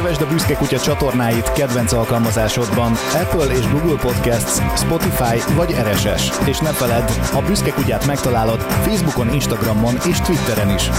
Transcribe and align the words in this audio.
Kövesd 0.00 0.22
a 0.22 0.26
Büszke 0.26 0.54
Kutya 0.54 0.78
csatornáit 0.78 1.52
kedvenc 1.52 1.92
alkalmazásodban, 1.92 2.92
Apple 2.92 3.54
és 3.54 3.68
Google 3.68 3.98
Podcasts, 4.00 4.60
Spotify 4.76 5.54
vagy 5.54 5.70
RSS. 5.72 6.30
És 6.46 6.58
ne 6.58 6.72
feledd, 6.72 7.08
a 7.34 7.42
Büszke 7.46 7.70
Kutyát 7.70 8.06
megtalálod 8.06 8.60
Facebookon, 8.60 9.32
Instagramon 9.32 9.94
és 10.08 10.20
Twitteren 10.20 10.68
is. 10.68 10.90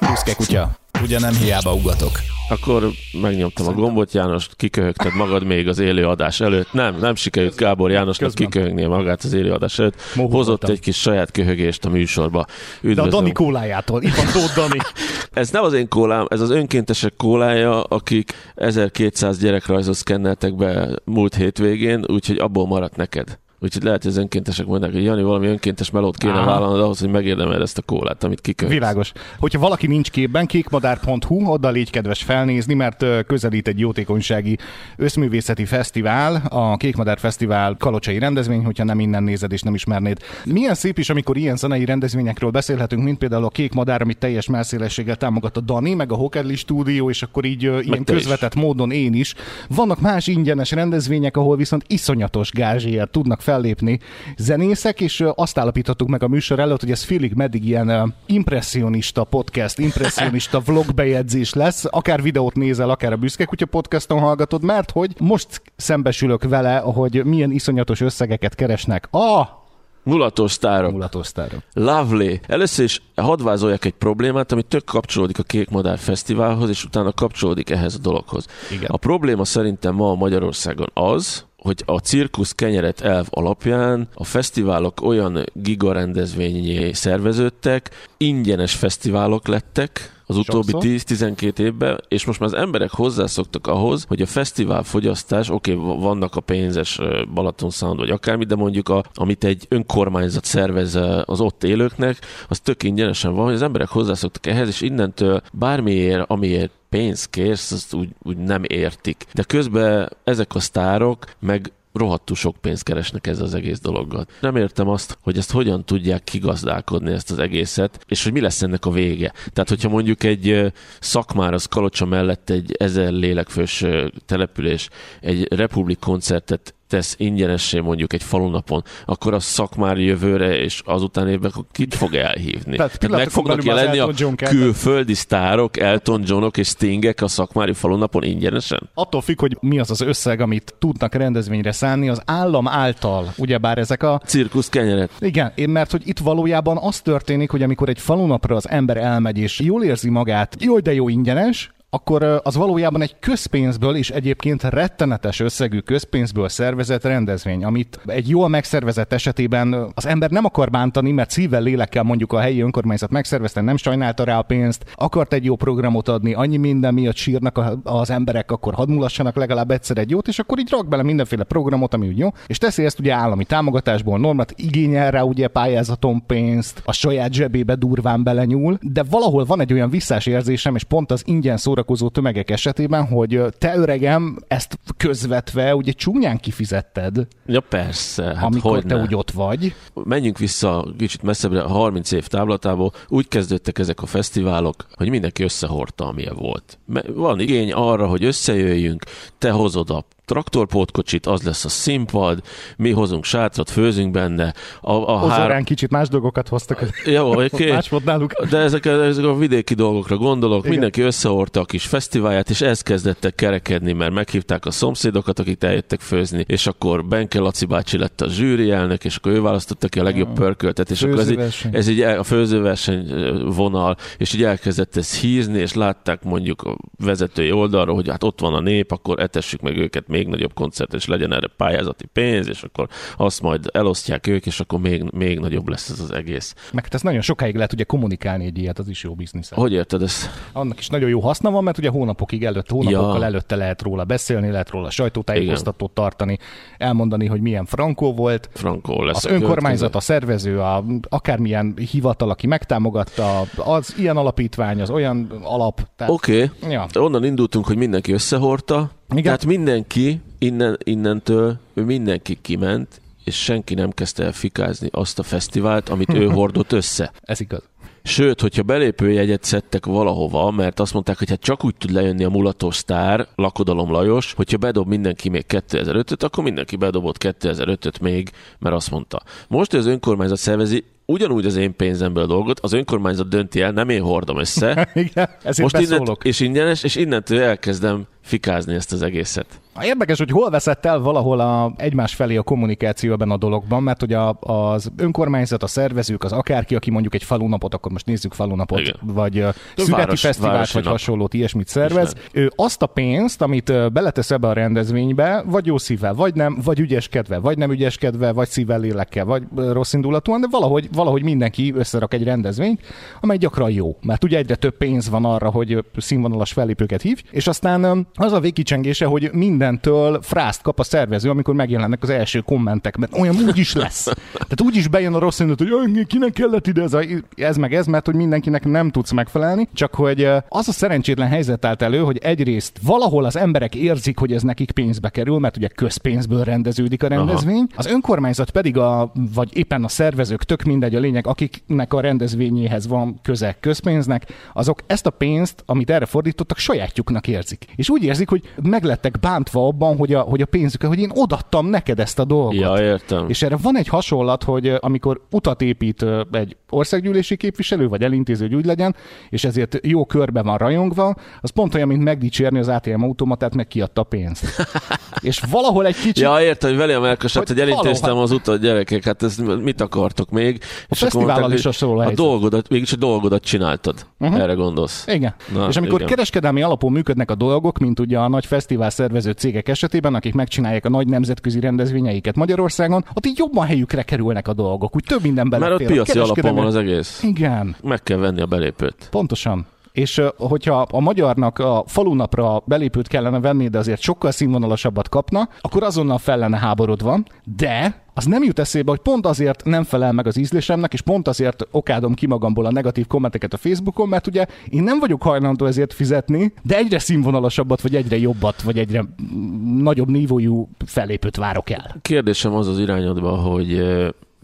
Büszke 0.00 0.34
Kutya. 0.34 0.85
Ugye 1.06 1.18
nem 1.18 1.34
hiába 1.34 1.74
ugatok. 1.74 2.20
Akkor 2.48 2.90
megnyomtam 3.20 3.66
a 3.66 3.72
gombot, 3.72 4.12
János, 4.12 4.48
kiköhögted 4.56 5.14
magad 5.14 5.44
még 5.44 5.68
az 5.68 5.78
élő 5.78 6.06
adás 6.06 6.40
előtt. 6.40 6.72
Nem, 6.72 6.98
nem 7.00 7.14
sikerült 7.14 7.56
Gábor 7.56 7.90
Jánosnak 7.90 8.34
kiköhögnie 8.34 8.88
magát 8.88 9.24
az 9.24 9.32
élő 9.32 9.52
adás 9.52 9.78
előtt. 9.78 9.94
Mohó 10.14 10.28
Hozott 10.28 10.68
egy 10.68 10.80
kis 10.80 11.00
saját 11.00 11.30
köhögést 11.30 11.84
a 11.84 11.88
műsorba. 11.88 12.44
De 12.48 12.54
a 12.54 12.90
Üdvözlöm. 12.90 13.10
Dani 13.10 13.32
kólájától. 13.32 14.02
Itt 14.02 14.14
van 14.14 14.26
Tóth 14.32 14.54
Dani. 14.54 14.78
Ez 15.32 15.50
nem 15.50 15.62
az 15.62 15.72
én 15.72 15.88
kólám, 15.88 16.26
ez 16.28 16.40
az 16.40 16.50
önkéntesek 16.50 17.12
kólája, 17.16 17.82
akik 17.82 18.32
1200 18.54 19.38
gyerekrajzot 19.38 19.94
szkenneltek 19.94 20.54
be 20.54 20.88
múlt 21.04 21.34
hétvégén, 21.34 22.04
úgyhogy 22.08 22.38
abból 22.38 22.66
maradt 22.66 22.96
neked. 22.96 23.38
Úgyhogy 23.66 23.82
lehet, 23.82 24.02
hogy 24.02 24.10
az 24.10 24.16
önkéntesek 24.16 24.66
mondják, 24.66 24.92
hogy 24.92 25.04
Jani, 25.04 25.22
valami 25.22 25.46
önkéntes 25.46 25.90
melót 25.90 26.16
kéne 26.16 26.38
Á. 26.38 26.44
vállalnod 26.44 26.80
ahhoz, 26.80 27.00
hogy 27.00 27.10
megérdemeld 27.10 27.62
ezt 27.62 27.78
a 27.78 27.82
kólát, 27.82 28.24
amit 28.24 28.40
kiköhögsz. 28.40 28.74
Világos. 28.74 29.12
Hogyha 29.38 29.58
valaki 29.58 29.86
nincs 29.86 30.10
képben, 30.10 30.46
kékmadár.hu, 30.46 31.50
oda 31.50 31.70
légy 31.70 31.90
kedves 31.90 32.22
felnézni, 32.22 32.74
mert 32.74 33.04
közelít 33.26 33.68
egy 33.68 33.78
jótékonysági 33.78 34.58
összművészeti 34.96 35.64
fesztivál, 35.64 36.42
a 36.48 36.76
Kékmadár 36.76 37.18
Fesztivál 37.18 37.76
kalocsai 37.78 38.18
rendezvény, 38.18 38.64
hogyha 38.64 38.84
nem 38.84 39.00
innen 39.00 39.22
nézed 39.22 39.52
és 39.52 39.62
nem 39.62 39.74
ismernéd. 39.74 40.18
Milyen 40.44 40.74
szép 40.74 40.98
is, 40.98 41.10
amikor 41.10 41.36
ilyen 41.36 41.56
zenei 41.56 41.84
rendezvényekről 41.84 42.50
beszélhetünk, 42.50 43.02
mint 43.02 43.18
például 43.18 43.44
a 43.44 43.48
Kék 43.48 43.72
Madár, 43.72 44.02
amit 44.02 44.18
teljes 44.18 44.48
melszélességgel 44.48 45.16
támogat 45.16 45.56
a 45.56 45.60
Dani, 45.60 45.94
meg 45.94 46.12
a 46.12 46.14
Hokedli 46.14 46.56
stúdió, 46.56 47.10
és 47.10 47.22
akkor 47.22 47.44
így 47.44 47.64
ö, 47.64 47.80
ilyen 47.80 48.04
te 48.04 48.14
is. 48.14 48.18
közvetett 48.18 48.54
módon 48.54 48.90
én 48.90 49.14
is. 49.14 49.34
Vannak 49.68 50.00
más 50.00 50.26
ingyenes 50.26 50.70
rendezvények, 50.70 51.36
ahol 51.36 51.56
viszont 51.56 51.84
iszonyatos 51.86 52.50
gázsért 52.50 53.10
tudnak 53.10 53.40
fellépni 53.56 53.98
zenészek, 54.36 55.00
és 55.00 55.24
azt 55.34 55.58
állapítottuk 55.58 56.08
meg 56.08 56.22
a 56.22 56.28
műsor 56.28 56.58
előtt, 56.58 56.80
hogy 56.80 56.90
ez 56.90 57.02
félig 57.02 57.32
meddig 57.34 57.64
ilyen 57.64 58.14
impressionista 58.26 59.24
podcast, 59.24 59.78
impressionista 59.78 60.60
vlogbejegyzés 60.66 61.54
lesz, 61.54 61.84
akár 61.90 62.22
videót 62.22 62.54
nézel, 62.54 62.90
akár 62.90 63.12
a 63.12 63.16
Büszke 63.16 63.44
Kutya 63.44 63.66
podcaston 63.66 64.18
hallgatod, 64.18 64.62
mert 64.62 64.90
hogy 64.90 65.14
most 65.18 65.62
szembesülök 65.76 66.44
vele, 66.48 66.76
hogy 66.78 67.24
milyen 67.24 67.50
iszonyatos 67.50 68.00
összegeket 68.00 68.54
keresnek 68.54 69.08
a 69.12 69.64
Mulatos 70.06 70.52
sztárok. 70.52 70.92
mulatos 70.92 71.26
sztárok. 71.26 71.60
Lovely. 71.72 72.40
Először 72.46 72.84
is 72.84 73.02
hadd 73.14 73.42
vázoljak 73.42 73.84
egy 73.84 73.92
problémát, 73.92 74.52
ami 74.52 74.62
tök 74.62 74.84
kapcsolódik 74.84 75.38
a 75.38 75.42
Kék 75.42 75.70
Madár 75.70 75.98
Fesztiválhoz, 75.98 76.68
és 76.68 76.84
utána 76.84 77.12
kapcsolódik 77.12 77.70
ehhez 77.70 77.94
a 77.94 77.98
dologhoz. 77.98 78.46
Igen. 78.70 78.90
A 78.90 78.96
probléma 78.96 79.44
szerintem 79.44 79.94
ma 79.94 80.14
Magyarországon 80.14 80.86
az, 80.94 81.45
hogy 81.66 81.82
a 81.86 81.98
cirkusz 81.98 82.52
kenyeret 82.52 83.00
elv 83.00 83.26
alapján 83.30 84.08
a 84.14 84.24
fesztiválok 84.24 85.00
olyan 85.00 85.44
gigarendezvényé 85.52 86.92
szerveződtek, 86.92 87.90
ingyenes 88.16 88.74
fesztiválok 88.74 89.46
lettek, 89.46 90.14
az 90.28 90.36
utóbbi 90.36 90.70
Sokszor. 90.70 91.36
10-12 91.38 91.58
évben, 91.58 92.00
és 92.08 92.24
most 92.24 92.40
már 92.40 92.48
az 92.48 92.58
emberek 92.58 92.90
hozzászoktak 92.90 93.66
ahhoz, 93.66 94.04
hogy 94.08 94.22
a 94.22 94.26
fesztivál 94.26 94.82
fogyasztás, 94.82 95.50
oké, 95.50 95.74
okay, 95.74 96.00
vannak 96.00 96.36
a 96.36 96.40
pénzes 96.40 97.00
Balaton 97.34 97.70
Sound 97.70 97.98
vagy 97.98 98.10
akármi, 98.10 98.44
de 98.44 98.54
mondjuk 98.54 98.88
a, 98.88 99.04
amit 99.14 99.44
egy 99.44 99.66
önkormányzat 99.68 100.44
szervez 100.44 100.98
az 101.24 101.40
ott 101.40 101.64
élőknek, 101.64 102.18
az 102.48 102.60
tök 102.60 102.82
ingyenesen 102.82 103.34
van, 103.34 103.44
hogy 103.44 103.54
az 103.54 103.62
emberek 103.62 103.88
hozzászoktak 103.88 104.46
ehhez, 104.46 104.68
és 104.68 104.80
innentől 104.80 105.40
bármiért, 105.52 106.30
amiért 106.30 106.70
pénzt 106.88 107.30
kérsz, 107.30 107.72
azt 107.72 107.94
úgy, 107.94 108.08
úgy 108.22 108.36
nem 108.36 108.62
értik. 108.66 109.24
De 109.32 109.42
közben 109.42 110.12
ezek 110.24 110.54
a 110.54 110.60
sztárok 110.60 111.24
meg 111.38 111.72
rohadtul 111.96 112.36
sok 112.36 112.56
pénzt 112.56 112.82
keresnek 112.82 113.26
ez 113.26 113.40
az 113.40 113.54
egész 113.54 113.80
dologgal. 113.80 114.26
Nem 114.40 114.56
értem 114.56 114.88
azt, 114.88 115.18
hogy 115.20 115.38
ezt 115.38 115.50
hogyan 115.50 115.84
tudják 115.84 116.24
kigazdálkodni 116.24 117.12
ezt 117.12 117.30
az 117.30 117.38
egészet, 117.38 118.04
és 118.08 118.24
hogy 118.24 118.32
mi 118.32 118.40
lesz 118.40 118.62
ennek 118.62 118.86
a 118.86 118.90
vége. 118.90 119.32
Tehát, 119.52 119.68
hogyha 119.68 119.88
mondjuk 119.88 120.24
egy 120.24 120.72
szakmár 121.00 121.52
az 121.52 121.64
Kalocsa 121.64 122.04
mellett 122.04 122.50
egy 122.50 122.74
ezer 122.78 123.12
lélekfős 123.12 123.84
település 124.26 124.88
egy 125.20 125.52
republik 125.54 125.98
koncertet 125.98 126.74
tesz 126.88 127.14
ingyenessé 127.18 127.80
mondjuk 127.80 128.12
egy 128.12 128.22
falunapon, 128.22 128.82
akkor 129.06 129.34
a 129.34 129.40
szakmár 129.40 129.98
jövőre 129.98 130.58
és 130.58 130.82
azután 130.84 131.28
évben 131.28 131.52
kit 131.72 131.94
fog 131.94 132.14
elhívni? 132.14 132.76
Tehát 132.76 132.98
Tehát 132.98 133.16
meg 133.16 133.28
fognak 133.28 133.64
jelenni 133.64 133.98
a 133.98 134.12
külföldi 134.36 135.14
sztárok, 135.14 135.78
Elton 135.78 136.22
Johnok 136.26 136.56
és 136.56 136.68
Stingek 136.68 137.22
a 137.22 137.28
szakmári 137.28 137.72
falunapon 137.72 138.22
ingyenesen? 138.22 138.90
Attól 138.94 139.20
függ, 139.20 139.40
hogy 139.40 139.56
mi 139.60 139.78
az 139.78 139.90
az 139.90 140.00
összeg, 140.00 140.40
amit 140.40 140.74
tudnak 140.78 141.14
rendezvényre 141.14 141.72
szánni, 141.72 142.08
az 142.08 142.22
állam 142.24 142.68
által, 142.68 143.32
ugyebár 143.36 143.78
ezek 143.78 144.02
a 144.02 144.20
Cirkusz 144.24 144.68
kenyeret. 144.68 145.10
Igen, 145.18 145.52
én 145.54 145.68
mert 145.68 145.90
hogy 145.90 146.02
itt 146.08 146.18
valójában 146.18 146.78
az 146.80 147.00
történik, 147.00 147.50
hogy 147.50 147.62
amikor 147.62 147.88
egy 147.88 148.00
falunapra 148.00 148.56
az 148.56 148.68
ember 148.68 148.96
elmegy 148.96 149.38
és 149.38 149.60
jól 149.60 149.84
érzi 149.84 150.10
magát, 150.10 150.56
jó, 150.60 150.78
de 150.78 150.94
jó 150.94 151.08
ingyenes, 151.08 151.74
akkor 151.90 152.40
az 152.42 152.56
valójában 152.56 153.02
egy 153.02 153.18
közpénzből 153.18 153.96
és 153.96 154.10
egyébként 154.10 154.62
rettenetes 154.62 155.40
összegű 155.40 155.78
közpénzből 155.78 156.48
szervezett 156.48 157.02
rendezvény, 157.04 157.64
amit 157.64 158.00
egy 158.06 158.28
jól 158.28 158.48
megszervezett 158.48 159.12
esetében 159.12 159.90
az 159.94 160.06
ember 160.06 160.30
nem 160.30 160.44
akar 160.44 160.70
bántani, 160.70 161.10
mert 161.10 161.30
szívvel, 161.30 161.62
lélekkel 161.62 162.02
mondjuk 162.02 162.32
a 162.32 162.38
helyi 162.38 162.60
önkormányzat 162.60 163.10
megszervezte, 163.10 163.60
nem 163.60 163.76
sajnálta 163.76 164.24
rá 164.24 164.38
a 164.38 164.42
pénzt, 164.42 164.84
akart 164.94 165.32
egy 165.32 165.44
jó 165.44 165.56
programot 165.56 166.08
adni, 166.08 166.34
annyi 166.34 166.56
minden 166.56 166.94
miatt 166.94 167.16
sírnak 167.16 167.60
az 167.82 168.10
emberek, 168.10 168.50
akkor 168.50 168.74
hadd 168.74 169.04
legalább 169.34 169.70
egyszer 169.70 169.98
egy 169.98 170.10
jót, 170.10 170.28
és 170.28 170.38
akkor 170.38 170.58
így 170.58 170.70
rak 170.70 170.88
bele 170.88 171.02
mindenféle 171.02 171.44
programot, 171.44 171.94
ami 171.94 172.08
úgy 172.08 172.18
jó, 172.18 172.28
és 172.46 172.58
teszi 172.58 172.84
ezt 172.84 172.98
ugye 172.98 173.12
állami 173.12 173.44
támogatásból, 173.44 174.18
normat 174.18 174.52
igényel 174.56 175.10
rá 175.10 175.22
ugye 175.22 175.48
pályázaton 175.48 176.26
pénzt, 176.26 176.82
a 176.84 176.92
saját 176.92 177.32
zsebébe 177.32 177.74
durván 177.74 178.22
belenyúl, 178.22 178.78
de 178.80 179.02
valahol 179.10 179.44
van 179.44 179.60
egy 179.60 179.72
olyan 179.72 179.90
visszás 179.90 180.26
érzésem, 180.26 180.74
és 180.74 180.84
pont 180.84 181.12
az 181.12 181.22
ingyen 181.26 181.56
szórakozó 181.76 182.08
tömegek 182.08 182.50
esetében, 182.50 183.06
hogy 183.06 183.42
te 183.58 183.76
öregem 183.76 184.38
ezt 184.48 184.78
közvetve 184.96 185.74
ugye 185.74 185.92
csúnyán 185.92 186.38
kifizetted, 186.38 187.26
Ja 187.46 187.60
persze, 187.60 188.24
hát 188.24 188.44
amikor 188.44 188.74
hogyne. 188.74 188.94
te 188.94 189.02
úgy 189.02 189.14
ott 189.14 189.30
vagy. 189.30 189.74
Menjünk 189.94 190.38
vissza 190.38 190.86
kicsit 190.98 191.22
messzebbre, 191.22 191.62
a 191.62 191.68
30 191.68 192.12
év 192.12 192.26
távlatából. 192.26 192.92
Úgy 193.08 193.28
kezdődtek 193.28 193.78
ezek 193.78 194.02
a 194.02 194.06
fesztiválok, 194.06 194.86
hogy 194.92 195.08
mindenki 195.08 195.42
összehordta, 195.42 196.06
amilyen 196.06 196.36
volt. 196.36 196.78
Van 197.14 197.40
igény 197.40 197.72
arra, 197.72 198.06
hogy 198.06 198.24
összejöjjünk, 198.24 199.04
te 199.38 199.50
hozod 199.50 199.90
a 199.90 200.04
traktorpótkocsit, 200.26 201.26
az 201.26 201.42
lesz 201.42 201.64
a 201.64 201.68
színpad, 201.68 202.42
mi 202.76 202.90
hozunk 202.90 203.24
sátrat, 203.24 203.70
főzünk 203.70 204.10
benne. 204.10 204.54
A, 204.80 204.92
a 204.92 205.18
Hozorán 205.18 205.64
kicsit 205.64 205.90
más 205.90 206.08
dolgokat 206.08 206.48
hoztak. 206.48 206.84
Jó, 207.04 207.44
oké. 207.44 207.70
Más 207.76 207.88
volt 207.88 208.04
náluk. 208.04 208.44
De 208.50 208.58
ezek, 208.58 208.84
ezek 208.86 209.24
a 209.24 209.36
vidéki 209.36 209.74
dolgokra 209.74 210.16
gondolok, 210.16 210.58
Igen. 210.58 210.70
mindenki 210.70 211.00
összehordta 211.00 211.60
a 211.60 211.64
kis 211.64 211.86
fesztiválját, 211.86 212.50
és 212.50 212.60
ez 212.60 212.80
kezdettek 212.80 213.34
kerekedni, 213.34 213.92
mert 213.92 214.12
meghívták 214.12 214.66
a 214.66 214.70
szomszédokat, 214.70 215.38
akik 215.38 215.64
eljöttek 215.64 216.00
főzni, 216.00 216.44
és 216.48 216.66
akkor 216.66 217.04
Benke 217.04 217.38
Laci 217.38 217.66
bácsi 217.66 217.98
lett 217.98 218.20
a 218.20 218.28
zsűri 218.28 218.70
elnök, 218.70 219.04
és 219.04 219.16
akkor 219.16 219.32
ő 219.32 219.40
választotta 219.40 219.88
ki 219.88 220.00
a 220.00 220.02
legjobb 220.02 220.32
pörköltet, 220.32 220.90
és 220.90 221.02
akkor 221.02 221.18
ez 221.18 221.30
így, 221.30 221.40
ez 221.72 221.88
így 221.88 222.00
el- 222.00 222.18
a 222.18 222.22
főzőverseny 222.22 223.06
vonal, 223.44 223.96
és 224.18 224.34
így 224.34 224.42
elkezdett 224.42 224.96
ez 224.96 225.18
hízni, 225.18 225.58
és 225.58 225.74
látták 225.74 226.22
mondjuk 226.22 226.62
a 226.62 226.76
vezetői 226.98 227.52
oldalról, 227.52 227.94
hogy 227.94 228.08
hát 228.08 228.24
ott 228.24 228.40
van 228.40 228.54
a 228.54 228.60
nép, 228.60 228.92
akkor 228.92 229.20
etessük 229.20 229.60
meg 229.60 229.76
őket 229.76 230.08
még 230.16 230.28
nagyobb 230.28 230.54
koncert, 230.54 230.94
és 230.94 231.06
legyen 231.06 231.32
erre 231.32 231.46
pályázati 231.56 232.06
pénz, 232.06 232.48
és 232.48 232.62
akkor 232.62 232.88
azt 233.16 233.42
majd 233.42 233.70
elosztják 233.72 234.26
ők, 234.26 234.46
és 234.46 234.60
akkor 234.60 234.80
még, 234.80 235.02
még 235.02 235.38
nagyobb 235.38 235.68
lesz 235.68 235.88
ez 235.88 236.00
az 236.00 236.10
egész. 236.10 236.54
Meg 236.72 236.84
hát 236.84 236.94
ez 236.94 237.02
nagyon 237.02 237.20
sokáig 237.20 237.54
lehet 237.54 237.72
ugye 237.72 237.84
kommunikálni 237.84 238.44
egy 238.44 238.58
ilyet, 238.58 238.78
az 238.78 238.88
is 238.88 239.02
jó 239.02 239.14
biznisz. 239.14 239.50
Hogy 239.50 239.72
érted 239.72 240.02
ezt? 240.02 240.30
Annak 240.52 240.78
is 240.78 240.88
nagyon 240.88 241.08
jó 241.08 241.20
haszna 241.20 241.50
van, 241.50 241.64
mert 241.64 241.78
ugye 241.78 241.88
hónapokig 241.88 242.44
előtt, 242.44 242.70
hónapokkal 242.70 243.18
Ja. 243.20 243.24
előtte 243.24 243.56
lehet 243.56 243.82
róla 243.82 244.04
beszélni, 244.04 244.50
lehet 244.50 244.70
róla 244.70 244.90
sajtótájékoztatót 244.90 245.90
tartani, 245.90 246.38
elmondani, 246.78 247.26
hogy 247.26 247.40
milyen 247.40 247.64
frankó 247.64 248.14
volt. 248.14 248.48
Frankó 248.52 249.04
lesz 249.04 249.16
Az 249.16 249.24
a 249.24 249.34
önkormányzat, 249.34 249.94
a 249.94 250.00
szervező, 250.00 250.60
a, 250.60 250.84
akármilyen 251.08 251.74
hivatal, 251.90 252.30
aki 252.30 252.46
megtámogatta, 252.46 253.40
az 253.56 253.94
ilyen 253.98 254.16
alapítvány, 254.16 254.80
az 254.80 254.90
olyan 254.90 255.30
alap. 255.42 255.88
Oké, 256.06 256.50
okay. 256.62 256.72
Ja. 256.72 256.86
onnan 256.94 257.24
indultunk, 257.24 257.66
hogy 257.66 257.76
mindenki 257.76 258.12
összehordta, 258.12 258.90
Igen. 259.10 259.22
tehát 259.22 259.46
mindenki 259.46 260.20
innen, 260.38 260.78
innentől 260.84 261.58
mindenki 261.74 262.38
kiment, 262.42 263.00
és 263.24 263.42
senki 263.42 263.74
nem 263.74 263.90
kezdte 263.90 264.24
el 264.24 264.32
fikázni 264.32 264.88
azt 264.92 265.18
a 265.18 265.22
fesztivált, 265.22 265.88
amit 265.88 266.14
ő 266.14 266.26
hordott 266.38 266.72
össze. 266.72 267.12
Ez 267.22 267.40
igaz. 267.40 267.62
Sőt, 268.02 268.40
hogyha 268.40 268.62
belépőjegyet 268.62 269.44
szedtek 269.44 269.86
valahova, 269.86 270.50
mert 270.50 270.80
azt 270.80 270.92
mondták, 270.92 271.18
hogy 271.18 271.28
hát 271.28 271.40
csak 271.40 271.64
úgy 271.64 271.74
tud 271.76 271.90
lejönni 271.90 272.24
a 272.24 272.28
mulatos 272.28 272.76
sztár, 272.76 273.26
Lakodalom 273.34 273.90
Lajos, 273.90 274.32
hogyha 274.32 274.56
bedob 274.56 274.88
mindenki 274.88 275.28
még 275.28 275.44
2005-öt, 275.48 276.22
akkor 276.22 276.44
mindenki 276.44 276.76
bedobott 276.76 277.16
2005-öt 277.18 278.00
még, 278.00 278.30
mert 278.58 278.74
azt 278.74 278.90
mondta. 278.90 279.22
Most 279.48 279.70
hogy 279.70 279.80
az 279.80 279.86
önkormányzat 279.86 280.38
szervezi, 280.38 280.84
ugyanúgy 281.06 281.46
az 281.46 281.56
én 281.56 281.76
pénzemből 281.76 282.22
a 282.22 282.26
dolgot, 282.26 282.60
az 282.60 282.72
önkormányzat 282.72 283.28
dönti 283.28 283.60
el, 283.60 283.72
nem 283.72 283.88
én 283.88 284.02
hordom 284.02 284.38
össze. 284.38 284.88
Igen, 284.94 285.28
Most 285.56 285.78
innent, 285.78 286.10
és 286.22 286.40
ingyenes, 286.40 286.82
és 286.82 286.96
innentől 286.96 287.40
elkezdem 287.40 288.06
fikázni 288.22 288.74
ezt 288.74 288.92
az 288.92 289.02
egészet. 289.02 289.60
Érdekes, 289.82 290.18
hogy 290.18 290.30
hol 290.30 290.50
veszett 290.50 290.86
el 290.86 290.98
valahol 290.98 291.40
a, 291.40 291.72
egymás 291.76 292.14
felé 292.14 292.36
a 292.36 292.42
kommunikáció 292.42 293.12
ebben 293.12 293.30
a 293.30 293.36
dologban, 293.36 293.82
mert 293.82 294.00
hogy 294.00 294.12
a, 294.12 294.36
az 294.40 294.90
önkormányzat, 294.96 295.62
a 295.62 295.66
szervezők, 295.66 296.24
az 296.24 296.32
akárki, 296.32 296.74
aki 296.74 296.90
mondjuk 296.90 297.14
egy 297.14 297.22
falunapot, 297.22 297.74
akkor 297.74 297.92
most 297.92 298.06
nézzük 298.06 298.32
falunapot, 298.32 298.80
Igen. 298.80 298.96
vagy 299.02 299.32
születi 299.76 299.92
város- 299.92 300.20
fesztivált, 300.20 300.52
városi 300.52 300.72
vagy 300.72 300.82
nap. 300.82 300.92
hasonlót, 300.92 301.34
ilyesmit 301.34 301.68
szervez, 301.68 302.14
ő 302.32 302.52
azt 302.56 302.82
a 302.82 302.86
pénzt, 302.86 303.42
amit 303.42 303.92
beletesz 303.92 304.30
ebbe 304.30 304.48
a 304.48 304.52
rendezvénybe, 304.52 305.42
vagy 305.46 305.66
jó 305.66 305.78
szívvel, 305.78 306.14
vagy 306.14 306.34
nem, 306.34 306.58
vagy 306.64 306.80
ügyeskedve, 306.80 307.38
vagy 307.38 307.58
nem 307.58 307.70
ügyeskedve, 307.70 308.32
vagy 308.32 308.48
szívvel, 308.48 308.80
lélekkel, 308.80 309.24
vagy 309.24 309.42
rossz 309.56 309.92
indulatúan, 309.92 310.40
de 310.40 310.46
valahogy, 310.50 310.88
valahogy 310.92 311.22
mindenki 311.22 311.72
összerak 311.76 312.14
egy 312.14 312.22
rendezvényt, 312.24 312.80
amely 313.20 313.36
gyakran 313.36 313.70
jó, 313.70 313.96
mert 314.02 314.24
ugye 314.24 314.38
egyre 314.38 314.54
több 314.54 314.76
pénz 314.76 315.08
van 315.08 315.24
arra, 315.24 315.50
hogy 315.50 315.84
színvonalas 315.96 316.52
fellépőket 316.52 317.02
hívj, 317.02 317.22
és 317.30 317.46
aztán 317.46 318.06
az 318.14 318.32
a 318.32 318.40
végkicsengése, 318.40 319.04
hogy 319.06 319.30
mindentől 319.70 320.22
frászt 320.22 320.62
kap 320.62 320.78
a 320.78 320.82
szervező, 320.82 321.30
amikor 321.30 321.54
megjelennek 321.54 322.02
az 322.02 322.10
első 322.10 322.40
kommentek, 322.40 322.96
mert 322.96 323.18
olyan 323.18 323.36
úgy 323.46 323.58
is 323.58 323.74
lesz. 323.74 324.04
Tehát 324.32 324.60
úgy 324.60 324.76
is 324.76 324.88
bejön 324.88 325.14
a 325.14 325.18
rossz 325.18 325.38
indulat, 325.38 325.58
hogy 325.60 325.68
"Jaj, 325.94 326.04
kinek 326.06 326.32
kellett 326.32 326.66
ide 326.66 326.82
ez, 326.82 326.94
a, 326.94 327.00
ez 327.36 327.56
meg 327.56 327.74
ez, 327.74 327.86
mert 327.86 328.06
hogy 328.06 328.14
mindenkinek 328.14 328.64
nem 328.64 328.90
tudsz 328.90 329.10
megfelelni, 329.12 329.68
csak 329.72 329.94
hogy 329.94 330.24
az 330.48 330.68
a 330.68 330.72
szerencsétlen 330.72 331.28
helyzet 331.28 331.64
állt 331.64 331.82
elő, 331.82 331.98
hogy 331.98 332.18
egyrészt 332.18 332.78
valahol 332.82 333.24
az 333.24 333.36
emberek 333.36 333.74
érzik, 333.74 334.18
hogy 334.18 334.32
ez 334.32 334.42
nekik 334.42 334.70
pénzbe 334.70 335.08
kerül, 335.08 335.38
mert 335.38 335.56
ugye 335.56 335.68
közpénzből 335.68 336.44
rendeződik 336.44 337.02
a 337.02 337.08
rendezvény, 337.08 337.66
az 337.76 337.86
önkormányzat 337.86 338.50
pedig 338.50 338.76
a, 338.78 339.12
vagy 339.34 339.56
éppen 339.56 339.84
a 339.84 339.88
szervezők, 339.88 340.42
tök 340.44 340.62
mindegy 340.62 340.94
a 340.94 340.98
lényeg, 341.00 341.26
akiknek 341.26 341.92
a 341.94 342.00
rendezvényéhez 342.00 342.86
van 342.86 343.18
köze 343.22 343.56
közpénznek, 343.60 344.26
azok 344.52 344.80
ezt 344.86 345.06
a 345.06 345.10
pénzt, 345.10 345.62
amit 345.66 345.90
erre 345.90 346.06
fordítottak, 346.06 346.58
sajátjuknak 346.58 347.28
érzik. 347.28 347.64
És 347.76 347.90
úgy 347.90 348.04
érzik, 348.04 348.28
hogy 348.28 348.42
meglettek 348.62 349.18
bántva 349.20 349.55
abban, 349.60 349.96
hogy 349.96 350.14
a, 350.14 350.20
hogy 350.20 350.40
a 350.40 350.46
pénzüket, 350.46 350.88
hogy 350.88 350.98
én 350.98 351.10
odattam 351.14 351.66
neked 351.66 352.00
ezt 352.00 352.18
a 352.18 352.24
dolgot. 352.24 352.54
Ja, 352.54 352.82
értem. 352.82 353.28
És 353.28 353.42
erre 353.42 353.56
van 353.62 353.76
egy 353.76 353.88
hasonlat, 353.88 354.44
hogy 354.44 354.66
ö, 354.66 354.76
amikor 354.80 355.20
utat 355.30 355.62
épít 355.62 356.02
ö, 356.02 356.22
egy 356.32 356.56
országgyűlési 356.70 357.36
képviselő, 357.36 357.88
vagy 357.88 358.02
elintéző, 358.02 358.46
hogy 358.46 358.54
úgy 358.54 358.64
legyen, 358.64 358.96
és 359.30 359.44
ezért 359.44 359.78
jó 359.82 360.04
körbe 360.04 360.42
van 360.42 360.56
rajongva, 360.56 361.14
az 361.40 361.50
pont 361.50 361.74
olyan, 361.74 361.88
mint 361.88 362.02
megdicsérni 362.02 362.58
az 362.58 362.68
ATM 362.68 363.02
automatát, 363.02 363.54
meg 363.54 363.66
kiadta 363.66 364.00
a 364.00 364.04
pénzt. 364.04 364.66
és 365.20 365.40
valahol 365.50 365.86
egy 365.86 365.96
kicsit... 365.96 366.18
Ja, 366.18 366.40
értem, 366.40 366.70
hogy 366.70 366.78
velem 366.78 367.04
elkösett, 367.04 367.46
Hogy 367.46 367.58
hogy 367.58 367.70
elintéztem 367.70 368.10
haló, 368.10 368.22
az 368.22 368.30
utat, 368.30 368.60
gyerekek, 368.60 369.04
hát 369.04 369.22
ezt 369.22 369.62
mit 369.62 369.80
akartok 369.80 370.30
még? 370.30 370.60
A 370.88 370.94
fesztivállal 370.94 371.52
is 371.52 371.64
hasonló 371.64 371.98
a 371.98 372.00
helyzet. 372.00 372.18
dolgodat, 372.18 372.68
mégis 372.68 372.92
a 372.92 372.96
dolgodat 372.96 373.42
csináltad. 373.42 374.06
Uh-huh. 374.18 374.40
Erre 374.40 374.52
gondolsz. 374.52 375.04
Igen. 375.06 375.34
Na, 375.54 375.68
és 375.68 375.76
amikor 375.76 375.94
igen. 375.94 376.06
kereskedelmi 376.06 376.62
alapon 376.62 376.92
működnek 376.92 377.30
a 377.30 377.34
dolgok, 377.34 377.78
mint 377.78 378.00
ugye 378.00 378.18
a 378.18 378.28
nagy 378.28 378.46
fesztivál 378.46 378.90
szervező 378.90 379.32
cégek 379.46 379.68
esetében, 379.68 380.14
akik 380.14 380.34
megcsinálják 380.34 380.84
a 380.84 380.88
nagy 380.88 381.06
nemzetközi 381.08 381.60
rendezvényeiket 381.60 382.36
Magyarországon, 382.36 383.04
ott 383.14 383.26
így 383.26 383.38
jobban 383.38 383.66
helyükre 383.66 384.02
kerülnek 384.02 384.48
a 384.48 384.52
dolgok. 384.52 384.96
Úgy 384.96 385.04
több 385.04 385.22
minden 385.22 385.46
Mert 385.46 385.62
belefér. 385.62 385.86
ott 385.86 385.90
A 385.90 385.92
piaci 385.92 386.18
alapon 386.18 386.54
van 386.54 386.66
az 386.66 386.76
egész. 386.76 387.22
Igen. 387.22 387.76
Meg 387.82 388.02
kell 388.02 388.18
venni 388.18 388.40
a 388.40 388.46
belépőt. 388.46 389.08
Pontosan. 389.10 389.66
És 389.96 390.22
hogyha 390.36 390.86
a 390.90 391.00
magyarnak 391.00 391.58
a 391.58 391.84
falunapra 391.86 392.62
belépőt 392.64 393.08
kellene 393.08 393.40
venni, 393.40 393.68
de 393.68 393.78
azért 393.78 394.00
sokkal 394.00 394.30
színvonalasabbat 394.30 395.08
kapna, 395.08 395.48
akkor 395.60 395.82
azonnal 395.82 396.18
fel 396.18 396.38
lenne 396.38 396.58
háborodva, 396.58 397.18
de 397.56 398.04
az 398.14 398.24
nem 398.24 398.42
jut 398.42 398.58
eszébe, 398.58 398.90
hogy 398.90 399.00
pont 399.00 399.26
azért 399.26 399.64
nem 399.64 399.84
felel 399.84 400.12
meg 400.12 400.26
az 400.26 400.36
ízlésemnek, 400.36 400.92
és 400.92 401.00
pont 401.00 401.28
azért 401.28 401.66
okádom 401.70 402.14
ki 402.14 402.26
magamból 402.26 402.66
a 402.66 402.72
negatív 402.72 403.06
kommenteket 403.06 403.52
a 403.52 403.56
Facebookon, 403.56 404.08
mert 404.08 404.26
ugye 404.26 404.46
én 404.68 404.82
nem 404.82 404.98
vagyok 404.98 405.22
hajlandó 405.22 405.66
ezért 405.66 405.92
fizetni, 405.92 406.52
de 406.62 406.76
egyre 406.76 406.98
színvonalasabbat, 406.98 407.80
vagy 407.80 407.96
egyre 407.96 408.18
jobbat, 408.18 408.62
vagy 408.62 408.78
egyre 408.78 409.02
mm, 409.02 409.82
nagyobb 409.82 410.10
nívójú 410.10 410.68
fellépőt 410.86 411.36
várok 411.36 411.70
el. 411.70 411.96
Kérdésem 412.02 412.54
az 412.54 412.66
az 412.66 412.78
irányodba, 412.78 413.36
hogy 413.36 413.82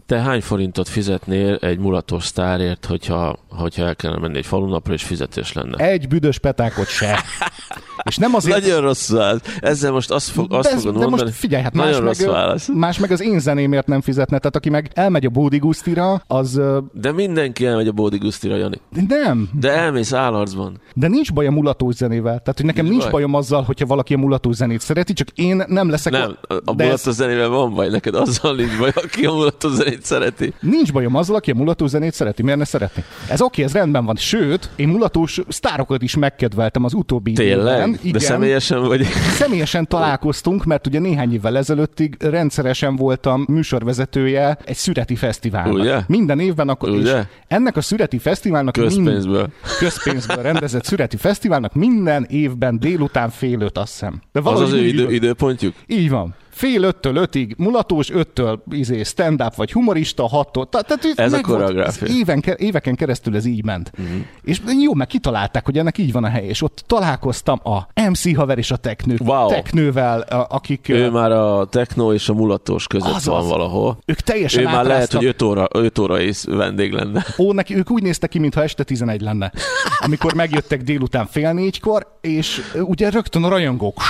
te 0.05 0.19
hány 0.19 0.41
forintot 0.41 0.89
fizetnél 0.89 1.55
egy 1.55 1.77
mulatos 1.77 2.25
sztárért, 2.25 2.85
hogyha, 2.85 3.39
hogyha 3.49 3.85
el 3.85 3.95
kellene 3.95 4.21
menni 4.21 4.37
egy 4.37 4.45
falunapra, 4.45 4.93
és 4.93 5.03
fizetés 5.03 5.53
lenne? 5.53 5.85
Egy 5.85 6.07
büdös 6.07 6.37
petákot 6.37 6.87
se. 6.87 7.19
És 8.03 8.17
nem 8.17 8.35
azért... 8.35 8.59
Nagyon 8.59 8.81
rossz 8.81 9.11
válasz. 9.11 9.41
Ezzel 9.59 9.91
most 9.91 10.11
azt, 10.11 10.29
fog, 10.29 10.53
azt 10.53 10.69
de, 10.69 10.77
fogod 10.77 10.93
de 10.93 10.99
mondani. 10.99 11.21
most 11.21 11.33
figyelj, 11.35 11.63
hát 11.63 11.73
más 11.73 11.99
meg, 11.99 12.15
válasz. 12.31 12.69
más 12.73 12.99
meg 12.99 13.11
az 13.11 13.21
én 13.21 13.39
zenémért 13.39 13.87
nem 13.87 14.01
fizetne. 14.01 14.37
Tehát 14.37 14.55
aki 14.55 14.69
meg 14.69 14.91
elmegy 14.93 15.25
a 15.25 15.29
Bódi 15.29 15.57
Gusztira, 15.57 16.23
az 16.27 16.61
De 16.93 17.11
mindenki 17.11 17.65
elmegy 17.65 17.87
a 17.87 17.91
Bódi 17.91 18.17
Gusztira, 18.17 18.55
Jani. 18.55 18.79
nem. 19.07 19.49
De 19.59 19.71
elmész 19.71 20.13
állarcban. 20.13 20.81
De 20.93 21.07
nincs 21.07 21.33
baj 21.33 21.47
a 21.47 21.51
mulatós 21.51 21.95
zenével. 21.95 22.39
Tehát, 22.39 22.55
hogy 22.55 22.65
nekem 22.65 22.83
Nincs 22.83 22.97
nincs, 22.97 23.03
baj. 23.03 23.11
bajom 23.11 23.33
azzal, 23.33 23.63
hogyha 23.63 23.85
valaki 23.85 24.13
a 24.13 24.17
mulatós 24.17 24.55
zenét 24.55 24.81
szereti, 24.81 25.13
csak 25.13 25.27
én 25.35 25.63
nem 25.67 25.89
leszek... 25.89 26.13
Nem, 26.13 26.37
a, 26.47 26.53
a 26.65 26.73
de 26.73 26.91
ez, 26.91 27.01
zenével 27.09 27.49
van 27.49 27.73
baj, 27.73 27.89
neked 27.89 28.15
azzal 28.15 28.55
nincs 28.55 28.77
baj, 28.77 28.91
aki 28.95 29.25
a 29.25 29.33
mulatos 29.33 29.71
zenét 29.71 30.05
szereti. 30.05 30.53
nincs 30.59 30.91
bajom 30.93 31.15
azzal, 31.15 31.35
aki 31.35 31.51
a 31.51 31.55
mulatós 31.55 31.89
zenét 31.89 32.13
szereti. 32.13 32.43
Miért 32.43 32.57
ne 32.57 32.65
szeretni? 32.65 33.03
Ez 33.29 33.41
oké, 33.41 33.63
ez 33.63 33.73
rendben 33.73 34.05
van. 34.05 34.15
Sőt, 34.15 34.69
én 34.75 34.87
mulatós 34.87 35.41
sztárokat 35.47 36.01
is 36.01 36.15
megkedveltem 36.15 36.83
az 36.83 36.93
utóbbi 36.93 37.33
Tényleg? 37.33 37.82
Időben. 37.89 38.11
De 38.11 38.19
személyesen 38.19 38.83
vagy? 38.83 39.03
Személyesen 39.37 39.87
találkoztunk, 39.87 40.63
mert 40.65 40.87
ugye 40.87 40.99
néhány 40.99 41.33
évvel 41.33 41.57
ezelőttig 41.57 42.15
rendszeresen 42.19 42.95
voltam 42.95 43.45
műsorvezetője 43.47 44.57
egy 44.65 44.75
szüreti 44.75 45.15
fesztiválnak. 45.15 45.73
Ugye? 45.73 45.99
Minden 46.07 46.39
évben 46.39 46.69
akkor 46.69 46.89
Ugye? 46.89 47.17
És 47.19 47.25
ennek 47.47 47.77
a 47.77 47.81
szüreti 47.81 48.17
fesztiválnak 48.17 48.77
mind- 48.77 48.89
Közpénzből. 48.93 49.49
közpénzből 49.79 50.41
rendezett 50.41 50.83
szüreti 50.83 51.17
fesztiválnak 51.17 51.73
minden 51.73 52.25
évben 52.29 52.79
délután 52.79 53.29
fél 53.29 53.61
öt, 53.61 53.77
azt 53.77 53.91
hiszem. 53.91 54.21
De 54.31 54.39
Az 54.43 54.59
az 54.59 54.71
ő 54.73 54.85
idő, 54.85 55.11
időpontjuk? 55.11 55.73
Így 55.87 56.09
van. 56.09 56.35
Fél 56.53 56.83
öttől 56.83 57.15
ötig 57.15 57.53
mulatós, 57.57 58.09
öttől 58.09 58.63
izé, 58.71 59.03
stand-up 59.03 59.55
vagy 59.55 59.71
humorista, 59.71 60.27
hattól. 60.27 60.69
Tehát 60.69 60.99
Ez 61.15 61.33
a 61.33 61.41
koreográfia. 61.41 62.07
Éven, 62.07 62.41
ke- 62.41 62.59
éveken 62.59 62.95
keresztül 62.95 63.35
ez 63.35 63.45
így 63.45 63.63
ment. 63.63 63.91
Uh-huh. 63.97 64.15
És 64.43 64.61
jó, 64.81 64.93
meg 64.93 65.07
kitalálták, 65.07 65.65
hogy 65.65 65.77
ennek 65.77 65.97
így 65.97 66.11
van 66.11 66.23
a 66.23 66.27
hely. 66.29 66.45
És 66.45 66.61
ott 66.61 66.83
találkoztam 66.87 67.59
a 67.63 67.87
MC 68.09 68.35
haver 68.35 68.57
és 68.57 68.71
a 68.71 68.75
teknő, 68.75 69.15
Wow. 69.25 69.47
teknővel, 69.47 70.19
a- 70.21 70.47
akik 70.49 70.89
Ő 70.89 71.09
már 71.09 71.31
a 71.31 71.65
techno 71.65 72.13
és 72.13 72.29
a 72.29 72.33
mulatos 72.33 72.87
között 72.87 73.09
Azaz. 73.09 73.25
van 73.25 73.47
valahol. 73.47 73.97
ők 74.05 74.19
teljesen 74.19 74.61
Ő 74.61 74.65
már 74.65 74.85
lehet, 74.85 75.11
hogy 75.13 75.25
5 75.25 75.41
óra, 75.41 75.67
5 75.73 75.99
óra 75.99 76.19
is 76.19 76.43
vendég 76.43 76.91
lenne. 76.91 77.25
Ó, 77.37 77.51
neki, 77.51 77.75
ők 77.75 77.91
úgy 77.91 78.03
néztek 78.03 78.29
ki, 78.29 78.39
mintha 78.39 78.63
este 78.63 78.83
11 78.83 79.21
lenne. 79.21 79.51
Amikor 79.99 80.33
megjöttek 80.33 80.81
délután 80.81 81.25
fél 81.25 81.53
négykor, 81.53 82.17
és 82.21 82.61
ugye 82.83 83.09
rögtön 83.09 83.43
a 83.43 83.47
rajongók 83.49 84.01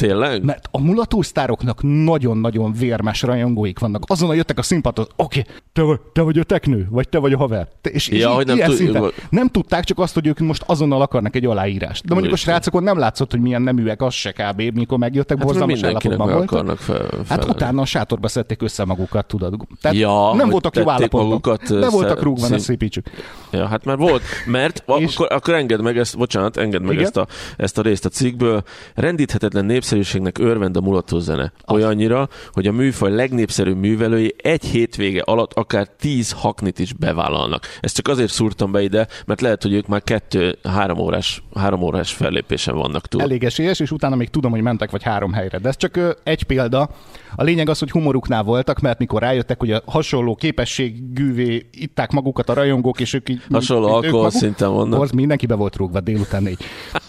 Tényleg? 0.00 0.44
Mert 0.44 0.68
a 0.70 0.80
mulató 0.80 1.22
sztároknak 1.22 1.82
nagyon-nagyon 1.82 2.72
vérmes 2.72 3.22
rajongóik 3.22 3.78
vannak. 3.78 4.02
Azonnal 4.06 4.36
jöttek 4.36 4.58
a 4.58 4.62
színpadon, 4.62 5.06
oké, 5.16 5.40
okay, 5.40 5.52
te, 5.72 5.82
vagy, 5.82 6.00
te 6.12 6.22
vagy 6.22 6.38
a 6.38 6.42
teknő, 6.42 6.86
vagy 6.90 7.08
te 7.08 7.18
vagy 7.18 7.32
a 7.32 7.36
haver. 7.36 7.68
Te, 7.80 7.90
és, 7.90 8.08
Ja, 8.08 8.30
hogy 8.30 8.46
nem 8.46 8.56
ilyen 8.56 8.70
szinten. 8.70 9.10
nem 9.30 9.48
tudták 9.48 9.84
csak 9.84 9.98
azt, 9.98 10.14
hogy 10.14 10.26
ők 10.26 10.38
most 10.38 10.62
azonnal 10.66 11.02
akarnak 11.02 11.36
egy 11.36 11.44
aláírást. 11.44 12.06
De 12.06 12.12
mondjuk 12.14 12.34
a 12.34 12.36
srácokon 12.36 12.82
nem 12.82 12.98
látszott, 12.98 13.30
hogy 13.30 13.40
milyen 13.40 13.62
neműek, 13.62 14.02
az 14.02 14.14
se 14.14 14.32
kb. 14.32 14.62
mikor 14.74 14.98
megjöttek, 14.98 15.36
Hát 15.36 15.46
borzalmas 15.46 15.82
állapotban 15.82 16.32
voltak. 16.32 16.78
fel, 16.78 17.08
Hát 17.28 17.44
utána 17.44 17.80
a 17.80 17.84
sátorba 17.84 18.28
szedték 18.28 18.62
össze 18.62 18.84
magukat, 18.84 19.26
tudod. 19.26 19.54
Tehát 19.80 19.96
Ja, 19.96 20.34
nem 20.34 20.48
voltak 20.48 20.76
jó 20.76 20.90
állapotban. 20.90 21.58
De 21.80 21.88
voltak 21.90 22.22
rúgva, 22.22 22.42
ne 22.42 22.46
szín- 22.48 22.60
szépítsük. 22.60 23.06
Ja, 23.50 23.66
hát 23.66 23.84
már 23.84 23.96
volt, 23.96 24.22
mert 24.46 24.84
És- 24.98 25.14
akkor, 25.14 25.32
akkor 25.32 25.54
engedd 25.54 25.82
meg 25.82 25.98
ezt, 25.98 26.16
bocsánat, 26.18 26.56
engedd 26.56 26.82
meg 26.82 27.00
ezt 27.02 27.16
a, 27.16 27.26
ezt 27.56 27.78
a 27.78 27.82
részt 27.82 28.04
a 28.04 28.08
cikkből. 28.08 28.62
Rendíthetetlen 28.94 29.64
népszerűségnek 29.90 30.38
örvend 30.38 30.76
a 30.76 30.80
mulató 30.80 31.18
zene. 31.18 31.52
Olyannyira, 31.72 32.28
hogy 32.52 32.66
a 32.66 32.72
műfaj 32.72 33.10
legnépszerűbb 33.10 33.76
művelői 33.76 34.34
egy 34.42 34.64
hétvége 34.64 35.20
alatt 35.20 35.52
akár 35.52 35.88
tíz 35.98 36.32
haknit 36.32 36.78
is 36.78 36.92
bevállalnak. 36.92 37.66
Ezt 37.80 37.94
csak 37.94 38.08
azért 38.08 38.30
szúrtam 38.30 38.72
be 38.72 38.82
ide, 38.82 39.06
mert 39.26 39.40
lehet, 39.40 39.62
hogy 39.62 39.72
ők 39.72 39.86
már 39.86 40.02
kettő-három 40.02 40.98
órás, 40.98 41.42
három 41.54 41.82
órás 41.82 42.12
fellépésen 42.12 42.74
vannak 42.74 43.06
túl. 43.06 43.22
Elég 43.22 43.44
esélyes, 43.44 43.80
és 43.80 43.90
utána 43.90 44.16
még 44.16 44.28
tudom, 44.28 44.50
hogy 44.50 44.60
mentek 44.60 44.90
vagy 44.90 45.02
három 45.02 45.32
helyre. 45.32 45.58
De 45.58 45.68
ez 45.68 45.76
csak 45.76 46.18
egy 46.22 46.42
példa. 46.42 46.90
A 47.36 47.42
lényeg 47.42 47.68
az, 47.68 47.78
hogy 47.78 47.90
humoruknál 47.90 48.42
voltak, 48.42 48.80
mert 48.80 48.98
mikor 48.98 49.20
rájöttek, 49.20 49.58
hogy 49.58 49.72
a 49.72 49.82
hasonló 49.86 50.34
képességűvé 50.34 51.68
itták 51.72 52.10
magukat 52.10 52.48
a 52.48 52.54
rajongók, 52.54 53.00
és 53.00 53.14
ők 53.14 53.28
így... 53.28 53.42
Hasonló 53.50 53.86
ők 53.86 53.92
alkohol 53.92 54.22
maguk- 54.22 54.40
szinten 54.40 54.72
vannak. 54.72 55.12
Mindenki 55.12 55.46
be 55.46 55.54
volt 55.54 55.76
rúgva 55.76 56.00
délután 56.00 56.42
négy. 56.42 56.58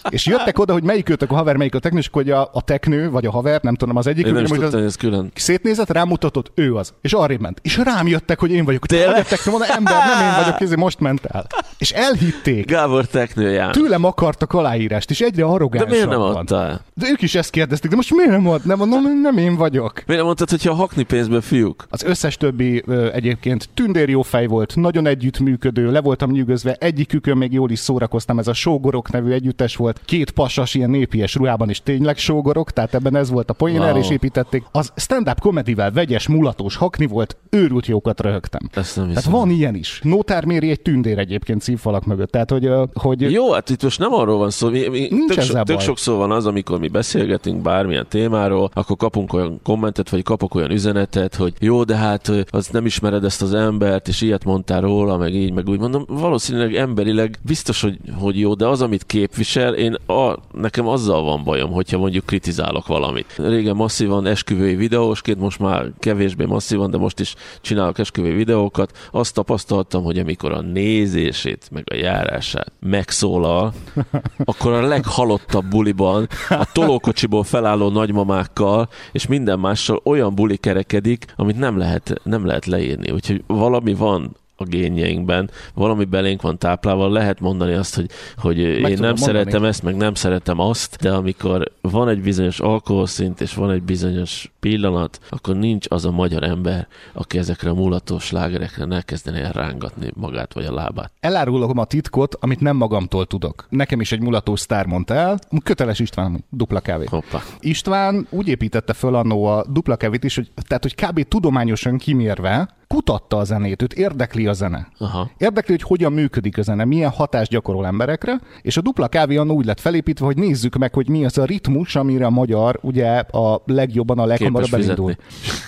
És 0.08 0.26
jöttek 0.26 0.58
oda, 0.58 0.72
hogy 0.72 0.82
melyik 0.82 1.08
őtök 1.08 1.30
a 1.30 1.34
haver, 1.34 1.56
melyik 1.56 1.74
a 1.74 1.78
teknő, 1.78 1.98
és 1.98 2.08
hogy 2.12 2.30
a, 2.30 2.50
a 2.52 2.62
teknő, 2.72 3.10
vagy 3.10 3.26
a 3.26 3.30
haver, 3.30 3.62
nem 3.62 3.74
tudom, 3.74 3.96
az 3.96 4.06
egyik. 4.06 4.26
Én 4.26 4.32
nem 4.32 4.42
is 4.42 4.48
hogy 4.50 4.58
tudtam, 4.58 4.74
az, 4.74 4.84
hogy 4.84 4.90
ez 4.90 4.96
külön. 4.96 5.30
szétnézett, 5.34 5.90
rámutatott, 5.90 6.52
ő 6.54 6.74
az. 6.74 6.92
És 7.00 7.12
arrébb 7.12 7.40
ment. 7.40 7.60
És 7.62 7.76
rám 7.76 8.06
jöttek, 8.08 8.40
hogy 8.40 8.50
én 8.50 8.64
vagyok. 8.64 8.86
Tényleg? 8.86 9.06
Tényleg? 9.06 9.26
Teknő, 9.26 9.50
mondom, 9.50 9.70
ember, 9.76 9.94
nem 10.06 10.28
én 10.28 10.44
vagyok, 10.44 10.60
ez 10.70 10.70
most 10.72 11.00
ment 11.00 11.24
el. 11.24 11.46
És 11.78 11.90
elhitték. 11.90 12.66
Gábor 12.66 13.06
Teknő 13.06 13.50
János. 13.50 13.76
Tőlem 13.76 14.04
akartak 14.04 14.52
aláírást, 14.52 15.10
és 15.10 15.20
egyre 15.20 15.42
De 15.42 15.48
arrogánsabb 15.48 15.90
miért 15.90 16.08
nem 16.08 16.20
adtál? 16.20 16.80
De 16.94 17.08
ők 17.10 17.22
is 17.22 17.34
ezt 17.34 17.50
kérdezték, 17.50 17.90
de 17.90 17.96
most 17.96 18.14
miért 18.14 18.30
nem 18.30 18.48
ad? 18.48 18.66
Nem 18.66 18.78
mondom, 18.78 19.20
nem 19.20 19.38
én 19.38 19.56
vagyok. 19.56 19.92
Miért 19.94 20.06
nem 20.06 20.24
mondtad, 20.24 20.50
hogyha 20.50 20.70
a 20.70 20.74
hakni 20.74 21.02
pénzből 21.02 21.40
fiúk? 21.40 21.86
Az 21.90 22.02
összes 22.02 22.36
többi 22.36 22.82
ö, 22.86 23.12
egyébként 23.12 23.68
tündér 23.74 24.08
jó 24.08 24.22
fej 24.22 24.46
volt, 24.46 24.76
nagyon 24.76 25.06
együttműködő, 25.06 25.90
le 25.90 26.00
voltam 26.00 26.30
nyűgözve, 26.30 26.76
egyikükön 26.80 27.36
még 27.36 27.52
jól 27.52 27.70
is 27.70 27.78
szórakoztam, 27.78 28.38
ez 28.38 28.48
a 28.48 28.52
Sógorok 28.52 29.10
nevű 29.10 29.30
együttes 29.30 29.76
volt, 29.76 30.00
két 30.04 30.30
pasas 30.30 30.74
ilyen 30.74 30.90
népies 30.90 31.34
ruhában 31.34 31.70
is 31.70 31.82
tényleg 31.82 32.18
sógorok, 32.18 32.61
tehát 32.70 32.94
ebben 32.94 33.16
ez 33.16 33.30
volt 33.30 33.50
a 33.50 33.52
poén, 33.52 33.80
Wow. 33.80 33.98
is 33.98 34.10
építették. 34.10 34.64
Az 34.72 34.92
stand-up 34.96 35.40
komedivel 35.40 35.90
vegyes, 35.90 36.28
mulatós 36.28 36.76
hakni 36.76 37.06
volt, 37.06 37.36
őrült 37.50 37.86
jókat 37.86 38.20
röhögtem. 38.20 38.60
Ezt 38.74 38.96
nem 38.96 39.08
Tehát 39.08 39.24
van 39.24 39.50
ilyen 39.50 39.74
is. 39.74 40.00
Nótár 40.02 40.44
méri 40.44 40.70
egy 40.70 40.80
tündér 40.80 41.18
egyébként 41.18 41.62
szívfalak 41.62 42.04
mögött. 42.04 42.30
Tehát, 42.30 42.50
hogy, 42.50 42.70
hogy 42.94 43.20
Jó, 43.20 43.52
hát 43.52 43.70
itt 43.70 43.82
most 43.82 43.98
nem 43.98 44.12
arról 44.12 44.38
van 44.38 44.50
szó, 44.50 44.68
mi, 44.68 44.88
mi 44.88 45.06
Nincs 45.10 45.34
tök, 45.34 45.42
so, 45.42 45.62
tök 45.62 45.80
sokszor 45.80 46.16
van 46.16 46.30
az, 46.30 46.46
amikor 46.46 46.78
mi 46.78 46.88
beszélgetünk 46.88 47.62
bármilyen 47.62 48.06
témáról, 48.08 48.70
akkor 48.74 48.96
kapunk 48.96 49.32
olyan 49.32 49.60
kommentet, 49.62 50.08
vagy 50.08 50.22
kapok 50.22 50.54
olyan 50.54 50.70
üzenetet, 50.70 51.34
hogy 51.34 51.52
jó, 51.58 51.84
de 51.84 51.96
hát 51.96 52.32
az 52.50 52.66
nem 52.68 52.86
ismered 52.86 53.24
ezt 53.24 53.42
az 53.42 53.54
embert, 53.54 54.08
és 54.08 54.20
ilyet 54.20 54.44
mondtál 54.44 54.80
róla, 54.80 55.16
meg 55.16 55.34
így, 55.34 55.52
meg 55.52 55.68
úgy 55.68 55.78
mondom, 55.78 56.04
valószínűleg 56.08 56.74
emberileg 56.74 57.38
biztos, 57.42 57.80
hogy, 57.80 57.98
hogy 58.18 58.38
jó, 58.38 58.54
de 58.54 58.66
az, 58.66 58.82
amit 58.82 59.04
képvisel, 59.06 59.74
én 59.74 59.94
a, 59.94 60.38
nekem 60.52 60.86
azzal 60.88 61.22
van 61.22 61.44
bajom, 61.44 61.70
hogyha 61.70 61.98
mondjuk 61.98 62.24
kritizálok 62.42 62.86
valamit. 62.86 63.34
Régen 63.36 63.76
masszívan 63.76 64.26
esküvői 64.26 64.74
videósként, 64.74 65.38
most 65.38 65.58
már 65.58 65.86
kevésbé 65.98 66.44
masszívan, 66.44 66.90
de 66.90 66.98
most 66.98 67.20
is 67.20 67.34
csinálok 67.60 67.98
esküvői 67.98 68.32
videókat. 68.32 69.08
Azt 69.10 69.34
tapasztaltam, 69.34 70.02
hogy 70.02 70.18
amikor 70.18 70.52
a 70.52 70.60
nézését, 70.60 71.68
meg 71.70 71.84
a 71.90 71.94
járását 71.94 72.72
megszólal, 72.80 73.72
akkor 74.44 74.72
a 74.72 74.86
leghalottabb 74.86 75.64
buliban 75.64 76.28
a 76.48 76.68
tolókocsiból 76.72 77.44
felálló 77.44 77.88
nagymamákkal 77.88 78.88
és 79.12 79.26
minden 79.26 79.58
mással 79.58 80.00
olyan 80.04 80.34
buli 80.34 80.56
kerekedik, 80.56 81.24
amit 81.36 81.58
nem 81.58 81.78
lehet, 81.78 82.20
nem 82.22 82.46
lehet 82.46 82.66
leírni. 82.66 83.10
Úgyhogy 83.10 83.44
valami 83.46 83.94
van 83.94 84.36
a 84.56 84.64
génjeinkben, 84.64 85.50
valami 85.74 86.04
belénk 86.04 86.42
van 86.42 86.58
táplálva, 86.58 87.08
lehet 87.08 87.40
mondani 87.40 87.72
azt, 87.72 87.94
hogy, 87.94 88.10
hogy 88.36 88.58
én 88.58 88.74
tudom 88.74 88.88
nem 88.88 88.94
mondani. 88.98 89.18
szeretem 89.18 89.64
ezt, 89.64 89.82
meg 89.82 89.96
nem 89.96 90.14
szeretem 90.14 90.58
azt, 90.58 90.96
de 91.00 91.12
amikor 91.12 91.72
van 91.80 92.08
egy 92.08 92.22
bizonyos 92.22 92.60
alkoholszint, 92.60 93.40
és 93.40 93.54
van 93.54 93.70
egy 93.70 93.82
bizonyos 93.82 94.52
pillanat, 94.60 95.20
akkor 95.28 95.56
nincs 95.56 95.86
az 95.88 96.04
a 96.04 96.10
magyar 96.10 96.42
ember, 96.42 96.86
aki 97.12 97.38
ezekre 97.38 97.70
a 97.70 97.74
mulatós 97.74 98.24
slágerekre 98.24 98.84
ne 98.84 99.02
kezdene 99.02 99.42
el 99.42 99.52
rángatni 99.52 100.10
magát 100.14 100.52
vagy 100.52 100.64
a 100.64 100.72
lábát. 100.72 101.12
elárulom 101.20 101.78
a 101.78 101.84
titkot, 101.84 102.34
amit 102.40 102.60
nem 102.60 102.76
magamtól 102.76 103.26
tudok. 103.26 103.66
Nekem 103.68 104.00
is 104.00 104.12
egy 104.12 104.20
mulatós 104.20 104.60
sztár 104.60 104.86
mondta 104.86 105.14
el, 105.14 105.38
köteles 105.62 105.98
István, 105.98 106.44
dupla 106.50 106.80
kávé. 106.80 107.04
Hoppá. 107.08 107.42
István 107.60 108.26
úgy 108.30 108.48
építette 108.48 108.92
föl 108.92 109.14
annó 109.14 109.44
a 109.44 109.64
dupla 109.68 109.96
kevét 109.96 110.24
is, 110.24 110.34
hogy, 110.34 110.50
tehát, 110.66 110.82
hogy 110.82 110.94
kb. 110.94 111.28
tudományosan 111.28 111.98
kimérve 111.98 112.68
kutatta 112.92 113.36
a 113.36 113.44
zenét, 113.44 113.82
őt 113.82 113.92
érdekli 113.92 114.46
a 114.46 114.52
zene. 114.52 114.88
Aha. 114.98 115.30
Érdekli, 115.36 115.72
hogy 115.72 115.82
hogyan 115.82 116.12
működik 116.12 116.58
a 116.58 116.62
zene, 116.62 116.84
milyen 116.84 117.10
hatást 117.10 117.50
gyakorol 117.50 117.86
emberekre, 117.86 118.40
és 118.62 118.76
a 118.76 118.80
dupla 118.80 119.08
kávé 119.08 119.36
annó 119.36 119.54
úgy 119.54 119.64
lett 119.64 119.80
felépítve, 119.80 120.24
hogy 120.24 120.36
nézzük 120.36 120.76
meg, 120.76 120.94
hogy 120.94 121.08
mi 121.08 121.24
az 121.24 121.38
a 121.38 121.44
ritmus, 121.44 121.96
amire 121.96 122.26
a 122.26 122.30
magyar 122.30 122.78
ugye 122.82 123.18
a 123.18 123.62
legjobban, 123.66 124.18
a 124.18 124.24
leghamarabb 124.24 124.74
elindul. 124.74 125.14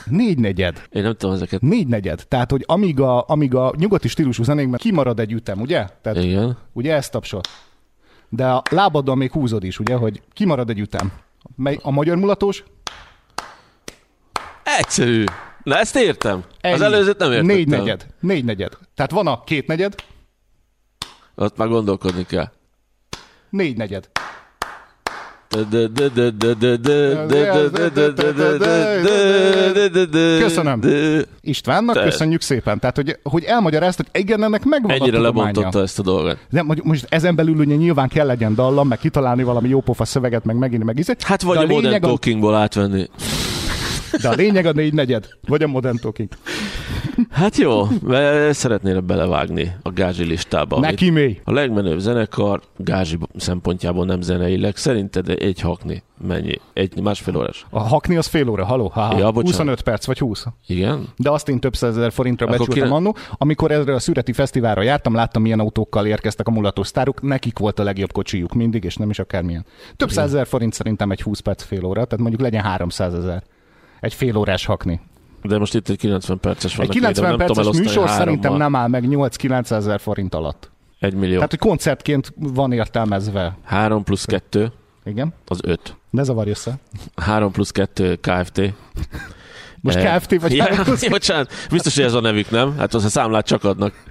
Négy 0.05 0.39
negyed. 0.39 0.83
Én 0.91 1.03
nem 1.03 1.15
tudom 1.17 1.35
ezeket. 1.35 1.61
Négy 1.61 1.87
negyed. 1.87 2.25
Tehát, 2.29 2.51
hogy 2.51 2.65
amíg 2.67 3.01
a, 3.01 3.25
amíg 3.29 3.55
a 3.55 3.73
nyugati 3.77 4.09
stílusú 4.09 4.43
zenékben 4.43 4.79
kimarad 4.79 5.21
egy 5.21 5.33
ütem, 5.33 5.61
ugye? 5.61 5.87
Tehát, 6.03 6.23
Igen. 6.23 6.57
ugye 6.73 6.95
ezt 6.95 7.11
tapsol. 7.11 7.41
De 8.29 8.47
a 8.47 8.63
lábaddal 8.71 9.15
még 9.15 9.33
húzod 9.33 9.65
is, 9.65 9.79
ugye, 9.79 9.95
hogy 9.95 10.23
kimarad 10.33 10.71
egy 10.71 10.81
ütem. 10.81 11.13
Mely 11.57 11.79
a 11.83 11.91
magyar 11.91 12.17
mulatós? 12.17 12.65
Egyszerű. 14.79 15.25
Na 15.65 15.79
ezt 15.79 15.97
értem. 15.97 16.37
Az 16.37 16.45
Ennyi. 16.61 16.83
előzőt 16.83 17.19
nem 17.19 17.33
értettem. 17.33 17.57
Négy 17.57 17.69
negyed. 17.69 18.07
Négy 18.21 18.45
negyed. 18.45 18.73
Tehát 18.95 19.11
van 19.11 19.27
a 19.27 19.45
két 19.45 19.67
negyed, 19.67 19.95
Ott 21.35 21.57
már 21.57 21.69
gondolkodni 21.69 22.27
kell. 22.27 22.49
négy 23.51 23.77
negyed. 23.77 24.09
Köszönöm. 30.39 30.81
Istvánnak 31.41 32.03
köszönjük 32.03 32.41
szépen. 32.41 32.79
Tehát, 32.79 32.97
hogy, 32.97 33.19
hogy 33.23 33.45
elmagyarázta, 33.45 34.05
hogy 34.11 34.21
igen, 34.21 34.43
ennek 34.43 34.65
megvan 34.65 34.91
Ennyire 34.91 35.19
a 35.19 35.21
lebontotta 35.21 35.81
ezt 35.81 35.99
a 35.99 36.03
dolgot. 36.03 36.39
De 36.51 36.63
most 36.63 37.07
ezen 37.09 37.35
belül 37.35 37.57
ugye 37.57 37.75
nyilván 37.75 38.09
kell 38.09 38.27
legyen 38.27 38.55
dallam, 38.55 38.89
meg 38.89 38.99
kitalálni 38.99 39.43
valami 39.43 39.69
jópofa 39.69 40.05
szöveget, 40.05 40.45
meg 40.45 40.57
megint 40.57 40.85
meg 40.85 40.99
izé. 40.99 41.15
Hát 41.21 41.43
vagy 41.43 41.57
de 41.59 41.63
a, 41.65 41.67
Modern 41.67 41.95
a, 41.95 41.99
Talkingból 41.99 42.55
átvenni. 42.55 43.09
De 44.23 44.29
a 44.29 44.33
lényeg 44.35 44.67
a 44.67 44.73
négy 44.73 44.93
negyed, 44.93 45.29
vagy 45.49 45.63
a 45.63 45.67
Modern 45.67 45.97
Talking. 46.01 46.29
Hát 47.31 47.57
jó, 47.57 47.87
szeretnél 48.51 49.01
belevágni 49.01 49.73
a 49.83 49.91
gázsi 49.91 50.25
listába. 50.25 50.81
Neki 50.81 51.11
mély. 51.11 51.41
A 51.45 51.53
legmenőbb 51.53 51.99
zenekar 51.99 52.61
gázsi 52.77 53.19
szempontjából 53.37 54.05
nem 54.05 54.21
zeneileg. 54.21 54.77
Szerinted 54.77 55.29
egy 55.29 55.61
hakni 55.61 56.03
mennyi? 56.27 56.61
Egy 56.73 57.01
másfél 57.03 57.37
órás? 57.37 57.67
A 57.71 57.81
hakni 57.81 58.17
az 58.17 58.27
fél 58.27 58.49
óra, 58.49 58.65
haló? 58.65 58.89
Ha, 58.95 59.09
Ja, 59.13 59.19
ja, 59.19 59.31
bocsánat. 59.31 59.51
25 59.51 59.81
perc 59.83 60.07
vagy 60.07 60.19
20. 60.19 60.45
Igen? 60.67 61.09
De 61.17 61.31
azt 61.31 61.49
én 61.49 61.61
több 61.61 61.77
százezer 61.77 62.13
forintra 62.13 62.47
Akkor 62.47 62.59
becsültem 62.59 62.83
kire- 62.85 62.97
annó. 62.99 63.17
Amikor 63.33 63.71
erre 63.71 63.95
a 63.95 63.99
Szüreti 63.99 64.33
Fesztiválra 64.33 64.83
jártam, 64.83 65.15
láttam, 65.15 65.43
milyen 65.43 65.61
autókkal 65.61 66.07
érkeztek 66.07 66.49
a 66.49 66.51
mulatos 66.51 66.87
sztárok, 66.87 67.23
nekik 67.23 67.59
volt 67.59 67.79
a 67.79 67.83
legjobb 67.83 68.13
kocsijuk 68.13 68.53
mindig, 68.55 68.85
és 68.85 68.97
nem 68.97 69.11
is 69.11 69.19
akármilyen. 69.19 69.65
Több 69.97 70.11
százezer 70.11 70.47
forint 70.47 70.73
szerintem 70.73 71.11
egy 71.11 71.23
20 71.23 71.41
perc 71.41 71.63
fél 71.63 71.85
óra, 71.85 72.05
tehát 72.05 72.19
mondjuk 72.19 72.41
legyen 72.41 72.63
300 72.63 73.15
ezer. 73.15 73.43
Egy 74.01 74.15
fél 74.15 74.37
órás 74.37 74.65
hakni. 74.67 75.01
De 75.43 75.59
most 75.59 75.75
itt 75.75 75.89
egy 75.89 75.97
90 75.97 76.41
perces 76.41 76.77
van. 76.77 76.87
Egy 76.87 76.93
90 76.93 77.37
perces 77.37 77.79
műsor 77.79 78.09
szerintem 78.09 78.55
nem 78.55 78.75
áll 78.77 78.89
meg 78.89 79.05
8-9 79.09 79.71
ezer 79.71 80.01
forint 80.01 80.35
alatt. 80.35 80.71
Egy 80.99 81.15
millió. 81.15 81.35
Tehát, 81.35 81.51
hogy 81.51 81.59
koncertként 81.59 82.33
van 82.37 82.73
értelmezve. 82.73 83.57
3 83.65 84.05
plusz 84.05 84.25
2 84.25 84.73
Igen? 85.05 85.33
az 85.47 85.59
5. 85.63 85.97
Ne 86.11 86.23
zavarj 86.23 86.51
össze. 86.51 86.75
3 87.17 87.53
plusz 87.53 87.71
2 87.71 88.15
KFT. 88.21 88.61
Most 89.81 89.97
Eh, 89.97 90.17
KFT 90.17 90.41
vagy 90.41 90.55
ja, 90.55 90.65
3 90.65 90.85
plusz- 90.85 91.11
Bocsánat, 91.19 91.51
biztos, 91.71 91.95
hogy 91.95 92.05
ez 92.05 92.13
a 92.15 92.21
nevük, 92.21 92.51
nem? 92.51 92.75
Hát 92.79 92.95
az 92.95 93.05
a 93.05 93.09
számlát 93.09 93.47
csak 93.47 93.65
adnak. 93.65 93.93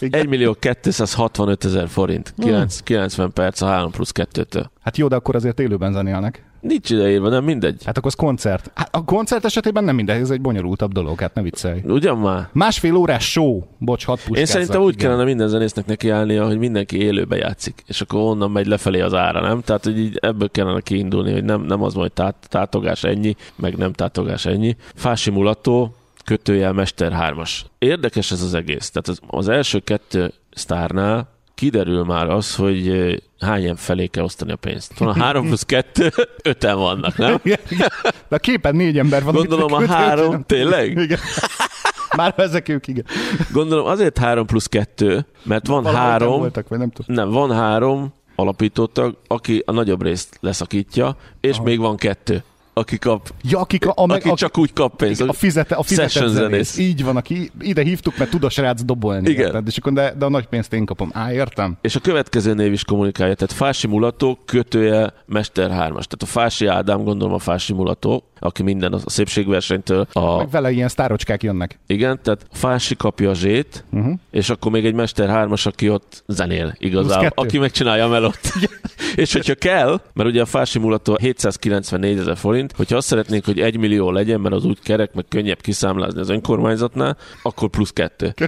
Igen. 0.00 0.20
1 0.20 0.28
millió 0.28 0.56
265 0.60 1.64
ezer 1.64 1.88
forint. 1.88 2.32
Hmm. 2.36 2.44
9, 2.46 2.80
90 2.80 3.32
perc 3.32 3.60
a 3.60 3.66
3 3.66 3.90
plusz 3.90 4.12
2-től. 4.14 4.64
Hát 4.82 4.96
jó, 4.96 5.08
de 5.08 5.16
akkor 5.16 5.34
azért 5.34 5.60
élőben 5.60 5.92
zenélnek. 5.92 6.44
Nincs 6.66 6.90
ideírva, 6.90 7.28
nem 7.28 7.44
mindegy. 7.44 7.82
Hát 7.84 7.96
akkor 7.96 8.10
az 8.10 8.14
koncert. 8.14 8.70
Hát 8.74 8.88
a 8.94 9.04
koncert 9.04 9.44
esetében 9.44 9.84
nem 9.84 9.94
mindegy, 9.94 10.20
ez 10.20 10.30
egy 10.30 10.40
bonyolultabb 10.40 10.92
dolog, 10.92 11.20
hát 11.20 11.34
ne 11.34 11.42
viccelj. 11.42 11.80
Ugyan 11.84 12.18
már? 12.18 12.48
Másfél 12.52 12.94
órás 12.94 13.30
show, 13.30 13.62
bocs, 13.78 14.04
hat 14.04 14.16
puskázzak. 14.16 14.38
Én 14.38 14.46
szerintem 14.46 14.80
úgy 14.80 14.94
igen. 14.94 15.06
kellene 15.06 15.24
minden 15.24 15.48
zenésznek 15.48 15.86
nekiállnia, 15.86 16.46
hogy 16.46 16.58
mindenki 16.58 16.98
élőbe 17.00 17.36
játszik, 17.36 17.82
és 17.86 18.00
akkor 18.00 18.20
onnan 18.20 18.50
megy 18.50 18.66
lefelé 18.66 19.00
az 19.00 19.14
ára, 19.14 19.40
nem? 19.40 19.60
Tehát, 19.60 19.84
hogy 19.84 19.98
így 19.98 20.18
ebből 20.20 20.50
kellene 20.50 20.80
kiindulni, 20.80 21.32
hogy 21.32 21.44
nem, 21.44 21.62
nem 21.62 21.82
az 21.82 21.94
majd 21.94 22.12
tát, 22.12 22.34
tátogás 22.48 23.04
ennyi, 23.04 23.36
meg 23.56 23.76
nem 23.76 23.92
tátogás 23.92 24.46
ennyi. 24.46 24.76
Fási 24.94 25.30
mulató, 25.30 25.94
kötőjel 26.24 26.72
Mester 26.72 27.12
3-as. 27.20 27.60
Érdekes 27.78 28.30
ez 28.30 28.42
az 28.42 28.54
egész. 28.54 28.90
Tehát 28.90 29.08
az, 29.08 29.20
az 29.38 29.48
első 29.48 29.78
kettő 29.78 30.32
sztárnál 30.50 31.34
kiderül 31.56 32.04
már 32.04 32.28
az, 32.28 32.54
hogy 32.54 32.90
hány 33.40 33.60
ilyen 33.60 33.76
felé 33.76 34.06
kell 34.06 34.24
osztani 34.24 34.52
a 34.52 34.56
pénzt. 34.56 34.98
Van 34.98 35.08
a 35.08 35.12
3 35.12 35.46
plusz 35.46 35.62
2, 35.62 36.10
öten 36.42 36.76
vannak, 36.76 37.16
nem? 37.16 37.40
Igen, 37.42 37.58
igen. 37.68 37.88
De 38.28 38.36
a 38.36 38.38
képen 38.38 38.76
négy 38.76 38.98
ember 38.98 39.22
van. 39.22 39.34
Gondolom 39.34 39.72
a 39.72 39.86
három, 39.86 40.42
tényleg? 40.42 40.90
Igen. 40.98 41.18
Már 42.16 42.34
ezek 42.36 42.68
ők, 42.68 42.86
igen. 42.86 43.04
Gondolom 43.52 43.86
azért 43.86 44.18
3 44.18 44.46
plusz 44.46 44.66
2, 44.66 45.26
mert 45.42 45.66
van 45.66 45.82
Valahol 45.82 46.08
három, 46.08 46.38
voltak, 46.38 46.68
vagy 46.68 46.78
nem 46.78 46.90
tudom. 46.90 47.16
Nem, 47.16 47.30
van 47.30 47.52
három 47.52 48.12
alapítótag, 48.34 49.16
aki 49.26 49.62
a 49.66 49.72
nagyobb 49.72 50.02
részt 50.02 50.38
leszakítja, 50.40 51.16
és 51.40 51.54
Aha. 51.54 51.64
még 51.64 51.78
van 51.78 51.96
kettő, 51.96 52.42
aki 52.80 52.98
kap, 52.98 53.28
Ja, 53.42 53.58
akik 53.58 53.86
a, 53.86 53.90
a, 53.90 54.12
aki 54.12 54.28
a, 54.28 54.34
csak 54.34 54.58
úgy 54.58 54.72
kap 54.72 54.96
pénzt. 54.96 55.20
a, 55.20 55.32
fizete, 55.32 55.74
a 55.74 55.82
fizetett 55.82 56.10
zenész. 56.10 56.32
zenész. 56.32 56.78
Így 56.78 57.04
van, 57.04 57.16
aki 57.16 57.50
ide 57.60 57.82
hívtuk, 57.82 58.16
mert 58.18 58.30
tud 58.30 58.44
a 58.44 58.48
srác 58.50 58.82
dobolni. 58.84 59.30
Igen. 59.30 59.46
Érted? 59.46 59.66
És 59.66 59.76
akkor 59.78 59.92
de, 59.92 60.14
de 60.18 60.24
a 60.24 60.28
nagy 60.28 60.46
pénzt 60.46 60.72
én 60.72 60.84
kapom. 60.84 61.10
Á, 61.12 61.32
értem. 61.32 61.76
És 61.80 61.96
a 61.96 62.00
következő 62.00 62.54
név 62.54 62.72
is 62.72 62.84
kommunikálja, 62.84 63.34
tehát 63.34 63.52
Fási 63.54 63.86
Mulató 63.86 64.38
kötője 64.44 65.12
Mester 65.26 65.68
3-as. 65.70 65.74
Tehát 65.76 66.16
a 66.22 66.26
Fási 66.26 66.66
Ádám, 66.66 67.02
gondolom 67.04 67.34
a 67.34 67.38
Fási 67.38 67.72
Mulató, 67.72 68.24
aki 68.38 68.62
minden 68.62 68.92
a 68.92 68.98
szépségversenytől 69.06 70.06
a... 70.12 70.36
Meg 70.36 70.50
vele 70.50 70.70
ilyen 70.70 70.88
sztárocskák 70.88 71.42
jönnek. 71.42 71.78
Igen, 71.86 72.20
tehát 72.22 72.46
Fási 72.52 72.96
kapja 72.96 73.30
a 73.30 73.34
zsét, 73.34 73.84
Uh-huh. 73.92 74.14
és 74.30 74.50
akkor 74.50 74.72
még 74.72 74.84
egy 74.86 74.94
Mester 74.94 75.28
3-as, 75.48 75.66
aki 75.66 75.90
ott 75.90 76.24
zenél 76.26 76.74
igazából, 76.78 77.30
aki 77.34 77.58
megcsinálja 77.58 78.04
a 78.04 78.08
melót. 78.08 78.38
És 79.16 79.32
hogyha 79.32 79.54
kell, 79.54 80.00
mert 80.14 80.28
ugye 80.28 80.40
a 80.40 80.44
fásimulató 80.46 81.16
794 81.20 82.18
ezer 82.18 82.36
forint, 82.36 82.65
hogyha 82.76 82.96
azt 82.96 83.06
szeretnénk, 83.06 83.44
hogy 83.44 83.60
egy 83.60 83.76
millió 83.76 84.10
legyen, 84.10 84.40
mert 84.40 84.54
az 84.54 84.64
úgy 84.64 84.78
kerek, 84.82 85.14
meg 85.14 85.24
könnyebb 85.28 85.60
kiszámlázni 85.60 86.20
az 86.20 86.28
önkormányzatnál, 86.28 87.16
akkor 87.42 87.68
plusz 87.68 87.90
kettő. 87.90 88.34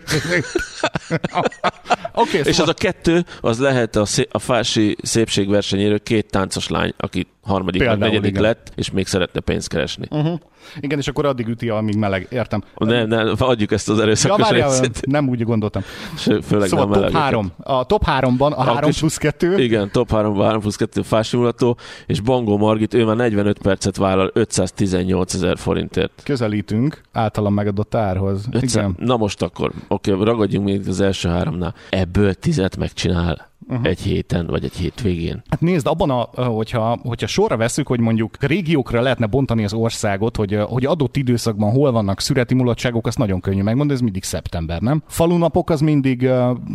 okay, 2.14 2.40
És 2.44 2.58
az 2.58 2.68
a 2.68 2.74
kettő, 2.74 3.24
az 3.40 3.58
lehet 3.58 3.96
a, 3.96 4.04
szé- 4.04 4.28
a 4.32 4.38
fási 4.38 4.96
szépségversenyéről 5.02 6.02
két 6.02 6.30
táncos 6.30 6.68
lány, 6.68 6.94
aki 6.96 7.26
harmadik, 7.48 7.80
Például, 7.80 7.98
vagy 8.00 8.08
negyedik 8.08 8.30
igen. 8.30 8.42
lett, 8.42 8.72
és 8.74 8.90
még 8.90 9.06
szeretne 9.06 9.40
pénzt 9.40 9.68
keresni. 9.68 10.06
Uh-huh. 10.10 10.38
Igen, 10.80 10.98
és 10.98 11.08
akkor 11.08 11.26
addig 11.26 11.48
üti, 11.48 11.68
amíg 11.68 11.96
meleg. 11.96 12.26
Értem. 12.30 12.62
Nem, 12.76 13.08
nem, 13.08 13.34
adjuk 13.38 13.72
ezt 13.72 13.88
az 13.88 13.96
Ja, 13.96 14.02
erőszakos 14.02 14.40
várjál, 14.48 14.68
részét. 14.68 15.06
nem 15.06 15.28
úgy 15.28 15.42
gondoltam. 15.42 15.82
Ső, 16.16 16.40
Főleg 16.40 16.68
Szóval 16.68 16.84
nem 16.84 16.94
top 16.94 17.02
melegeket. 17.02 17.22
3. 17.22 17.52
A 17.62 17.84
top 17.84 18.02
3-ban 18.06 18.50
a 18.56 18.62
3 18.64 18.90
kis- 18.90 18.98
plusz 18.98 19.16
2. 19.16 19.58
Igen, 19.62 19.90
top 19.92 20.10
3 20.10 20.40
3 20.40 20.60
plusz 20.60 20.76
2 20.76 21.02
fásimulató, 21.02 21.76
és 22.06 22.20
Bangó 22.20 22.56
Margit, 22.56 22.94
ő 22.94 23.04
már 23.04 23.16
45 23.16 23.58
percet 23.58 23.96
vállal 23.96 24.30
518 24.34 25.34
ezer 25.34 25.58
forintért. 25.58 26.20
Közelítünk 26.24 27.00
általam 27.12 27.54
megadott 27.54 27.94
árhoz. 27.94 28.46
500, 28.50 28.74
Igen. 28.74 28.94
na 28.98 29.16
most 29.16 29.42
akkor, 29.42 29.72
oké, 29.88 30.10
ragadjunk 30.10 30.64
még 30.66 30.88
az 30.88 31.00
első 31.00 31.28
háromnál. 31.28 31.74
Ebből 31.90 32.34
tizet 32.34 32.76
megcsinál 32.76 33.47
uh-huh. 33.68 33.86
egy 33.86 34.00
héten, 34.00 34.46
vagy 34.46 34.64
egy 34.64 34.76
hétvégén. 34.76 35.42
Hát 35.50 35.60
nézd, 35.60 35.86
abban, 35.86 36.10
a, 36.10 36.44
hogyha, 36.44 36.98
hogyha 37.02 37.26
sorra 37.26 37.56
veszük, 37.56 37.86
hogy 37.86 38.00
mondjuk 38.00 38.42
régiókra 38.42 39.00
lehetne 39.00 39.26
bontani 39.26 39.64
az 39.64 39.72
országot, 39.72 40.36
hogy, 40.36 40.58
hogy 40.68 40.84
adott 40.84 41.16
időszakban 41.16 41.70
hol 41.70 41.92
vannak 41.92 42.20
szüreti 42.20 42.54
mulatságok, 42.54 43.06
azt 43.06 43.18
nagyon 43.18 43.40
könnyű 43.40 43.62
megmondani, 43.62 43.98
ez 43.98 44.04
mindig 44.04 44.24
szeptember, 44.24 44.80
nem? 44.80 45.02
Falunapok 45.06 45.70
az 45.70 45.80
mindig, 45.80 46.28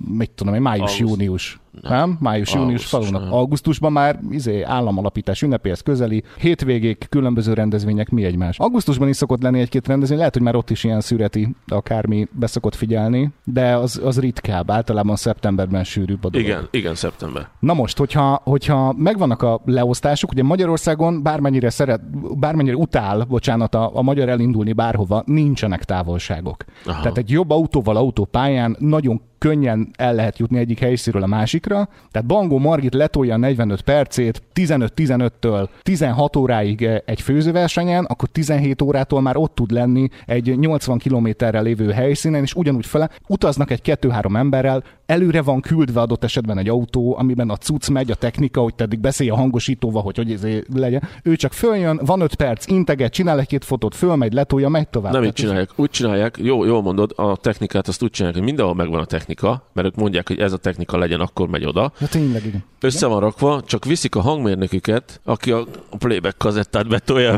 mit 0.08 0.32
tudom 0.32 0.54
én, 0.54 0.62
május-június. 0.62 1.62
Nem? 1.82 2.18
Május-június 2.20 2.94
Augusztus, 2.94 3.10
falunap. 3.10 3.22
nem. 3.22 3.34
Augusztusban 3.39 3.92
már 3.92 4.20
izé, 4.30 4.62
államalapítás 4.62 5.42
ünnepéhez 5.42 5.82
közeli, 5.82 6.24
hétvégék, 6.38 7.06
különböző 7.10 7.53
rendezvények, 7.53 8.10
mi 8.10 8.24
egymás. 8.24 8.60
Augusztusban 8.60 9.08
is 9.08 9.15
szokott 9.15 9.42
lenni 9.42 9.60
egy-két 9.60 9.88
rendezvény, 9.88 10.18
lehet, 10.18 10.34
hogy 10.34 10.42
már 10.42 10.56
ott 10.56 10.70
is 10.70 10.84
ilyen 10.84 11.01
szüreti 11.01 11.56
akármi 11.68 12.27
beszokott 12.32 12.75
figyelni, 12.75 13.30
de 13.44 13.75
az, 13.75 14.01
az 14.03 14.20
ritkább, 14.20 14.72
általában 14.72 15.15
szeptemberben 15.15 15.84
sűrűbb 15.84 16.25
a 16.25 16.30
dolog. 16.30 16.48
Igen, 16.48 16.68
igen, 16.72 16.96
szeptember. 16.96 17.48
Na 17.60 17.74
most, 17.74 17.98
hogyha, 17.98 18.42
hogyha 18.44 18.94
megvannak 18.98 19.42
a 19.42 19.62
leosztások, 19.65 20.32
ugye 20.32 20.44
Magyarországon 20.44 21.24
bármennyire 21.24 21.70
szeret, 21.70 22.01
bármennyire 22.39 22.75
utál, 22.75 23.24
bocsánat, 23.24 23.75
a, 23.75 23.92
a 23.94 24.01
magyar 24.01 24.30
elindulni 24.30 24.74
bárhova, 24.74 25.24
nincsenek 25.25 25.84
távolságok. 25.84 26.63
Aha. 26.86 27.01
Tehát 27.01 27.18
egy 27.18 27.30
jobb 27.30 27.50
autóval 27.50 27.96
autópályán 27.96 28.75
nagyon 28.80 29.22
könnyen 29.43 29.89
el 29.97 30.13
lehet 30.13 30.38
jutni 30.38 30.57
egyik 30.57 30.79
helyszínről 30.79 31.23
a 31.23 31.27
másikra. 31.27 31.89
Tehát 32.12 32.27
Bangó 32.27 32.57
Margit 32.57 32.93
letolja 32.93 33.33
a 33.33 33.38
45 33.38 33.81
percét 33.81 34.41
15-15-től 34.53 35.67
16 35.81 36.35
óráig 36.35 36.83
eh, 36.83 36.97
egy 37.05 37.21
főzőversenyen, 37.21 38.05
akkor 38.05 38.29
17 38.29 38.81
órától 38.81 39.21
már 39.21 39.38
ott 39.38 39.55
tud 39.55 39.71
lenni 39.71 40.09
egy 40.25 40.59
80 40.59 40.97
kilométerre 40.97 41.62
lévő 41.62 41.91
helyszínen, 41.91 42.41
és 42.41 42.53
ugyanúgy 42.53 42.85
fele 42.85 43.09
utaznak 43.27 43.71
egy 43.71 43.81
2-3 44.01 44.38
emberrel, 44.38 44.83
előre 45.13 45.41
van 45.41 45.62
küldve 45.62 46.01
adott 46.01 46.24
esetben 46.24 46.58
egy 46.58 46.70
autó, 46.70 47.17
amiben 47.17 47.50
a 47.50 47.58
cucc 47.58 47.88
megy, 47.88 48.12
a 48.12 48.15
technika, 48.15 48.62
hogy 48.62 48.75
teddig 48.75 49.00
beszélj 49.00 49.29
a 49.29 49.36
hangosítóval, 49.36 50.01
hogy 50.01 50.15
hogy 50.15 50.32
ez 50.32 50.46
legyen. 50.74 51.03
Ő 51.24 51.36
csak 51.36 51.53
följön, 51.53 52.00
van 52.05 52.22
5 52.22 52.36
perc, 52.36 52.67
integet, 52.67 53.13
csinál 53.13 53.39
egy-két 53.39 53.65
fotót, 53.65 53.96
fölmegy, 53.96 54.34
letolja, 54.34 54.70
megy 54.70 54.88
tovább. 54.88 55.13
Nem 55.13 55.24
így 55.24 55.34
csinálják. 55.34 55.70
Úgy 55.75 55.89
csinálják, 55.89 56.38
jó, 56.41 56.65
jól 56.65 56.82
mondod, 56.82 57.13
a 57.15 57.36
technikát 57.36 57.88
azt 57.88 58.03
úgy 58.03 58.10
csinálják, 58.10 58.39
hogy 58.39 58.50
mindenhol 58.50 58.75
megvan 58.75 59.00
a 59.00 59.05
technika, 59.05 59.70
mert 59.74 59.88
ők 59.88 59.96
mondják, 59.96 60.27
hogy 60.27 60.39
ez 60.39 60.53
a 60.53 60.58
technika 60.58 60.98
legyen, 60.98 61.20
akkor 61.20 61.48
megy 61.48 61.65
oda. 61.65 61.91
Ja, 62.00 62.08
tényleg, 62.08 62.46
igen. 62.46 62.63
Össze 62.79 63.08
van 63.08 63.20
rakva, 63.20 63.62
csak 63.62 63.86
viszik 63.86 64.15
a 64.15 64.22
hangmérnöküket, 64.22 65.22
aki 65.24 65.51
a 65.51 65.65
playback 65.98 66.38
kazettát 66.38 66.88
betolja. 66.88 67.38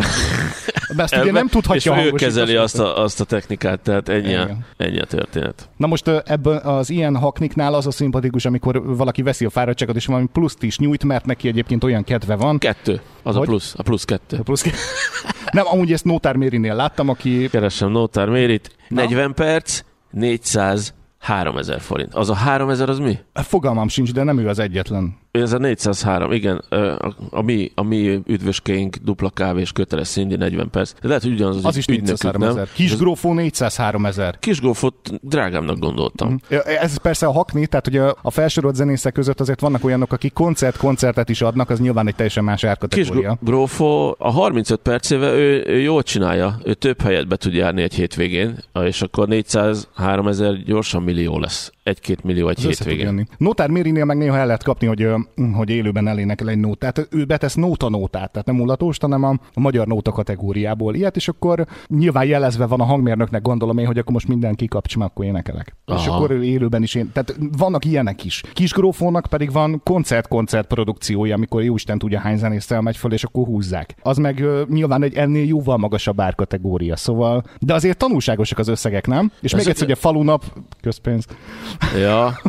Ezt 0.98 1.16
ugye 1.16 1.32
nem 1.32 1.48
tudhatja 1.48 1.96
és 1.96 2.06
ő 2.06 2.12
kezeli 2.12 2.56
azt 2.56 2.80
a, 2.80 3.02
azt 3.04 3.22
a 3.22 3.24
technikát, 3.24 3.80
tehát 3.80 4.10
ennyi, 4.10 4.34
a, 4.34 4.58
ennyi 4.78 5.00
a 5.00 5.06
történet. 5.06 5.70
Na 5.78 5.88
most 5.88 6.08
ebben 6.08 6.58
az 6.58 6.90
ilyen 6.90 7.18
hakniknál 7.18 7.74
az 7.74 7.88
a 7.88 7.92
szimpatikus, 7.92 8.46
amikor 8.46 8.96
valaki 8.96 9.22
veszi 9.22 9.46
a 9.46 9.50
fáradtságot, 9.50 9.96
és 9.96 10.06
valami 10.06 10.28
pluszt 10.34 10.64
is 10.64 10.78
nyújt, 10.78 11.04
mert 11.04 11.25
neki 11.25 11.48
egyébként 11.48 11.84
olyan 11.84 12.04
kedve 12.04 12.36
van. 12.36 12.58
Kettő, 12.58 13.02
az 13.24 13.36
Hogy? 13.36 13.44
a 13.44 13.46
plusz, 13.46 13.74
a 13.78 13.84
plusz 13.84 14.04
kettő. 14.04 14.38
Plusz 14.38 14.66
nem, 15.52 15.66
amúgy 15.68 15.92
ezt 15.92 16.04
Nótár 16.04 16.36
Mérinél 16.36 16.75
láttam, 16.75 17.10
aki 17.10 17.48
Keresem 17.50 17.92
Nótár 17.92 18.30
Mérit, 18.30 18.75
Na? 18.88 19.02
40 19.02 19.34
perc, 19.34 19.82
400, 20.12 20.94
3000 21.20 21.82
forint. 21.82 22.14
Az 22.14 22.30
a 22.30 22.34
3000 22.36 22.90
az 22.90 23.00
mi? 23.00 23.20
fogalmam 23.34 23.88
sincs, 23.88 24.14
de 24.14 24.24
nem 24.24 24.40
ő 24.40 24.48
az 24.48 24.60
egyetlen. 24.60 25.18
Ez 25.42 25.54
a 25.54 25.58
403, 25.58 26.32
igen, 26.32 26.58
a, 26.70 27.15
a, 27.30 27.42
mi, 27.42 27.72
a 27.75 27.84
mi 27.84 28.22
üdvöskénk 28.25 28.96
dupla 28.96 29.30
kávés 29.30 29.72
köteles 29.72 30.08
szindi 30.08 30.36
40 30.36 30.70
perc. 30.70 30.94
De 31.01 31.07
lehet, 31.07 31.24
hogy 31.24 31.31
ugyanaz 31.31 31.55
az, 31.55 31.66
Az 31.66 31.77
is 31.77 31.86
ügynökük, 31.88 32.24
403 32.24 32.42
nem? 32.42 32.50
ezer. 32.50 32.68
Kisgrófó 32.74 33.33
403 33.33 34.05
ezer. 34.05 34.40
Kisgófot 34.40 34.96
drágámnak 35.22 35.79
gondoltam. 35.79 36.40
Ez 36.79 36.98
persze 36.98 37.25
a 37.25 37.31
hakni, 37.31 37.68
tehát 37.68 37.86
hogy 37.86 37.98
a, 37.98 38.16
a 38.22 38.31
felsorolt 38.31 38.75
zenészek 38.75 39.14
között 39.14 39.40
azért 39.40 39.59
vannak 39.59 39.83
olyanok, 39.83 40.14
akik 40.14 40.33
koncert-koncertet 40.33 41.29
is 41.29 41.42
adnak, 41.42 41.70
az 41.70 41.79
nyilván 41.79 42.07
egy 42.07 42.16
teljesen 42.16 42.44
más 42.44 42.64
árkategória. 42.64 43.38
Grófó 43.42 44.16
a 44.20 44.31
35 44.31 44.79
percével 44.79 45.33
ő, 45.33 45.64
ő 45.68 45.79
jól 45.79 46.03
csinálja, 46.03 46.57
ő 46.64 46.74
több 46.74 47.01
helyet 47.01 47.27
be 47.27 47.36
tud 47.36 47.53
járni 47.53 47.81
egy 47.81 47.94
hétvégén, 47.94 48.57
és 48.83 49.01
akkor 49.01 49.27
403 49.27 50.27
ezer 50.27 50.64
gyorsan 50.64 51.03
millió 51.03 51.40
lesz. 51.40 51.72
Egy-két 51.85 52.24
millió 52.24 52.48
egy 52.50 52.57
Az 52.57 52.63
hétvégén. 52.63 53.27
Nótár 53.37 53.69
Mérinél 53.69 54.05
meg 54.05 54.17
néha 54.17 54.37
el 54.37 54.45
lehet 54.45 54.63
kapni, 54.63 54.87
hogy, 54.87 55.07
hogy 55.53 55.69
élőben 55.69 56.07
elénekel 56.07 56.50
egy 56.50 56.57
nótát. 56.57 57.07
Ő 57.11 57.25
betesz 57.25 57.53
nóta 57.53 57.89
nótát, 57.89 58.31
tehát 58.31 58.48
nem 58.48 58.55
mulatós, 58.55 58.98
hanem 59.01 59.24
a, 59.24 59.29
a 59.53 59.59
magyar 59.59 59.87
nóta 59.87 60.11
kategóriából 60.11 60.95
ilyet, 60.95 61.15
és 61.15 61.27
akkor 61.27 61.65
nyilván 61.87 62.25
jelezve 62.25 62.65
van 62.65 62.79
a 62.79 62.83
hangmérnöknek, 62.83 63.41
gondolom 63.41 63.77
én, 63.77 63.85
hogy 63.85 63.98
akkor 63.98 64.13
most 64.13 64.27
minden 64.27 64.55
kikapcs, 64.55 64.98
mert 64.98 65.11
akkor 65.11 65.25
énekelek. 65.25 65.75
Aha. 65.85 66.00
És 66.00 66.07
akkor 66.07 66.31
ő 66.31 66.43
élőben 66.43 66.83
is 66.83 66.95
én. 66.95 67.11
Tehát 67.13 67.35
vannak 67.57 67.85
ilyenek 67.85 68.24
is. 68.24 68.41
Kisgrófónak 68.53 69.25
pedig 69.29 69.51
van 69.51 69.81
koncert-koncert 69.83 70.67
produkciója, 70.67 71.35
amikor 71.35 71.63
Jóisten 71.63 71.98
tudja 71.98 72.19
hány 72.19 72.37
zenésszel 72.37 72.81
megy 72.81 72.98
föl, 72.98 73.13
és 73.13 73.24
akkor 73.24 73.45
húzzák. 73.45 73.95
Az 74.01 74.17
meg 74.17 74.39
ö, 74.39 74.63
nyilván 74.69 75.03
egy 75.03 75.15
ennél 75.15 75.45
jóval 75.45 75.77
magasabb 75.77 76.19
árkategória, 76.21 76.95
szóval. 76.95 77.43
De 77.59 77.74
azért 77.74 77.98
tanulságosak 77.98 78.57
az 78.59 78.67
összegek, 78.67 79.07
nem? 79.07 79.31
És 79.41 79.51
még 79.51 79.61
Ezek- 79.61 79.67
egyszer, 79.67 79.87
hogy 79.87 79.95
a 79.95 80.00
falunap, 80.00 80.43
közpénz. 80.81 81.25
Ja. 81.98 82.42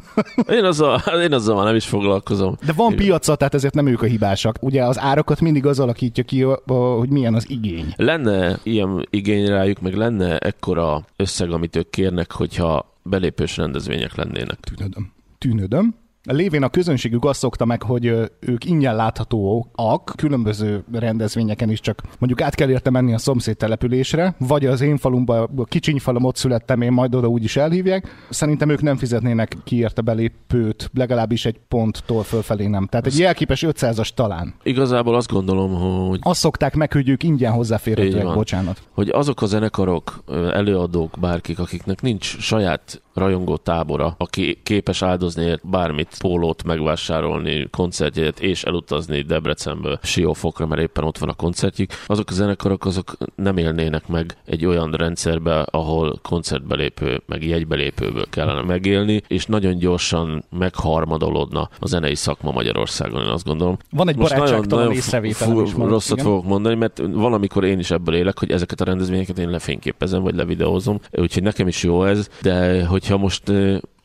Én 0.48 0.64
azzal, 0.64 1.00
én 1.26 1.32
azzal 1.32 1.56
már 1.56 1.64
nem 1.64 1.74
is 1.74 1.86
foglalkozom. 1.86 2.56
De 2.66 2.72
van 2.72 2.96
piaca, 2.96 3.36
tehát 3.36 3.54
ezért 3.54 3.74
nem 3.74 3.86
ők 3.86 4.02
a 4.02 4.06
hibásak. 4.06 4.56
Ugye 4.60 4.84
az 4.84 4.98
árakat 4.98 5.40
mindig 5.40 5.66
az 5.66 5.80
alakítja 5.80 6.24
ki, 6.24 6.40
hogy 6.66 7.08
milyen 7.08 7.34
az 7.34 7.50
igény. 7.50 7.92
Lenne 7.96 8.58
ilyen 8.62 9.06
igény 9.10 9.46
rájuk, 9.46 9.80
meg 9.80 9.94
lenne 9.94 10.38
ekkora 10.38 11.04
összeg, 11.16 11.50
amit 11.50 11.76
ők 11.76 11.90
kérnek, 11.90 12.32
hogyha 12.32 12.94
belépős 13.02 13.56
rendezvények 13.56 14.14
lennének. 14.14 14.58
Tűnödöm. 14.60 15.12
Tűnödöm. 15.38 15.94
Lévén 16.26 16.62
a 16.62 16.68
közönségük 16.68 17.24
azt 17.24 17.38
szokta 17.38 17.64
meg, 17.64 17.82
hogy 17.82 18.06
ők 18.40 18.64
ingyen 18.64 18.96
láthatóak 18.96 20.12
különböző 20.16 20.84
rendezvényeken 20.92 21.70
is, 21.70 21.80
csak 21.80 22.02
mondjuk 22.18 22.40
át 22.40 22.54
kell 22.54 22.70
érte 22.70 22.90
menni 22.90 23.14
a 23.14 23.18
szomszéd 23.18 23.56
településre, 23.56 24.34
vagy 24.38 24.66
az 24.66 24.80
én 24.80 24.96
falumba, 24.96 25.42
a 25.56 25.64
kicsiny 25.64 25.98
falum 25.98 26.24
ott 26.24 26.36
születtem, 26.36 26.80
én 26.80 26.92
majd 26.92 27.14
oda 27.14 27.26
úgy 27.26 27.44
is 27.44 27.56
elhívják. 27.56 28.26
Szerintem 28.30 28.68
ők 28.68 28.82
nem 28.82 28.96
fizetnének 28.96 29.56
ki 29.64 29.76
érte 29.76 30.00
belépőt, 30.00 30.90
legalábbis 30.94 31.44
egy 31.44 31.60
ponttól 31.68 32.22
fölfelé 32.22 32.66
nem. 32.66 32.86
Tehát 32.86 33.06
egy 33.06 33.18
jelképes 33.18 33.64
500-as 33.66 34.08
talán. 34.08 34.54
Igazából 34.62 35.14
azt 35.14 35.32
gondolom, 35.32 35.74
hogy 36.08 36.18
Azt 36.22 36.40
szokták 36.40 36.74
meg, 36.74 36.92
hogy 36.92 37.08
ők 37.08 37.22
ingyen 37.22 37.52
hozzáférhetőek, 37.52 38.34
bocsánat. 38.34 38.82
hogy 38.94 39.08
azok 39.08 39.42
a 39.42 39.46
zenekarok, 39.46 40.24
előadók, 40.52 41.16
bárkik, 41.20 41.58
akiknek 41.58 42.02
nincs 42.02 42.38
saját 42.38 43.00
rajongó 43.16 43.56
tábora, 43.56 44.14
aki 44.18 44.60
képes 44.62 45.02
áldozni 45.02 45.58
bármit, 45.62 46.16
pólót 46.18 46.64
megvásárolni, 46.64 47.68
koncertjét 47.70 48.40
és 48.40 48.64
elutazni 48.64 49.20
Debrecenből 49.20 49.98
Siófokra, 50.02 50.66
mert 50.66 50.80
éppen 50.80 51.04
ott 51.04 51.18
van 51.18 51.28
a 51.28 51.34
koncertjük, 51.34 51.90
azok 52.06 52.30
a 52.30 52.32
zenekarok 52.32 52.84
azok 52.84 53.16
nem 53.34 53.56
élnének 53.56 54.06
meg 54.06 54.36
egy 54.44 54.66
olyan 54.66 54.90
rendszerbe, 54.90 55.60
ahol 55.70 56.18
koncertbelépő, 56.22 57.22
meg 57.26 57.44
jegybelépőből 57.44 58.26
kellene 58.30 58.62
megélni, 58.62 59.22
és 59.26 59.46
nagyon 59.46 59.78
gyorsan 59.78 60.44
megharmadolódna 60.58 61.68
a 61.78 61.86
zenei 61.86 62.14
szakma 62.14 62.50
Magyarországon, 62.50 63.22
én 63.22 63.28
azt 63.28 63.44
gondolom. 63.44 63.76
Van 63.90 64.08
egy 64.08 64.16
Most 64.16 64.32
barátságtalan 64.32 64.92
észrevételem 64.92 65.64
is. 65.64 65.72
Marad, 65.72 65.90
rosszat 65.90 66.18
igen. 66.18 66.24
fogok 66.30 66.44
mondani, 66.44 66.74
mert 66.74 67.02
valamikor 67.12 67.64
én 67.64 67.78
is 67.78 67.90
ebből 67.90 68.14
élek, 68.14 68.38
hogy 68.38 68.50
ezeket 68.50 68.80
a 68.80 68.84
rendezvényeket 68.84 69.38
én 69.38 69.50
lefényképezem, 69.50 70.22
vagy 70.22 70.34
levideózom, 70.34 71.00
úgyhogy 71.12 71.42
nekem 71.42 71.68
is 71.68 71.82
jó 71.82 72.04
ez, 72.04 72.28
de 72.42 72.84
hogyha 73.06 73.22
most 73.22 73.52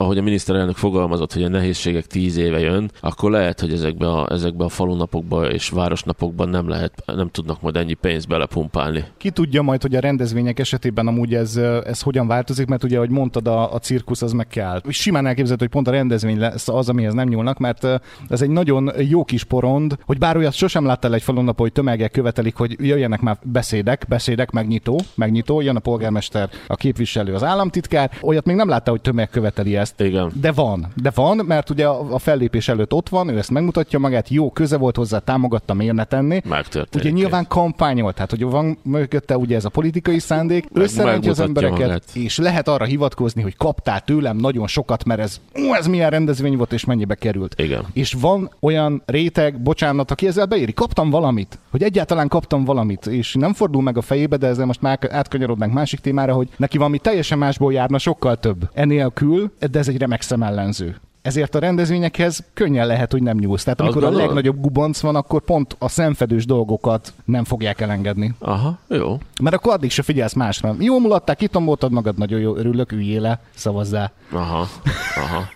ahogy 0.01 0.17
a 0.17 0.21
miniszterelnök 0.21 0.75
fogalmazott, 0.75 1.33
hogy 1.33 1.43
a 1.43 1.47
nehézségek 1.47 2.05
tíz 2.05 2.37
éve 2.37 2.59
jön, 2.59 2.91
akkor 2.99 3.31
lehet, 3.31 3.59
hogy 3.59 3.73
ezekbe 3.73 4.07
a, 4.07 4.27
ezekbe 4.31 4.63
a 4.63 4.69
falunapokba 4.69 5.51
és 5.51 5.69
városnapokban 5.69 6.49
nem 6.49 6.69
lehet, 6.69 7.03
nem 7.05 7.29
tudnak 7.29 7.61
majd 7.61 7.75
ennyi 7.75 7.93
pénzt 7.93 8.27
belepumpálni. 8.27 9.03
Ki 9.17 9.29
tudja 9.29 9.61
majd, 9.61 9.81
hogy 9.81 9.95
a 9.95 9.99
rendezvények 9.99 10.59
esetében 10.59 11.07
amúgy 11.07 11.33
ez, 11.33 11.55
ez 11.85 12.01
hogyan 12.01 12.27
változik, 12.27 12.67
mert 12.67 12.83
ugye, 12.83 12.95
ahogy 12.95 13.09
mondtad, 13.09 13.47
a, 13.47 13.73
a 13.73 13.79
cirkusz 13.79 14.21
az 14.21 14.31
meg 14.31 14.47
kell. 14.47 14.81
Simán 14.87 15.25
elképzelhető, 15.25 15.65
hogy 15.65 15.73
pont 15.73 15.87
a 15.87 15.91
rendezvény 15.91 16.39
lesz 16.39 16.67
az, 16.67 16.89
amihez 16.89 17.13
nem 17.13 17.27
nyúlnak, 17.27 17.57
mert 17.57 17.87
ez 18.29 18.41
egy 18.41 18.49
nagyon 18.49 18.91
jó 18.97 19.23
kis 19.23 19.43
porond, 19.43 19.97
hogy 20.05 20.17
bár 20.17 20.37
olyat 20.37 20.53
sosem 20.53 20.85
láttál 20.85 21.13
egy 21.13 21.23
falunap, 21.23 21.59
hogy 21.59 21.71
tömegek 21.71 22.11
követelik, 22.11 22.55
hogy 22.55 22.75
jöjjenek 22.79 23.21
már 23.21 23.37
beszédek, 23.43 24.05
beszédek, 24.07 24.51
megnyitó, 24.51 25.01
megnyitó, 25.15 25.61
jön 25.61 25.75
a 25.75 25.79
polgármester, 25.79 26.49
a 26.67 26.75
képviselő, 26.75 27.33
az 27.33 27.43
államtitkár. 27.43 28.11
Olyat 28.21 28.45
még 28.45 28.55
nem 28.55 28.69
látta, 28.69 28.91
hogy 28.91 29.01
tömeg 29.01 29.29
követeli 29.29 29.75
ezt. 29.75 29.90
Igen. 29.97 30.31
De 30.41 30.51
van, 30.51 30.87
de 31.01 31.11
van, 31.15 31.41
mert 31.45 31.69
ugye 31.69 31.87
a 31.87 32.19
fellépés 32.19 32.67
előtt 32.67 32.93
ott 32.93 33.09
van, 33.09 33.29
ő 33.29 33.37
ezt 33.37 33.51
megmutatja 33.51 33.99
magát, 33.99 34.29
jó, 34.29 34.51
köze 34.51 34.77
volt 34.77 34.95
hozzá, 34.95 35.19
támogatta, 35.19 35.73
miért 35.73 35.95
ne 35.95 36.03
tenni. 36.03 36.41
Megtörténik. 36.45 37.05
Ugye 37.05 37.21
nyilván 37.21 37.47
kampányolt, 37.47 38.15
tehát 38.15 38.29
hogy 38.29 38.43
van 38.43 38.77
mögötte 38.83 39.37
ugye 39.37 39.55
ez 39.55 39.65
a 39.65 39.69
politikai 39.69 40.19
szándék, 40.19 40.67
összerentje 40.73 41.31
az 41.31 41.39
embereket, 41.39 41.79
magát. 41.79 42.03
és 42.13 42.37
lehet 42.37 42.67
arra 42.67 42.85
hivatkozni, 42.85 43.41
hogy 43.41 43.55
kaptál 43.55 44.01
tőlem 44.01 44.37
nagyon 44.37 44.67
sokat, 44.67 45.03
mert 45.03 45.19
ez, 45.19 45.41
ó, 45.67 45.75
ez 45.75 45.87
milyen 45.87 46.09
rendezvény 46.09 46.57
volt, 46.57 46.73
és 46.73 46.85
mennyibe 46.85 47.15
került. 47.15 47.55
Igen. 47.57 47.85
És 47.93 48.13
van 48.13 48.51
olyan 48.59 49.01
réteg, 49.05 49.61
bocsánat, 49.61 50.11
aki 50.11 50.27
ezzel 50.27 50.45
beéri, 50.45 50.73
kaptam 50.73 51.09
valamit, 51.09 51.59
hogy 51.71 51.83
egyáltalán 51.83 52.27
kaptam 52.27 52.63
valamit, 52.63 53.05
és 53.05 53.33
nem 53.33 53.53
fordul 53.53 53.81
meg 53.81 53.97
a 53.97 54.01
fejébe, 54.01 54.37
de 54.37 54.47
ezzel 54.47 54.65
most 54.65 54.81
már 54.81 54.99
átkanyarodnánk 55.09 55.73
másik 55.73 55.99
témára, 55.99 56.33
hogy 56.33 56.49
neki 56.57 56.77
valami 56.77 56.97
teljesen 56.97 57.37
másból 57.37 57.73
járna 57.73 57.97
sokkal 57.97 58.37
több. 58.37 58.69
Enélkül, 58.73 59.51
de 59.71 59.79
ez 59.81 59.87
egy 59.87 59.97
remek 59.97 60.21
szemellenző 60.21 60.95
ezért 61.21 61.55
a 61.55 61.59
rendezvényekhez 61.59 62.43
könnyen 62.53 62.87
lehet, 62.87 63.11
hogy 63.11 63.23
nem 63.23 63.37
nyúlsz. 63.37 63.63
Tehát 63.63 63.79
amikor 63.79 64.03
a 64.03 64.09
legnagyobb 64.09 64.61
gubanc 64.61 64.99
van, 64.99 65.15
akkor 65.15 65.41
pont 65.41 65.75
a 65.79 65.87
szemfedős 65.87 66.45
dolgokat 66.45 67.13
nem 67.25 67.43
fogják 67.43 67.81
elengedni. 67.81 68.33
Aha, 68.39 68.77
jó. 68.87 69.17
Mert 69.41 69.55
akkor 69.55 69.73
addig 69.73 69.91
se 69.91 70.01
figyelsz 70.01 70.33
másra. 70.33 70.75
Jó 70.79 70.99
mulatták, 70.99 71.37
kitomboltad 71.37 71.91
magad, 71.91 72.17
nagyon 72.17 72.39
jó, 72.39 72.55
örülök, 72.55 72.91
üljél 72.91 73.21
le, 73.21 73.39
szavazzál. 73.55 74.11
Aha, 74.31 74.67
aha. 75.15 75.49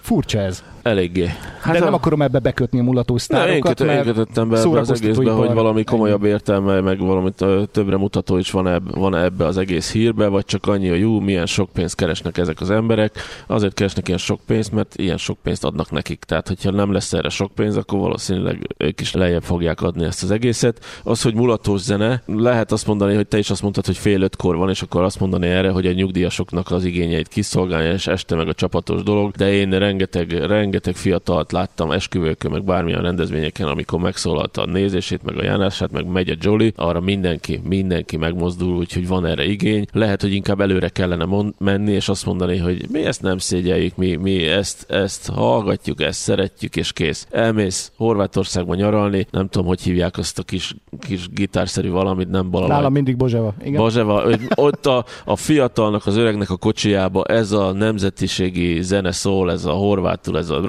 Furcsa 0.00 0.38
ez. 0.38 0.62
Eléggé. 0.82 1.30
Hát 1.60 1.72
De 1.72 1.80
a... 1.80 1.84
nem 1.84 1.94
akarom 1.94 2.22
ebbe 2.22 2.38
bekötni 2.38 2.78
a 2.78 2.82
mulató 2.82 3.18
sztárokat, 3.18 3.54
én, 3.54 3.60
kötö, 3.60 3.92
én 3.92 4.02
kötöttem 4.02 4.48
be 4.48 4.58
ebbe 4.58 4.78
az 4.78 4.90
egészbe, 4.90 5.30
hogy 5.30 5.52
valami 5.52 5.84
komolyabb 5.84 6.24
értelme, 6.24 6.80
meg 6.80 6.98
valami 6.98 7.30
többre 7.70 7.96
mutató 7.96 8.36
is 8.36 8.50
van, 8.50 8.68
ebb, 8.68 8.96
van 8.96 9.16
ebbe 9.16 9.44
az 9.44 9.58
egész 9.58 9.92
hírbe, 9.92 10.26
vagy 10.26 10.44
csak 10.44 10.66
annyi, 10.66 10.88
hogy 10.88 11.00
jó, 11.00 11.20
milyen 11.20 11.46
sok 11.46 11.70
pénzt 11.72 11.94
keresnek 11.94 12.38
ezek 12.38 12.60
az 12.60 12.70
emberek. 12.70 13.14
Azért 13.46 13.74
keresnek 13.74 14.06
ilyen 14.06 14.18
sok 14.18 14.40
pénzt, 14.46 14.72
mert 14.72 14.94
ilyen 14.96 15.16
sok 15.16 15.38
pénzt 15.42 15.64
adnak 15.64 15.90
nekik. 15.90 16.24
Tehát, 16.24 16.48
hogyha 16.48 16.70
nem 16.70 16.92
lesz 16.92 17.12
erre 17.12 17.28
sok 17.28 17.52
pénz, 17.54 17.76
akkor 17.76 17.98
valószínűleg 17.98 18.66
ők 18.76 19.00
is 19.00 19.12
lejjebb 19.12 19.42
fogják 19.42 19.82
adni 19.82 20.04
ezt 20.04 20.22
az 20.22 20.30
egészet. 20.30 20.84
Az, 21.04 21.22
hogy 21.22 21.34
mulatós 21.34 21.80
zene, 21.80 22.22
lehet 22.26 22.72
azt 22.72 22.86
mondani, 22.86 23.14
hogy 23.14 23.26
te 23.26 23.38
is 23.38 23.50
azt 23.50 23.62
mondtad, 23.62 23.86
hogy 23.86 23.96
fél 23.96 24.22
ötkor 24.22 24.56
van, 24.56 24.68
és 24.68 24.82
akkor 24.82 25.02
azt 25.02 25.20
mondani 25.20 25.46
erre, 25.46 25.70
hogy 25.70 25.86
a 25.86 25.92
nyugdíjasoknak 25.92 26.70
az 26.70 26.84
igényeit 26.84 27.28
kiszolgálja, 27.28 27.92
és 27.92 28.06
este 28.06 28.34
meg 28.34 28.48
a 28.48 28.54
csapatos 28.54 29.02
dolog. 29.02 29.30
De 29.30 29.52
én 29.52 29.70
rengeteg, 29.70 30.30
rengeteg 30.30 30.71
rengeteg 30.72 30.94
fiatalt 31.02 31.52
láttam 31.52 31.90
esküvőkön, 31.90 32.50
meg 32.50 32.64
bármilyen 32.64 33.02
rendezvényeken, 33.02 33.66
amikor 33.66 34.00
megszólalt 34.00 34.56
a 34.56 34.66
nézését, 34.66 35.22
meg 35.22 35.38
a 35.38 35.42
járását, 35.44 35.90
meg 35.90 36.06
megy 36.06 36.28
a 36.28 36.34
Jolly, 36.40 36.72
arra 36.76 37.00
mindenki, 37.00 37.60
mindenki 37.64 38.16
megmozdul, 38.16 38.76
úgyhogy 38.76 39.08
van 39.08 39.26
erre 39.26 39.44
igény. 39.44 39.86
Lehet, 39.92 40.20
hogy 40.20 40.32
inkább 40.32 40.60
előre 40.60 40.88
kellene 40.88 41.24
mond- 41.24 41.54
menni, 41.58 41.92
és 41.92 42.08
azt 42.08 42.26
mondani, 42.26 42.58
hogy 42.58 42.86
mi 42.90 43.04
ezt 43.04 43.22
nem 43.22 43.38
szégyeljük, 43.38 43.96
mi, 43.96 44.16
mi 44.16 44.46
ezt, 44.46 44.90
ezt 44.90 45.28
hallgatjuk, 45.28 46.00
ezt 46.00 46.20
szeretjük, 46.20 46.76
és 46.76 46.92
kész. 46.92 47.26
Elmész 47.30 47.92
Horvátországba 47.96 48.74
nyaralni, 48.74 49.26
nem 49.30 49.48
tudom, 49.48 49.66
hogy 49.66 49.80
hívják 49.80 50.18
azt 50.18 50.38
a 50.38 50.42
kis, 50.42 50.76
kis 51.00 51.28
gitárszerű 51.28 51.90
valamit, 51.90 52.30
nem 52.30 52.50
balalaj. 52.50 52.76
Nálam 52.76 52.92
mindig 52.92 53.16
Bozseva. 53.16 53.54
Igen. 53.64 53.80
Bozseva, 53.80 54.24
ott 54.54 54.86
a, 54.86 55.04
a 55.24 55.36
fiatalnak, 55.36 56.06
az 56.06 56.16
öregnek 56.16 56.50
a 56.50 56.56
kocsijába 56.56 57.24
ez 57.24 57.52
a 57.52 57.72
nemzetiségi 57.72 58.82
zene 58.82 59.12
szól, 59.12 59.50
ez 59.50 59.64
a 59.64 59.72
horvátul, 59.72 60.38
ez 60.38 60.50
a 60.50 60.60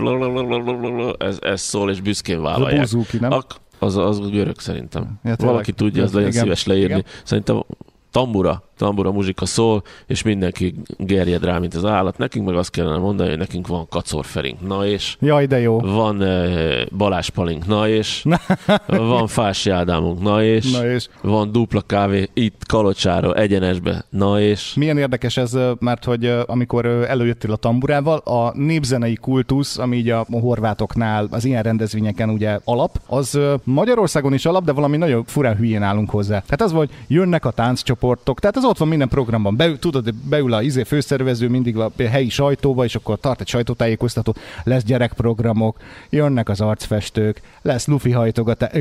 ez, 1.18 1.38
ez 1.42 1.62
szól, 1.62 1.90
és 1.90 2.02
büszkén 2.02 2.42
vállalják. 2.42 2.82
Ez 2.82 2.94
a 2.94 2.98
buzuki, 2.98 3.18
nem? 3.18 3.32
Ak, 3.32 3.56
az, 3.80 3.98
az 3.98 4.30
görög 4.30 4.60
szerintem. 4.60 5.20
Ja, 5.24 5.36
Valaki 5.38 5.72
tudja, 5.72 6.04
az 6.04 6.14
legyen 6.14 6.30
igen, 6.30 6.44
szíves 6.44 6.66
leírni. 6.66 6.98
Igen. 6.98 7.06
Szerintem 7.24 7.64
tambura 8.12 8.64
tambura 8.78 9.12
muzsika 9.12 9.46
szól, 9.46 9.84
és 10.08 10.22
mindenki 10.22 10.76
gerjed 10.98 11.44
rá, 11.44 11.58
mint 11.58 11.74
az 11.74 11.86
állat. 11.86 12.18
Nekünk 12.18 12.46
meg 12.46 12.56
azt 12.56 12.70
kellene 12.70 12.98
mondani, 12.98 13.30
hogy 13.30 13.38
nekünk 13.38 13.68
van 13.68 13.88
kacorferink, 13.90 14.68
na 14.68 14.86
és 14.86 15.18
Jaj, 15.20 15.46
de 15.46 15.60
jó. 15.60 15.80
van 15.80 16.22
uh, 16.22 16.82
Balázs 16.98 17.30
Palink, 17.30 17.68
na 17.68 17.88
és 17.88 18.26
van 18.88 19.28
Fási 19.28 19.70
Ádámunk, 19.70 20.22
na 20.22 20.44
és, 20.44 20.72
na 20.72 20.86
és 20.92 21.08
van 21.22 21.52
dupla 21.52 21.82
kávé 21.82 22.30
itt 22.34 22.66
Kalocsára, 22.68 23.34
egyenesbe, 23.34 24.06
na 24.10 24.40
és 24.40 24.74
Milyen 24.74 24.98
érdekes 24.98 25.38
ez, 25.38 25.58
mert 25.80 26.04
hogy 26.04 26.34
amikor 26.46 26.86
előjöttél 26.86 27.52
a 27.52 27.56
tamburával, 27.56 28.18
a 28.18 28.58
népzenei 28.58 29.16
kultusz, 29.16 29.78
ami 29.78 29.98
így 29.98 30.10
a 30.10 30.26
horvátoknál 30.32 31.28
az 31.32 31.46
ilyen 31.46 31.64
rendezvényeken 31.64 32.30
ugye 32.30 32.60
alap, 32.64 33.02
az 33.08 33.40
Magyarországon 33.64 34.34
is 34.34 34.46
alap, 34.46 34.64
de 34.64 34.72
valami 34.72 34.98
nagyon 34.98 35.24
furán 35.26 35.56
hülyén 35.56 35.82
állunk 35.84 36.10
hozzá. 36.10 36.40
Tehát 36.40 36.62
az, 36.62 36.72
hogy 36.72 36.90
jönnek 37.08 37.46
a 37.46 37.52
tánccsoportok, 37.52 38.40
tehát 38.40 38.58
az 38.58 38.63
ott 38.64 38.78
van 38.78 38.88
minden 38.88 39.08
programban. 39.08 39.56
Be, 39.56 39.78
tudod, 39.80 40.14
beül 40.14 40.54
a 40.54 40.62
izé 40.62 40.84
főszervező 40.84 41.50
mindig 41.50 41.78
a 41.78 41.92
helyi 41.98 42.30
sajtóba, 42.30 42.84
és 42.84 42.96
akkor 42.96 43.20
tart 43.20 43.42
egy 43.42 43.48
sajtótájékoztató, 43.48 44.36
lesz 44.64 44.84
gyerekprogramok, 44.84 45.78
jönnek 46.10 46.50
az 46.50 46.62
arcfestők, 46.62 47.42
lesz 47.62 47.88
lufi 47.88 48.12
hajtogatás, 48.12 48.72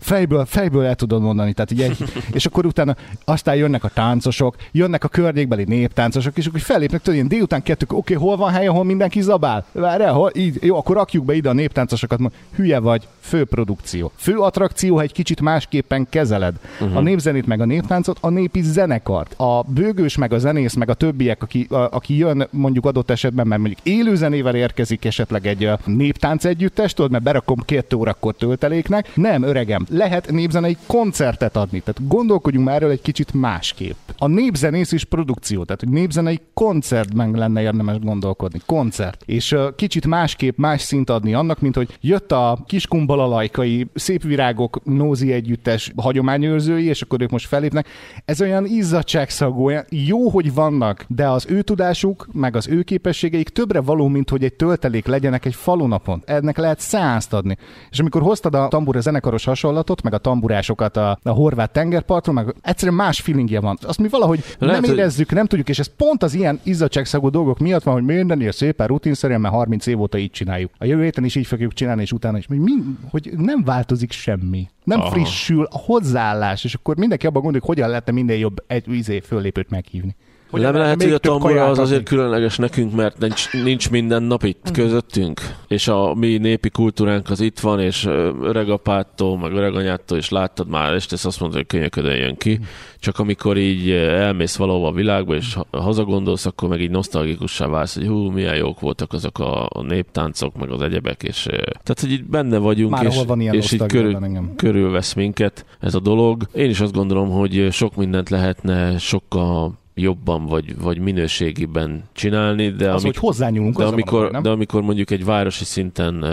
fejből, 0.00 0.44
fejből 0.44 0.84
el 0.84 0.94
tudod 0.94 1.22
mondani, 1.22 1.52
tehát 1.52 1.70
így 1.70 1.80
egy, 1.80 2.04
és 2.32 2.46
akkor 2.46 2.66
utána 2.66 2.96
aztán 3.24 3.56
jönnek 3.56 3.84
a 3.84 3.88
táncosok, 3.88 4.56
jönnek 4.72 5.04
a 5.04 5.08
környékbeli 5.08 5.64
néptáncosok, 5.64 6.36
és 6.36 6.46
akkor 6.46 6.60
fellépnek, 6.60 7.00
tudod, 7.00 7.14
ilyen 7.14 7.28
délután 7.28 7.62
kettők, 7.62 7.92
oké, 7.92 8.14
okay, 8.14 8.26
hol 8.26 8.36
van 8.36 8.52
hely, 8.52 8.66
ahol 8.66 8.84
mindenki 8.84 9.20
zabál? 9.20 9.64
Várjál, 9.72 10.12
hol, 10.12 10.30
így, 10.34 10.58
jó, 10.62 10.76
akkor 10.76 10.96
rakjuk 10.96 11.24
be 11.24 11.34
ide 11.34 11.48
a 11.48 11.52
néptáncosokat, 11.52 12.20
hülye 12.54 12.78
vagy, 12.78 13.08
főprodukció. 13.20 14.12
Fő 14.16 14.38
attrakció, 14.38 14.96
ha 14.96 15.02
egy 15.02 15.12
kicsit 15.12 15.40
másképpen 15.40 16.06
kezeled. 16.08 16.54
Uh-huh. 16.80 16.96
A 16.96 17.00
népzenét 17.00 17.46
meg 17.46 17.60
a 17.60 17.64
néptáncot, 17.64 18.18
a 18.20 18.28
népi 18.28 18.62
zenekart. 18.84 19.34
A 19.36 19.62
bőgős, 19.62 20.16
meg 20.16 20.32
a 20.32 20.38
zenész, 20.38 20.74
meg 20.74 20.90
a 20.90 20.94
többiek, 20.94 21.42
aki, 21.42 21.66
a, 21.70 21.76
aki 21.76 22.16
jön 22.16 22.48
mondjuk 22.50 22.86
adott 22.86 23.10
esetben, 23.10 23.46
mert 23.46 23.60
mondjuk 23.60 23.86
élő 23.86 24.14
zenével 24.14 24.54
érkezik 24.54 25.04
esetleg 25.04 25.46
egy 25.46 25.70
néptánc 25.84 26.44
együttes, 26.44 26.92
tudod, 26.92 27.10
mert 27.10 27.24
berakom 27.24 27.58
két 27.64 27.92
órakor 27.92 28.34
tölteléknek. 28.34 29.10
Nem, 29.14 29.42
öregem, 29.42 29.86
lehet 29.90 30.30
népzenei 30.30 30.76
koncertet 30.86 31.56
adni. 31.56 31.80
Tehát 31.80 32.08
gondolkodjunk 32.08 32.66
már 32.66 32.74
erről 32.74 32.90
egy 32.90 33.00
kicsit 33.00 33.34
másképp. 33.34 33.96
A 34.18 34.26
népzenész 34.26 34.92
is 34.92 35.04
produkció, 35.04 35.64
tehát 35.64 35.80
hogy 35.80 35.92
népzenei 35.92 36.40
koncertben 36.54 37.30
lenne 37.30 37.62
érdemes 37.62 37.98
gondolkodni. 37.98 38.60
Koncert. 38.66 39.22
És 39.26 39.52
uh, 39.52 39.74
kicsit 39.76 40.06
másképp 40.06 40.58
más 40.58 40.80
szint 40.80 41.10
adni 41.10 41.34
annak, 41.34 41.60
mint 41.60 41.76
hogy 41.76 41.96
jött 42.00 42.32
a 42.32 42.58
kiskumbalalajkai 42.66 43.86
szép 43.94 44.22
virágok 44.22 44.80
nózi 44.84 45.32
együttes 45.32 45.92
hagyományőrzői, 45.96 46.84
és 46.84 47.02
akkor 47.02 47.20
ők 47.20 47.30
most 47.30 47.46
felépnek. 47.46 47.88
Ez 48.24 48.40
olyan 48.40 48.66
izzadságszagú, 48.74 49.70
jó, 49.88 50.28
hogy 50.28 50.54
vannak, 50.54 51.04
de 51.08 51.28
az 51.28 51.46
ő 51.48 51.62
tudásuk, 51.62 52.28
meg 52.32 52.56
az 52.56 52.68
ő 52.68 52.82
képességeik 52.82 53.48
többre 53.48 53.80
való, 53.80 54.08
mint 54.08 54.30
hogy 54.30 54.44
egy 54.44 54.54
töltelék 54.54 55.06
legyenek 55.06 55.44
egy 55.44 55.54
falunapon. 55.54 56.22
Ennek 56.24 56.56
lehet 56.56 56.80
százt 56.80 57.32
adni. 57.32 57.56
És 57.90 57.98
amikor 57.98 58.22
hoztad 58.22 58.54
a 58.54 58.68
tambura 58.68 59.00
zenekaros 59.00 59.44
hasonlatot, 59.44 60.02
meg 60.02 60.14
a 60.14 60.18
tamburásokat 60.18 60.96
a, 60.96 61.18
a 61.22 61.30
horvát 61.30 61.72
tengerpartról, 61.72 62.34
meg 62.34 62.54
egyszerűen 62.62 62.96
más 62.96 63.20
feelingje 63.20 63.60
van. 63.60 63.78
Azt 63.82 63.98
mi 63.98 64.08
valahogy 64.08 64.44
lehet, 64.58 64.80
nem 64.80 64.90
érezzük, 64.90 65.32
nem 65.32 65.46
tudjuk, 65.46 65.68
és 65.68 65.78
ez 65.78 65.90
pont 65.96 66.22
az 66.22 66.34
ilyen 66.34 66.60
izzadságszagú 66.62 67.28
dolgok 67.28 67.58
miatt 67.58 67.82
van, 67.82 67.94
hogy 67.94 68.04
minden 68.04 68.40
ilyen 68.40 68.52
szépen 68.52 68.86
rutinszerűen, 68.86 69.40
mert 69.40 69.54
30 69.54 69.86
év 69.86 70.00
óta 70.00 70.18
így 70.18 70.30
csináljuk. 70.30 70.70
A 70.78 70.84
jövő 70.84 71.02
héten 71.02 71.24
is 71.24 71.34
így 71.34 71.46
fogjuk 71.46 71.72
csinálni, 71.72 72.02
és 72.02 72.12
utána 72.12 72.38
is. 72.38 72.46
Mi, 72.46 72.72
hogy 73.10 73.30
nem 73.36 73.64
változik 73.64 74.12
semmi. 74.12 74.68
Nem 74.84 75.00
Aha. 75.00 75.10
frissül 75.10 75.64
a 75.70 75.78
hozzáállás, 75.78 76.64
és 76.64 76.74
akkor 76.74 76.96
mindenki 76.96 77.26
abban 77.26 77.42
gondoljuk, 77.42 77.68
hogyan 77.68 77.88
lehetne 77.88 78.12
minden 78.12 78.36
jobb 78.36 78.64
egy 78.66 78.92
izé 78.92 79.20
föllépőt 79.20 79.70
meghívni. 79.70 80.16
Hogy 80.54 80.62
nem 80.62 80.74
lehet, 80.74 81.02
hogy 81.02 81.12
a 81.12 81.18
tambora 81.18 81.66
az 81.66 81.78
azért 81.78 82.02
különleges 82.02 82.56
nekünk, 82.56 82.94
mert 82.94 83.18
nincs, 83.18 83.52
nincs 83.52 83.90
minden 83.90 84.22
nap 84.22 84.42
itt 84.42 84.70
mm. 84.70 84.72
közöttünk, 84.72 85.40
és 85.68 85.88
a 85.88 86.14
mi 86.14 86.36
népi 86.36 86.70
kultúránk 86.70 87.30
az 87.30 87.40
itt 87.40 87.60
van, 87.60 87.80
és 87.80 88.06
öregapától, 88.42 89.38
meg 89.38 89.52
öreganyától 89.52 90.18
is 90.18 90.28
láttad 90.28 90.68
már, 90.68 90.94
és 90.94 91.06
ezt 91.10 91.26
azt 91.26 91.40
mondod, 91.40 91.58
hogy 91.58 91.66
könyöködön 91.66 92.16
jön 92.16 92.36
ki. 92.36 92.58
Mm. 92.60 92.64
Csak 92.98 93.18
amikor 93.18 93.56
így 93.56 93.90
elmész 93.90 94.56
valahova 94.56 94.88
a 94.88 94.92
világba, 94.92 95.34
és 95.34 95.58
hazagondolsz, 95.70 96.46
akkor 96.46 96.68
meg 96.68 96.80
így 96.80 96.90
nosztalgikussá 96.90 97.66
válsz, 97.66 97.94
hogy 97.94 98.06
hú, 98.06 98.30
milyen 98.30 98.56
jók 98.56 98.80
voltak 98.80 99.12
azok 99.12 99.38
a 99.38 99.82
néptáncok, 99.82 100.56
meg 100.56 100.70
az 100.70 100.80
egyebek, 100.80 101.22
és 101.22 101.42
tehát, 101.42 102.00
hogy 102.00 102.12
így 102.12 102.24
benne 102.24 102.58
vagyunk, 102.58 102.90
már 102.90 103.04
és, 103.04 103.22
van 103.26 103.40
ilyen 103.40 103.54
és 103.54 103.72
így 103.72 103.86
körül, 103.86 104.18
körülvesz 104.56 105.14
minket 105.14 105.64
ez 105.80 105.94
a 105.94 106.00
dolog. 106.00 106.42
Én 106.54 106.70
is 106.70 106.80
azt 106.80 106.94
gondolom, 106.94 107.30
hogy 107.30 107.68
sok 107.70 107.96
mindent 107.96 108.28
lehetne 108.28 108.98
sokkal 108.98 109.82
jobban 109.94 110.46
vagy, 110.46 110.78
vagy 110.80 110.98
minőségiben 110.98 112.02
csinálni, 112.12 112.68
de, 112.70 112.92
Az, 112.92 113.02
hogy 113.02 113.16
hozzányúlunk, 113.16 113.76
de, 113.76 113.84
amikor, 113.84 114.30
nem? 114.30 114.42
de 114.42 114.50
amikor 114.50 114.82
mondjuk 114.82 115.10
egy 115.10 115.24
városi 115.24 115.64
szinten 115.64 116.24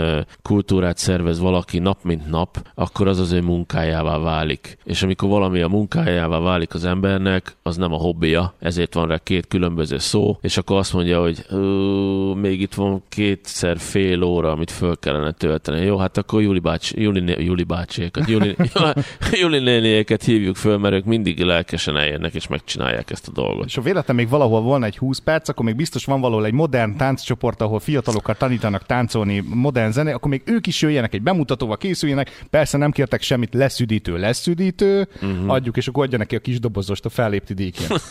kultúrát 0.42 0.96
szervez 0.98 1.38
valaki 1.40 1.78
nap 1.78 1.98
mint 2.02 2.30
nap, 2.30 2.68
akkor 2.74 3.08
az 3.08 3.18
az 3.18 3.32
ő 3.32 3.40
munkájává 3.40 4.18
válik. 4.18 4.76
És 4.84 5.02
amikor 5.02 5.28
valami 5.28 5.60
a 5.60 5.68
munkájává 5.68 6.38
válik 6.38 6.74
az 6.74 6.84
embernek, 6.84 7.56
az 7.62 7.76
nem 7.76 7.92
a 7.92 7.96
hobbija, 7.96 8.54
ezért 8.58 8.94
van 8.94 9.06
rá 9.06 9.18
két 9.18 9.46
különböző 9.46 9.98
szó, 9.98 10.38
és 10.40 10.56
akkor 10.56 10.76
azt 10.76 10.92
mondja, 10.92 11.20
hogy 11.20 11.44
"Ö, 11.48 11.60
még 12.40 12.60
itt 12.60 12.74
van 12.74 13.02
kétszer 13.08 13.78
fél 13.78 14.22
óra, 14.22 14.50
amit 14.50 14.70
föl 14.70 14.96
kellene 14.98 15.32
tölteni. 15.32 15.84
Jó, 15.84 15.96
hát 15.96 16.16
akkor 16.16 16.42
Juli 16.42 16.58
bácsi, 16.58 17.02
Juli, 17.02 17.20
né- 17.20 17.40
Juli 17.40 17.62
bácsiékat, 17.62 18.28
Juli, 18.28 18.56
Juli 19.40 19.58
néniéket 19.58 20.22
hívjuk 20.24 20.56
föl, 20.56 20.78
mert 20.78 20.94
ők 20.94 21.04
mindig 21.04 21.40
lelkesen 21.40 21.96
eljönnek 21.96 22.34
és 22.34 22.46
megcsinálják 22.48 23.10
ezt 23.10 23.28
a 23.28 23.32
dolgot. 23.32 23.50
És 23.64 23.74
ha 23.74 23.80
véletlen 23.82 24.16
még 24.16 24.28
valahol 24.28 24.60
volna 24.60 24.86
egy 24.86 24.98
20 24.98 25.18
perc, 25.18 25.48
akkor 25.48 25.64
még 25.64 25.76
biztos 25.76 26.04
van 26.04 26.20
valahol 26.20 26.46
egy 26.46 26.52
modern 26.52 26.96
tánccsoport, 26.96 27.60
ahol 27.60 27.80
fiatalokat 27.80 28.38
tanítanak 28.38 28.86
táncolni 28.86 29.44
modern 29.54 29.90
zene, 29.90 30.12
akkor 30.14 30.30
még 30.30 30.42
ők 30.44 30.66
is 30.66 30.82
jöjjenek, 30.82 31.14
egy 31.14 31.22
bemutatóval 31.22 31.76
készüljenek. 31.76 32.44
Persze 32.50 32.78
nem 32.78 32.90
kértek 32.90 33.22
semmit, 33.22 33.54
leszüdítő, 33.54 34.16
leszüdítő, 34.16 35.08
uh-huh. 35.22 35.52
adjuk, 35.52 35.76
és 35.76 35.88
akkor 35.88 36.04
adja 36.04 36.18
neki 36.18 36.36
a 36.36 36.38
kis 36.38 36.60
dobozost 36.60 37.04
a 37.04 37.08
fellépti 37.08 37.54
díjként. 37.54 38.00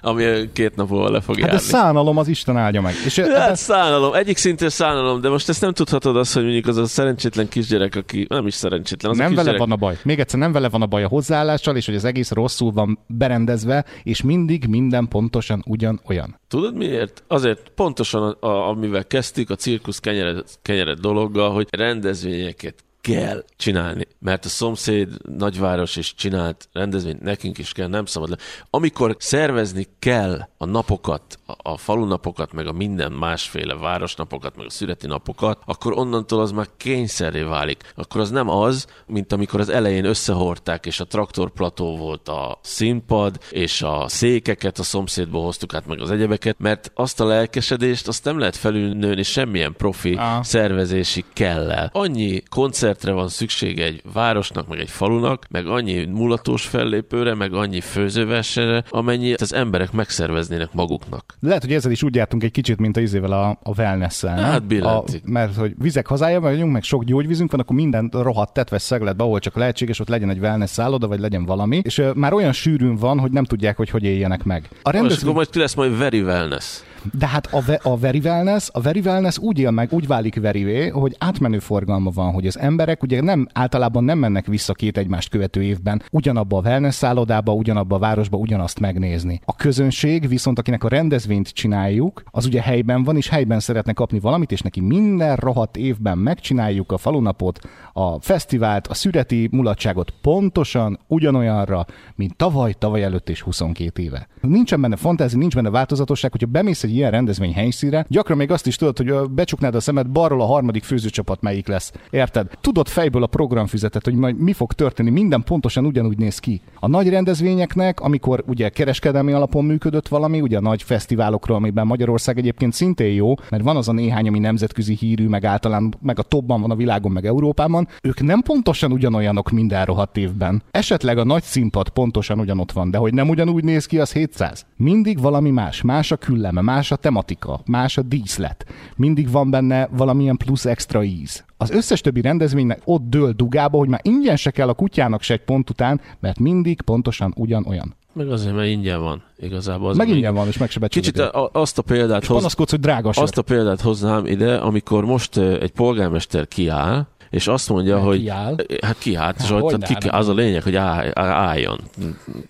Ami 0.00 0.24
két 0.52 0.76
nap 0.76 0.88
múlva 0.88 1.10
le 1.10 1.20
fog 1.20 1.34
Hát 1.34 1.44
járni. 1.44 1.56
ez 1.56 1.64
szánalom, 1.64 2.16
az 2.16 2.28
Isten 2.28 2.56
áldja 2.56 2.80
meg. 2.80 2.94
És 3.04 3.18
Hát 3.18 3.56
szánalom, 3.56 4.14
egyik 4.14 4.36
szintén 4.36 4.68
szánalom, 4.68 5.20
de 5.20 5.28
most 5.28 5.48
ezt 5.48 5.60
nem 5.60 5.72
tudhatod 5.72 6.16
azt, 6.16 6.34
hogy 6.34 6.42
mondjuk 6.42 6.66
az 6.66 6.76
a 6.76 6.86
szerencsétlen 6.86 7.48
kisgyerek, 7.48 7.96
aki 7.96 8.26
nem 8.28 8.46
is 8.46 8.54
szerencsétlen, 8.54 9.10
az 9.10 9.16
nem 9.16 9.26
a 9.26 9.28
vele 9.28 9.40
kisgyerek, 9.40 9.60
van 9.60 9.72
a 9.72 9.76
baj. 9.76 9.98
Még 10.02 10.20
egyszer 10.20 10.38
nem 10.38 10.52
vele 10.52 10.68
van 10.68 10.82
a 10.82 10.86
baj 10.86 11.04
a 11.04 11.08
hozzáállással, 11.08 11.76
és 11.76 11.86
hogy 11.86 11.94
az 11.94 12.04
egész 12.04 12.30
rosszul 12.30 12.72
van 12.72 12.98
berendezve, 13.06 13.84
és 14.02 14.22
mindig 14.38 14.66
minden 14.66 15.08
pontosan 15.08 15.62
ugyanolyan. 15.66 16.40
Tudod 16.48 16.74
miért? 16.76 17.24
Azért 17.26 17.68
pontosan, 17.74 18.22
a, 18.22 18.46
a, 18.46 18.68
amivel 18.68 19.06
kezdtük, 19.06 19.50
a 19.50 19.54
cirkusz 19.54 19.98
kenyered, 19.98 20.44
kenyered 20.62 20.98
dologgal, 20.98 21.52
hogy 21.52 21.66
rendezvényeket 21.70 22.84
kell 23.00 23.44
csinálni, 23.56 24.06
mert 24.18 24.44
a 24.44 24.48
szomszéd 24.48 25.08
nagyváros 25.36 25.96
is 25.96 26.14
csinált 26.14 26.68
rendezvényt, 26.72 27.20
nekünk 27.20 27.58
is 27.58 27.72
kell, 27.72 27.88
nem 27.88 28.04
szabad 28.06 28.28
le. 28.28 28.36
Amikor 28.70 29.16
szervezni 29.18 29.86
kell 29.98 30.48
a 30.56 30.64
napokat, 30.64 31.38
a, 31.46 31.70
a 31.70 31.76
falunapokat, 31.76 32.52
meg 32.52 32.66
a 32.66 32.72
minden 32.72 33.12
másféle 33.12 33.74
városnapokat, 33.74 34.56
meg 34.56 34.66
a 34.66 34.70
születi 34.70 35.06
napokat, 35.06 35.62
akkor 35.64 35.98
onnantól 35.98 36.40
az 36.40 36.52
már 36.52 36.66
kényszerré 36.76 37.42
válik. 37.42 37.92
Akkor 37.94 38.20
az 38.20 38.30
nem 38.30 38.48
az, 38.48 38.86
mint 39.06 39.32
amikor 39.32 39.60
az 39.60 39.68
elején 39.68 40.04
összehordták, 40.04 40.86
és 40.86 41.00
a 41.00 41.04
traktorplató 41.04 41.96
volt 41.96 42.28
a 42.28 42.58
színpad, 42.62 43.38
és 43.50 43.82
a 43.82 44.04
székeket 44.08 44.78
a 44.78 44.82
szomszédból 44.82 45.44
hoztuk 45.44 45.74
át, 45.74 45.86
meg 45.86 46.00
az 46.00 46.10
egyebeket, 46.10 46.58
mert 46.58 46.90
azt 46.94 47.20
a 47.20 47.24
lelkesedést, 47.24 48.08
azt 48.08 48.24
nem 48.24 48.38
lehet 48.38 48.56
felülnőni 48.56 49.22
semmilyen 49.22 49.74
profi 49.76 50.14
Ah. 50.14 50.42
szervezési 50.42 51.24
kellel. 51.32 51.90
Annyi 51.92 52.42
koncertre 52.88 53.12
van 53.12 53.28
szüksége 53.28 53.84
egy 53.84 54.02
városnak, 54.12 54.68
meg 54.68 54.78
egy 54.78 54.90
falunak, 54.90 55.46
meg 55.50 55.66
annyi 55.66 56.04
mulatós 56.04 56.66
fellépőre, 56.66 57.34
meg 57.34 57.52
annyi 57.52 57.80
főzőversenyre, 57.80 58.84
amennyi 58.90 59.32
az 59.32 59.52
emberek 59.52 59.92
megszerveznének 59.92 60.72
maguknak. 60.72 61.36
Lehet, 61.40 61.62
hogy 61.62 61.72
ezzel 61.72 61.90
is 61.90 62.02
úgy 62.02 62.14
jártunk 62.14 62.42
egy 62.42 62.50
kicsit, 62.50 62.78
mint 62.78 62.96
a 62.96 63.00
izével 63.00 63.32
a, 63.32 63.48
a 63.62 63.72
wellness-szel. 63.76 64.34
nem? 64.34 64.44
Hát 64.44 64.72
a, 64.82 65.04
mert 65.24 65.54
hogy 65.54 65.72
vizek 65.78 66.06
hazájában 66.06 66.50
vagyunk, 66.50 66.72
meg 66.72 66.82
sok 66.82 67.04
gyógyvízünk 67.04 67.50
van, 67.50 67.60
akkor 67.60 67.76
minden 67.76 68.10
rohadt 68.12 68.52
tetves 68.52 68.82
szegletbe, 68.82 69.22
ahol 69.24 69.38
csak 69.38 69.56
lehetséges, 69.56 70.00
ott 70.00 70.08
legyen 70.08 70.30
egy 70.30 70.38
wellness 70.38 70.70
szálloda, 70.70 71.06
vagy 71.06 71.20
legyen 71.20 71.44
valami. 71.44 71.80
És 71.84 71.98
ö, 71.98 72.10
már 72.14 72.32
olyan 72.32 72.52
sűrűn 72.52 72.96
van, 72.96 73.18
hogy 73.18 73.30
nem 73.30 73.44
tudják, 73.44 73.76
hogy 73.76 73.90
hogy 73.90 74.04
éljenek 74.04 74.44
meg. 74.44 74.62
A 74.70 74.74
És 74.74 74.78
akkor 74.80 74.92
rendezvény... 74.92 75.34
majd 75.34 75.50
ki 75.50 75.58
lesz 75.58 75.74
majd 75.74 75.98
very 75.98 76.20
wellness. 76.20 76.80
De 77.12 77.26
hát 77.26 77.46
a, 77.52 77.60
ve- 77.60 77.84
a 77.84 77.96
very 77.96 78.18
wellness, 78.18 78.68
a 78.72 78.80
very 78.80 79.00
wellness 79.00 79.38
úgy 79.38 79.58
él 79.58 79.70
meg, 79.70 79.92
úgy 79.92 80.06
válik 80.06 80.40
verivé, 80.40 80.88
hogy 80.88 81.16
átmenő 81.18 81.58
forgalma 81.58 82.10
van, 82.10 82.32
hogy 82.32 82.46
az 82.46 82.58
emberek 82.58 83.02
ugye 83.02 83.22
nem, 83.22 83.46
általában 83.52 84.04
nem 84.04 84.18
mennek 84.18 84.46
vissza 84.46 84.72
két 84.72 84.98
egymást 84.98 85.28
követő 85.28 85.62
évben 85.62 86.02
ugyanabba 86.10 86.56
a 86.56 86.60
wellness 86.60 86.94
szállodába, 86.94 87.52
ugyanabba 87.52 87.96
a 87.96 87.98
városba 87.98 88.36
ugyanazt 88.36 88.80
megnézni. 88.80 89.40
A 89.44 89.54
közönség 89.54 90.28
viszont, 90.28 90.58
akinek 90.58 90.84
a 90.84 90.88
rendezvényt 90.88 91.48
csináljuk, 91.48 92.22
az 92.30 92.46
ugye 92.46 92.62
helyben 92.62 93.04
van, 93.04 93.16
és 93.16 93.28
helyben 93.28 93.60
szeretne 93.60 93.92
kapni 93.92 94.20
valamit, 94.20 94.52
és 94.52 94.60
neki 94.60 94.80
minden 94.80 95.36
rohadt 95.36 95.76
évben 95.76 96.18
megcsináljuk 96.18 96.92
a 96.92 96.98
falunapot, 96.98 97.58
a 97.92 98.20
fesztivált, 98.20 98.86
a 98.86 98.94
szüreti 98.94 99.48
mulatságot 99.52 100.12
pontosan 100.22 100.98
ugyanolyanra, 101.06 101.86
mint 102.14 102.36
tavaly, 102.36 102.74
tavaly 102.78 103.02
előtt 103.02 103.28
és 103.28 103.40
22 103.40 104.02
éve. 104.02 104.28
Nincsen 104.40 104.80
benne 104.80 104.96
fantázia, 104.96 105.38
nincs 105.38 105.54
benne 105.54 105.70
változatosság, 105.70 106.30
hogyha 106.30 106.46
bemész 106.46 106.82
egy 106.88 106.94
ilyen 106.94 107.10
rendezvény 107.10 107.52
helyszínre, 107.52 108.06
gyakran 108.08 108.36
még 108.36 108.50
azt 108.50 108.66
is 108.66 108.76
tudod, 108.76 108.96
hogy 108.96 109.30
becsuknád 109.30 109.74
a 109.74 109.80
szemed, 109.80 110.06
balról 110.06 110.40
a 110.40 110.46
harmadik 110.46 110.84
főzőcsapat 110.84 111.40
melyik 111.40 111.66
lesz. 111.66 111.92
Érted? 112.10 112.46
Tudod 112.60 112.88
fejből 112.88 113.22
a 113.22 113.26
programfüzetet, 113.26 114.04
hogy 114.04 114.14
majd 114.14 114.38
mi 114.38 114.52
fog 114.52 114.72
történni, 114.72 115.10
minden 115.10 115.42
pontosan 115.42 115.86
ugyanúgy 115.86 116.18
néz 116.18 116.38
ki. 116.38 116.60
A 116.80 116.88
nagy 116.88 117.08
rendezvényeknek, 117.08 118.00
amikor 118.00 118.44
ugye 118.46 118.68
kereskedelmi 118.68 119.32
alapon 119.32 119.64
működött 119.64 120.08
valami, 120.08 120.40
ugye 120.40 120.56
a 120.56 120.60
nagy 120.60 120.82
fesztiválokról, 120.82 121.56
amiben 121.56 121.86
Magyarország 121.86 122.38
egyébként 122.38 122.72
szintén 122.72 123.14
jó, 123.14 123.34
mert 123.50 123.62
van 123.62 123.76
az 123.76 123.88
a 123.88 123.92
néhány, 123.92 124.28
ami 124.28 124.38
nemzetközi 124.38 124.94
hírű, 124.94 125.28
meg 125.28 125.44
általán 125.44 125.94
meg 126.02 126.18
a 126.18 126.22
topban 126.22 126.60
van 126.60 126.70
a 126.70 126.76
világon, 126.76 127.12
meg 127.12 127.26
Európában, 127.26 127.88
ők 128.02 128.22
nem 128.22 128.40
pontosan 128.40 128.92
ugyanolyanok 128.92 129.50
minden 129.50 129.84
rohadt 129.84 130.16
évben. 130.16 130.62
Esetleg 130.70 131.18
a 131.18 131.24
nagy 131.24 131.42
színpad 131.42 131.88
pontosan 131.88 132.40
ugyanott 132.40 132.72
van, 132.72 132.90
de 132.90 132.98
hogy 132.98 133.14
nem 133.14 133.28
ugyanúgy 133.28 133.64
néz 133.64 133.86
ki, 133.86 133.98
az 133.98 134.12
700. 134.12 134.66
Mindig 134.76 135.20
valami 135.20 135.50
más, 135.50 135.82
más 135.82 136.12
a 136.12 136.16
külleme, 136.16 136.60
más 136.60 136.77
a 136.90 136.96
tematika, 136.96 137.60
más 137.66 137.98
a 137.98 138.02
díszlet. 138.02 138.66
Mindig 138.96 139.30
van 139.30 139.50
benne 139.50 139.88
valamilyen 139.96 140.36
plusz 140.36 140.64
extra 140.64 141.02
íz. 141.02 141.44
Az 141.56 141.70
összes 141.70 142.00
többi 142.00 142.20
rendezvénynek 142.20 142.80
ott 142.84 143.08
dől 143.08 143.32
dugába, 143.32 143.78
hogy 143.78 143.88
már 143.88 144.00
ingyen 144.02 144.36
se 144.36 144.50
kell 144.50 144.68
a 144.68 144.74
kutyának 144.74 145.22
se 145.22 145.32
egy 145.34 145.44
pont 145.44 145.70
után, 145.70 146.00
mert 146.20 146.38
mindig 146.38 146.80
pontosan 146.80 147.32
ugyanolyan. 147.36 147.94
Meg 148.12 148.30
azért, 148.30 148.54
mert 148.54 148.68
ingyen 148.68 149.00
van. 149.00 149.22
Igazából 149.38 149.90
az 149.90 149.96
Meg 149.96 150.08
ingyen 150.08 150.34
van, 150.34 150.46
és 150.46 150.58
meg 150.58 150.70
se 150.70 150.88
Kicsit 150.88 151.18
a, 151.18 151.50
azt 151.52 151.78
a 151.78 151.82
példát 151.82 152.22
És 152.22 152.28
hoz, 152.28 152.54
hogy 152.54 152.80
drága 152.80 153.08
azt 153.08 153.38
a 153.38 153.42
példát 153.42 153.80
hoznám 153.80 154.26
ide, 154.26 154.56
amikor 154.56 155.04
most 155.04 155.36
egy 155.36 155.70
polgármester 155.70 156.48
kiáll, 156.48 157.06
és 157.30 157.46
azt 157.46 157.68
mondja, 157.68 157.96
Hát 157.96 158.04
hogy... 158.04 158.18
kiáll? 158.20 158.56
Hát 158.82 158.98
kiáll, 158.98 159.34
és 159.38 159.42
Hát, 159.50 159.60
hogy 159.60 159.78
tehát 159.78 160.02
ki, 160.02 160.08
az 160.08 160.28
a 160.28 160.34
lényeg, 160.34 160.62
hogy 160.62 160.76
áll, 160.76 161.10
álljon. 161.14 161.80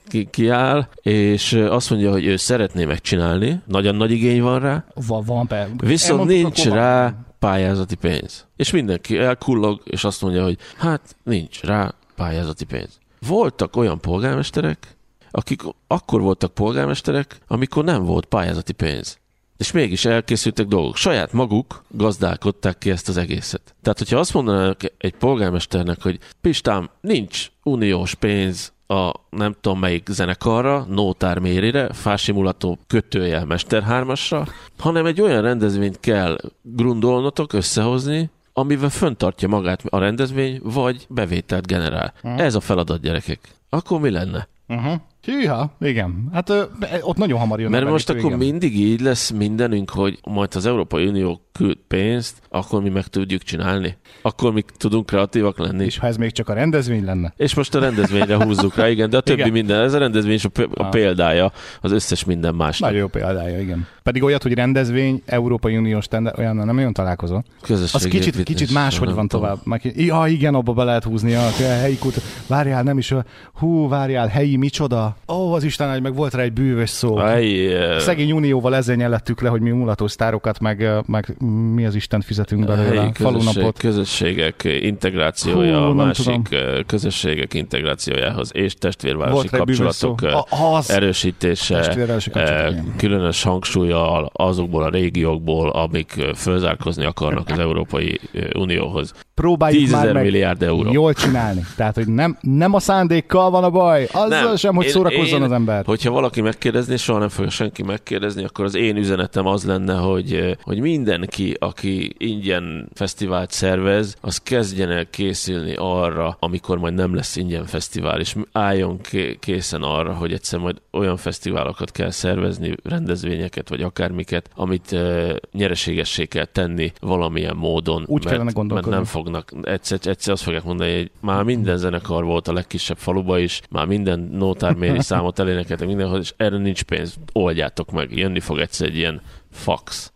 Ki, 0.09 0.29
kiáll, 0.31 0.89
és 1.03 1.53
azt 1.53 1.91
mondja, 1.91 2.11
hogy 2.11 2.27
ő 2.27 2.37
szeretné 2.37 2.85
megcsinálni, 2.85 3.61
nagyon 3.67 3.95
nagy 3.95 4.11
igény 4.11 4.43
van 4.43 4.61
rá, 4.61 4.85
Van, 5.07 5.25
van 5.25 5.47
be. 5.49 5.69
viszont 5.77 6.25
nincs 6.25 6.65
rá 6.65 7.15
pályázati 7.39 7.95
pénz. 7.95 8.47
És 8.57 8.71
mindenki 8.71 9.19
elkullog, 9.19 9.81
és 9.85 10.05
azt 10.05 10.23
mondja, 10.23 10.43
hogy 10.43 10.59
hát 10.79 11.17
nincs 11.23 11.63
rá 11.63 11.95
pályázati 12.17 12.65
pénz. 12.65 12.99
Voltak 13.29 13.77
olyan 13.77 14.01
polgármesterek, 14.01 14.97
akik 15.31 15.63
akkor 15.87 16.21
voltak 16.21 16.55
polgármesterek, 16.55 17.39
amikor 17.49 17.85
nem 17.85 18.05
volt 18.05 18.25
pályázati 18.27 18.73
pénz. 18.73 19.19
És 19.59 19.73
mégis 19.73 20.05
elkészültek 20.05 20.67
dolgok. 20.67 20.97
Saját 20.97 21.33
maguk 21.33 21.85
gazdálkodták 21.91 22.79
ki 22.79 22.91
ezt 22.91 23.09
az 23.09 23.17
egészet. 23.17 23.75
Tehát, 23.83 23.99
hogyha 23.99 24.19
azt 24.19 24.35
mondanak 24.35 24.81
egy 24.99 25.15
polgármesternek, 25.15 26.03
hogy 26.03 26.19
Pistám, 26.41 26.91
nincs 27.01 27.51
uniós 27.63 28.15
pénz 28.15 28.73
a 28.87 29.13
nem 29.31 29.55
tudom 29.61 29.79
melyik 29.79 30.09
zenekarra, 30.11 30.87
Nótár 30.89 31.39
Mérire, 31.39 31.93
Fásimulató 31.93 32.79
kötőjel 32.87 33.45
Mesterhármasra, 33.45 34.47
hanem 34.79 35.07
egy 35.07 35.21
olyan 35.21 35.43
rendezvényt 35.43 36.01
kell 36.01 36.39
grundolnotok, 36.63 37.53
összehozni, 37.53 38.31
amivel 38.53 38.89
föntartja 38.89 39.49
magát 39.49 39.83
a 39.85 39.99
rendezvény, 39.99 40.61
vagy 40.63 41.07
bevételt 41.09 41.67
generál. 41.67 42.13
Ez 42.23 42.55
a 42.55 42.61
feladat, 42.61 43.01
gyerekek. 43.01 43.41
Akkor 43.69 44.01
mi 44.01 44.11
lenne? 44.11 44.49
Uh-huh. 44.69 45.01
Hűha, 45.23 45.77
igen. 45.81 46.29
Hát 46.33 46.49
ö, 46.51 46.63
ott 47.01 47.17
nagyon 47.17 47.39
hamar 47.39 47.59
jön. 47.61 47.69
a 47.69 47.71
Mert 47.71 47.91
most 47.91 48.07
belépő, 48.07 48.27
akkor 48.27 48.37
igen. 48.39 48.51
mindig 48.51 48.77
így 48.81 49.01
lesz 49.01 49.31
mindenünk, 49.31 49.91
hogy 49.91 50.19
majd 50.25 50.55
az 50.55 50.67
Európai 50.67 51.07
Unió 51.07 51.41
küld 51.53 51.77
pénzt, 51.89 52.37
akkor 52.49 52.83
mi 52.83 52.89
meg 52.89 53.07
tudjuk 53.07 53.43
csinálni. 53.43 53.97
Akkor 54.23 54.53
mi 54.53 54.63
tudunk 54.77 55.07
kreatívak 55.07 55.59
lenni. 55.59 55.85
És 55.85 55.99
ha 55.99 56.07
ez 56.07 56.17
még 56.17 56.33
csak 56.33 56.49
a 56.49 56.53
rendezvény 56.53 57.05
lenne. 57.05 57.33
És 57.37 57.55
most 57.55 57.75
a 57.75 57.81
rendezvényre 57.81 58.45
húzzuk 58.45 58.75
rá, 58.75 58.89
igen, 58.89 59.11
de 59.11 59.17
a 59.17 59.21
többi 59.21 59.41
Igen. 59.41 59.53
minden, 59.53 59.81
ez 59.83 59.95
a 59.95 59.99
rendezvény 59.99 60.35
is 60.35 60.45
a, 60.45 60.49
p- 60.49 60.59
a 60.79 60.83
Ah. 60.85 60.89
példája 60.91 61.53
az 61.81 61.93
összes 61.93 62.25
minden 62.25 62.55
másnak. 62.55 62.89
Nagyon 62.91 63.05
jó 63.05 63.09
példája, 63.11 63.61
igen. 63.61 63.87
Pedig 64.03 64.23
olyat, 64.23 64.43
hogy 64.43 64.53
rendezvény, 64.55 65.23
Európai 65.27 65.77
Uniós 65.77 66.07
tender, 66.07 66.35
olyan 66.39 66.57
nem 66.57 66.75
nagyon 66.75 66.93
találkozol. 66.93 67.45
Az 67.61 67.67
Közösségépítés, 67.67 68.25
kicsit, 68.27 68.43
kicsit 68.45 68.73
máshogy 68.73 69.13
van 69.15 69.29
tovább. 69.29 69.59
Meg, 69.65 69.93
ja, 69.97 70.25
igen, 70.27 70.55
abba 70.55 70.73
be 70.73 70.85
lehet 70.85 71.05
húzni 71.05 71.35
a 71.35 71.51
helyi 71.81 71.99
kut. 71.99 72.21
Várjál, 72.47 72.83
nem 72.83 72.99
is, 72.99 73.11
a- 73.11 73.25
hú, 73.55 73.89
várjál, 73.89 74.27
helyi 74.27 74.57
micsoda, 74.57 75.08
a... 75.27 75.33
Ó, 75.33 75.53
az 75.53 75.65
Isten, 75.65 75.91
hogy 75.93 76.03
meg 76.03 76.15
volt 76.15 76.35
rá 76.35 76.43
egy 76.43 76.53
bűvös 76.53 76.91
szó. 76.91 77.19
Eh, 77.21 77.99
Szegény 77.99 78.33
Unióval 78.33 78.77
ezzel 78.77 78.97
nyelettük 78.97 79.41
le, 79.41 79.49
hogy 79.49 79.61
mi 79.61 79.71
mulatósztárokat, 79.71 80.61
meg, 80.61 80.89
meg 81.07 81.37
mi 81.75 81.87
az 81.87 81.95
Isten 81.95 82.21
fizetünk 82.21 82.67
belőle. 82.67 83.01
helyi 83.01 83.13
közösség, 83.13 83.27
falunapot. 83.43 83.79
közösségek 83.79 84.65
integrációja, 84.65 85.79
Hú, 85.79 85.85
a 85.91 85.93
másik 85.95 86.25
tudom. 86.49 86.85
közösségek 86.87 87.55
integrációjához 87.55 88.51
és 88.55 88.75
testvérvárosi 88.75 89.49
kapcsolatok 89.49 90.23
A- 90.23 90.47
az. 90.77 90.91
erősítése, 90.91 91.95
kapcsolatok, 92.33 92.97
különös 92.97 93.43
hangsúlyjal 93.43 94.31
azokból 94.33 94.83
a 94.83 94.89
régiókból, 94.89 95.69
amik 95.71 96.27
fölzárkozni 96.35 97.05
akarnak 97.05 97.49
az 97.49 97.59
Európai 97.59 98.21
Unióhoz. 98.55 99.13
Próbáljuk 99.39 99.83
10 99.83 99.93
már 99.93 100.13
meg 100.13 100.23
milliárd 100.23 100.63
euró. 100.63 100.93
jól 100.93 101.13
csinálni. 101.13 101.65
Tehát, 101.77 101.95
hogy 101.95 102.09
nem, 102.09 102.37
nem 102.41 102.75
a 102.75 102.79
szándékkal 102.81 103.51
van 103.51 103.65
a 103.65 103.71
baj, 103.71 104.05
azzal 104.13 104.29
Nem, 104.29 104.57
sem, 104.57 104.75
hogy 104.75 104.85
én- 104.85 104.91
szórakozzon 104.91 105.39
én- 105.39 105.45
az 105.45 105.53
ember. 105.53 105.85
Hogyha 105.85 106.11
valaki 106.11 106.41
megkérdezné, 106.41 106.97
soha 106.97 107.19
nem 107.19 107.29
fogja 107.29 107.51
senki 107.51 107.83
megkérdezni, 107.83 108.45
akkor 108.45 108.65
az 108.65 108.75
én 108.75 108.97
üzenetem 108.97 109.47
az 109.47 109.65
lenne, 109.65 109.95
hogy, 109.95 110.33
eh, 110.33 110.53
hogy 110.63 110.81
mindenki, 110.81 111.57
aki 111.59 112.15
ingyen 112.19 112.89
fesztivált 112.95 113.51
szervez, 113.51 114.17
az 114.21 114.37
kezdjen 114.39 114.91
el 114.91 115.07
készülni 115.11 115.75
arra, 115.77 116.37
amikor 116.41 116.79
majd 116.79 116.95
nem 116.95 117.15
lesz 117.15 117.37
ingyen 117.37 117.65
fesztivál, 117.65 118.21
és 118.21 118.35
álljon 118.53 119.01
ké- 119.01 119.39
készen 119.39 119.83
arra, 119.83 120.15
hogy 120.15 120.33
egyszer 120.33 120.59
majd 120.59 120.77
olyan 120.93 121.17
fesztiválokat 121.17 121.91
kell 121.91 122.11
szervezni, 122.11 122.75
rendezvényeket, 122.85 123.69
vagy 123.69 123.83
akármiket, 123.83 124.51
amit 124.55 124.93
uh, 124.93 125.31
nyereségessé 125.53 126.25
kell 126.25 126.45
tenni 126.45 126.93
valamilyen 127.01 127.57
módon. 127.57 128.05
Úgy 128.07 128.25
kellene 128.25 128.45
mert, 128.45 128.57
mert 128.57 128.69
gondolkodni. 128.69 129.07
Fognak, 129.29 129.69
egyszer, 129.69 129.99
egyszer 130.03 130.33
azt 130.33 130.43
fogják 130.43 130.65
mondani, 130.65 130.97
hogy 130.97 131.11
már 131.21 131.43
minden 131.43 131.77
zenekar 131.77 132.25
volt 132.25 132.49
a 132.49 132.53
legkisebb 132.53 132.99
faluba 132.99 133.39
is, 133.39 133.61
már 133.71 133.87
minden 133.87 134.21
nótárméri 134.33 135.03
számot 135.13 135.39
elénekeltek 135.39 135.87
mindenhol, 135.87 136.19
és 136.19 136.35
erre 136.37 136.57
nincs 136.57 136.83
pénz, 136.83 137.15
oldjátok 137.33 137.91
meg, 137.91 138.17
jönni 138.17 138.41
fog 138.41 138.59
egyszer 138.59 138.87
egy 138.89 138.97
ilyen 138.97 139.23
fax. 139.53 140.13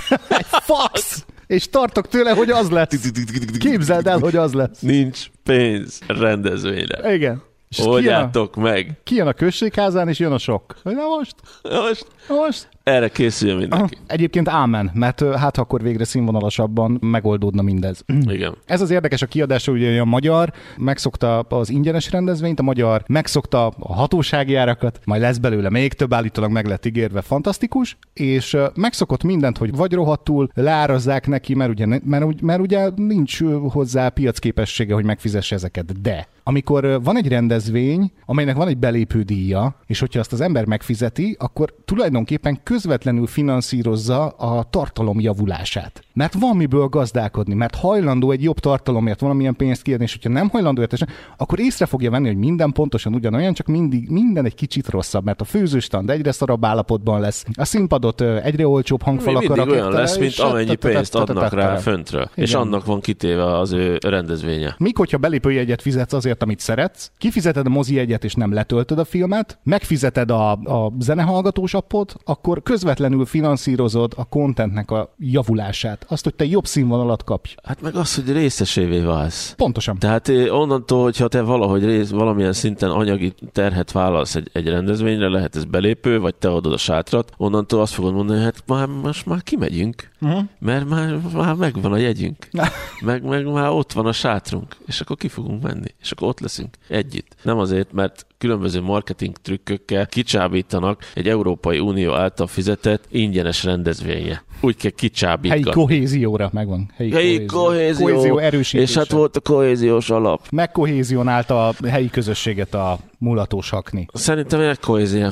Fax! 0.70 1.24
És 1.46 1.68
tartok 1.68 2.08
tőle, 2.08 2.30
hogy 2.30 2.50
az 2.50 2.70
lesz. 2.70 3.10
Képzeld 3.58 4.06
el, 4.06 4.18
hogy 4.18 4.36
az 4.36 4.52
lesz. 4.52 4.80
Nincs 4.80 5.30
pénz 5.42 6.00
rendezvényre. 6.06 7.14
Igen. 7.14 7.42
És 7.68 7.76
kijön 7.76 7.90
a, 7.90 7.94
Oldjátok 7.94 8.56
meg. 8.56 9.00
kijön 9.04 9.26
a 9.26 9.32
községházán, 9.32 10.08
és 10.08 10.18
jön 10.18 10.32
a 10.32 10.38
sok. 10.38 10.74
Na 10.82 10.92
most? 10.92 11.34
Most 11.62 12.06
Na 12.28 12.34
most? 12.34 12.68
Erre 12.82 13.08
készüljön 13.08 13.58
mindenki. 13.58 13.98
Egyébként 14.06 14.48
ámen, 14.48 14.90
mert 14.94 15.36
hát 15.36 15.58
akkor 15.58 15.82
végre 15.82 16.04
színvonalasabban 16.04 16.98
megoldódna 17.00 17.62
mindez. 17.62 18.04
Igen. 18.36 18.56
Ez 18.66 18.80
az 18.80 18.90
érdekes 18.90 19.22
a 19.22 19.26
kiadás, 19.26 19.68
ugye 19.68 20.00
a 20.00 20.04
magyar 20.04 20.52
megszokta 20.76 21.38
az 21.38 21.70
ingyenes 21.70 22.10
rendezvényt, 22.10 22.60
a 22.60 22.62
magyar 22.62 23.02
megszokta 23.06 23.66
a 23.66 23.94
hatósági 23.94 24.54
árakat, 24.54 25.00
majd 25.04 25.20
lesz 25.20 25.38
belőle 25.38 25.70
még 25.70 25.92
több, 25.92 26.14
állítólag 26.14 26.50
meg 26.50 26.66
lett 26.66 26.86
ígérve, 26.86 27.20
fantasztikus, 27.20 27.96
és 28.12 28.56
megszokott 28.74 29.22
mindent, 29.22 29.58
hogy 29.58 29.76
vagy 29.76 29.92
rohadtul 29.92 30.48
leárazzák 30.54 31.26
neki, 31.26 31.54
mert 31.54 31.70
ugye, 31.70 31.86
mert, 31.86 32.40
mert 32.40 32.60
ugye 32.60 32.90
nincs 32.96 33.42
hozzá 33.70 34.08
piacképessége, 34.08 34.94
hogy 34.94 35.04
megfizesse 35.04 35.54
ezeket. 35.54 36.00
De 36.00 36.28
amikor 36.42 37.02
van 37.02 37.16
egy 37.16 37.28
rendezvény, 37.28 38.12
amelynek 38.26 38.56
van 38.56 38.68
egy 38.68 38.78
belépő 38.78 39.22
díja, 39.22 39.76
és 39.86 40.00
hogyha 40.00 40.20
azt 40.20 40.32
az 40.32 40.40
ember 40.40 40.64
megfizeti, 40.64 41.36
akkor 41.38 41.74
tulajdonképpen 41.84 42.60
közvetlenül 42.72 43.26
finanszírozza 43.26 44.26
a 44.26 44.62
tartalom 44.70 45.20
javulását. 45.20 46.02
Mert 46.12 46.34
van 46.38 46.56
miből 46.56 46.86
gazdálkodni, 46.86 47.54
mert 47.54 47.74
hajlandó 47.74 48.30
egy 48.30 48.42
jobb 48.42 48.58
tartalomért 48.58 49.20
valamilyen 49.20 49.56
pénzt 49.56 49.82
kiadni, 49.82 50.04
és 50.04 50.12
hogyha 50.12 50.28
nem 50.30 50.48
hajlandó 50.48 50.80
értesen, 50.80 51.08
akkor 51.36 51.60
észre 51.60 51.86
fogja 51.86 52.10
venni, 52.10 52.26
hogy 52.26 52.36
minden 52.36 52.72
pontosan 52.72 53.14
ugyanolyan, 53.14 53.54
csak 53.54 53.66
mindig, 53.66 54.08
minden 54.08 54.44
egy 54.44 54.54
kicsit 54.54 54.88
rosszabb, 54.88 55.24
mert 55.24 55.40
a 55.40 55.44
főzőstand 55.44 56.10
egyre 56.10 56.32
szarabb 56.32 56.64
állapotban 56.64 57.20
lesz, 57.20 57.44
a 57.54 57.64
színpadot 57.64 58.20
egyre 58.20 58.66
olcsóbb 58.66 59.02
hangfalakra 59.02 59.54
Mindig 59.54 59.72
olyan 59.72 59.92
lesz, 59.92 60.16
mint 60.16 60.38
amennyi 60.38 60.74
pénzt 60.74 61.14
adnak 61.14 61.52
rá 61.52 61.76
föntről. 61.76 62.30
És 62.34 62.54
annak 62.54 62.84
van 62.84 63.00
kitéve 63.00 63.58
az 63.58 63.72
ő 63.72 63.98
rendezvénye. 64.06 64.74
Míg 64.78 64.96
hogyha 64.96 65.18
belépőjegyet 65.18 65.82
fizetsz 65.82 66.12
azért, 66.12 66.42
amit 66.42 66.60
szeretsz, 66.60 67.10
kifizeted 67.18 67.66
a 67.66 67.70
mozi 67.70 67.94
jegyet 67.94 68.24
és 68.24 68.34
nem 68.34 68.52
letöltöd 68.52 68.98
a 68.98 69.04
filmet, 69.04 69.58
megfizeted 69.62 70.30
a, 70.30 70.52
a 70.52 70.92
zenehallgatós 70.98 71.74
appot, 71.74 72.14
akkor 72.24 72.61
közvetlenül 72.62 73.24
finanszírozod 73.24 74.12
a 74.16 74.24
contentnek 74.24 74.90
a 74.90 75.14
javulását. 75.18 76.06
Azt, 76.08 76.24
hogy 76.24 76.34
te 76.34 76.44
jobb 76.44 76.66
színvonalat 76.66 77.24
kapj. 77.24 77.54
Hát 77.62 77.82
meg 77.82 77.94
az, 77.94 78.14
hogy 78.14 78.32
részesévé 78.32 79.00
válsz. 79.00 79.54
Pontosan. 79.56 79.98
Tehát 79.98 80.28
eh, 80.28 80.60
onnantól, 80.60 81.02
hogyha 81.02 81.28
te 81.28 81.40
valahogy 81.42 81.84
rész, 81.84 82.10
valamilyen 82.10 82.52
szinten 82.52 82.90
anyagi 82.90 83.34
terhet 83.52 83.92
vállalsz 83.92 84.34
egy, 84.34 84.50
egy 84.52 84.68
rendezvényre, 84.68 85.28
lehet 85.28 85.56
ez 85.56 85.64
belépő, 85.64 86.20
vagy 86.20 86.34
te 86.34 86.50
adod 86.50 86.72
a 86.72 86.76
sátrat, 86.76 87.32
onnantól 87.36 87.80
azt 87.80 87.92
fogod 87.92 88.14
mondani, 88.14 88.42
hogy 88.42 88.52
hát 88.54 88.62
már, 88.66 88.86
most 88.86 89.26
már 89.26 89.42
kimegyünk, 89.42 90.10
Uh-huh. 90.22 90.42
mert 90.58 90.88
már, 90.88 91.18
már 91.34 91.54
megvan 91.54 91.92
a 91.92 91.96
jegyünk, 91.96 92.48
meg, 93.04 93.22
meg 93.22 93.46
már 93.46 93.68
ott 93.68 93.92
van 93.92 94.06
a 94.06 94.12
sátrunk, 94.12 94.76
és 94.86 95.00
akkor 95.00 95.16
ki 95.16 95.28
fogunk 95.28 95.62
menni, 95.62 95.94
és 96.00 96.10
akkor 96.10 96.28
ott 96.28 96.40
leszünk 96.40 96.76
együtt. 96.88 97.36
Nem 97.42 97.58
azért, 97.58 97.92
mert 97.92 98.26
különböző 98.42 98.80
marketing 98.80 99.36
trükkökkel 99.36 100.06
kicsábítanak 100.06 101.10
egy 101.14 101.28
Európai 101.28 101.78
Unió 101.78 102.12
által 102.14 102.46
fizetett 102.46 103.04
ingyenes 103.10 103.64
rendezvénye. 103.64 104.42
Úgy 104.64 104.76
kell 104.76 104.90
Helyi 104.96 105.10
kicsábítani. 105.10 105.62
kohézióra 105.62 106.50
megvan. 106.52 106.90
Helyi, 106.96 107.10
Helyi 107.12 107.44
kohézió, 107.44 108.06
kohézió 108.06 108.38
erősítése. 108.38 108.90
és 108.90 108.96
hát 108.96 109.10
volt 109.10 109.36
a 109.36 109.40
kohéziós 109.40 110.10
alap. 110.10 110.40
Megkohézionálta 110.50 111.68
a 111.68 111.74
helyi 111.88 112.10
közösséget 112.10 112.74
a 112.74 112.98
mulatós 113.18 113.70
hakni. 113.70 114.06
Szerintem 114.12 114.60
egy 114.60 114.78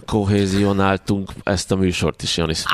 kohézionáltunk 0.06 1.30
ezt 1.42 1.72
a 1.72 1.76
műsort 1.76 2.22
is, 2.22 2.36
Janis. 2.36 2.64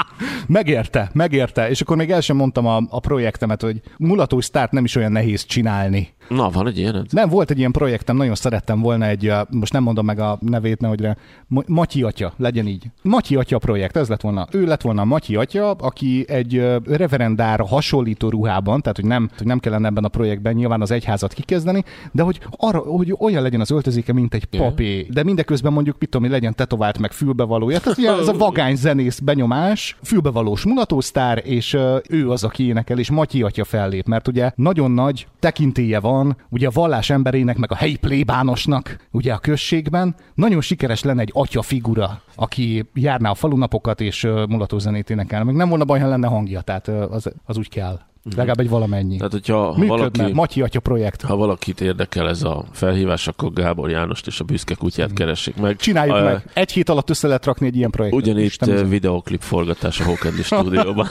Megérte, 0.46 1.10
megérte. 1.12 1.68
És 1.68 1.80
akkor 1.80 1.96
még 1.96 2.10
el 2.10 2.20
sem 2.20 2.36
mondtam 2.36 2.66
a, 2.66 2.80
a 2.88 3.00
projektemet, 3.00 3.62
hogy 3.62 3.80
mulatós 3.98 4.44
sztárt 4.44 4.72
nem 4.72 4.84
is 4.84 4.96
olyan 4.96 5.12
nehéz 5.12 5.44
csinálni. 5.44 6.14
Na, 6.28 6.50
van 6.50 6.66
egy 6.66 6.78
ilyen? 6.78 7.06
Nem, 7.10 7.28
volt 7.28 7.50
egy 7.50 7.58
ilyen 7.58 7.72
projektem, 7.72 8.16
nagyon 8.16 8.34
szerettem 8.34 8.80
volna 8.80 9.06
egy, 9.06 9.32
most 9.50 9.72
nem 9.72 9.82
mondom 9.82 10.04
meg 10.04 10.18
a 10.18 10.38
nevét, 10.40 10.80
nehogy 10.80 11.00
rá, 11.00 11.16
Ma- 11.46 11.62
Matyi 11.66 12.02
atya, 12.02 12.32
legyen 12.36 12.66
így. 12.66 12.84
Matyi 13.02 13.36
atya 13.36 13.58
projekt, 13.58 13.96
ez 13.96 14.08
lett 14.08 14.20
volna. 14.20 14.46
Ő 14.50 14.64
lett 14.64 14.82
volna 14.82 15.00
a 15.00 15.04
Matyi 15.04 15.36
atya, 15.36 15.70
aki 15.70 16.24
egy 16.28 16.45
uh, 16.54 16.76
reverendára 16.86 17.66
hasonlító 17.66 18.28
ruhában, 18.28 18.80
tehát 18.80 18.96
hogy 18.96 19.06
nem, 19.06 19.30
hogy 19.36 19.46
nem 19.46 19.58
kellene 19.58 19.88
ebben 19.88 20.04
a 20.04 20.08
projektben 20.08 20.54
nyilván 20.54 20.80
az 20.80 20.90
egyházat 20.90 21.32
kikezdeni, 21.32 21.84
de 22.12 22.22
hogy, 22.22 22.40
arra, 22.50 22.78
hogy 22.78 23.14
olyan 23.18 23.42
legyen 23.42 23.60
az 23.60 23.70
öltözéke, 23.70 24.12
mint 24.12 24.34
egy 24.34 24.44
papé. 24.44 25.06
De 25.10 25.22
mindeközben 25.22 25.72
mondjuk, 25.72 25.96
mit 25.98 26.10
tudom, 26.10 26.30
legyen 26.30 26.54
tetovált 26.54 26.98
meg 26.98 27.12
fülbevalója. 27.12 27.80
Tehát 27.80 27.98
ugye 27.98 28.12
ez 28.12 28.28
a 28.28 28.32
vagány 28.32 28.76
zenész 28.76 29.18
benyomás, 29.18 29.96
fülbevalós 30.02 30.64
mulatósztár, 30.64 31.42
és 31.44 31.76
ő 32.08 32.30
az, 32.30 32.44
aki 32.44 32.66
énekel, 32.66 32.98
és 32.98 33.10
Matyi 33.10 33.42
atya 33.42 33.64
fellép, 33.64 34.06
mert 34.06 34.28
ugye 34.28 34.50
nagyon 34.54 34.90
nagy 34.90 35.26
tekintélye 35.38 36.00
van, 36.00 36.36
ugye 36.48 36.66
a 36.66 36.70
vallás 36.74 37.10
emberének, 37.10 37.56
meg 37.56 37.72
a 37.72 37.74
helyi 37.74 37.96
plébánosnak, 37.96 39.06
ugye 39.10 39.32
a 39.32 39.38
községben, 39.38 40.14
nagyon 40.34 40.60
sikeres 40.60 41.02
lenne 41.02 41.20
egy 41.20 41.30
atya 41.32 41.62
figura, 41.62 42.20
aki 42.34 42.84
járná 42.94 43.30
a 43.30 43.34
falunapokat 43.34 44.00
és 44.00 44.24
uh, 44.24 44.46
mulatózenét 44.46 45.10
énekel. 45.10 45.44
Meg 45.44 45.54
nem 45.54 45.68
volna 45.68 45.84
baj, 45.84 46.00
ha 46.00 46.08
lenne 46.08 46.26
hangja, 46.36 46.60
tehát 46.60 46.88
az, 46.88 47.32
az 47.44 47.56
úgy 47.56 47.68
kell. 47.68 48.00
Legalább 48.34 48.60
egy 48.60 48.68
valamennyi. 48.68 49.16
Tehát, 49.16 49.32
hogyha 49.32 49.56
ha 49.56 49.78
Működne, 49.78 49.96
valaki, 49.96 50.32
Matyi 50.32 50.62
atya 50.62 50.80
projekt. 50.80 51.22
ha 51.22 51.36
valakit 51.36 51.80
érdekel 51.80 52.28
ez 52.28 52.42
a 52.42 52.64
felhívás, 52.72 53.28
akkor 53.28 53.52
Gábor 53.52 53.90
Jánost 53.90 54.26
és 54.26 54.40
a 54.40 54.44
büszke 54.44 54.74
kutyát 54.74 55.12
keressék 55.12 55.56
meg. 55.56 55.76
Csináljuk 55.76 56.16
Ö, 56.16 56.22
meg. 56.22 56.50
Egy 56.52 56.72
hét 56.72 56.88
alatt 56.88 57.10
össze 57.10 57.26
lehet 57.26 57.44
rakni 57.44 57.66
egy 57.66 57.76
ilyen 57.76 57.90
projektet. 57.90 58.26
Ö, 58.36 58.70
bizony. 58.72 58.88
videoklip 58.88 59.40
forgatás 59.40 60.00
a 60.00 60.04
Hókedli 60.04 60.42
stúdióban. 60.52 61.06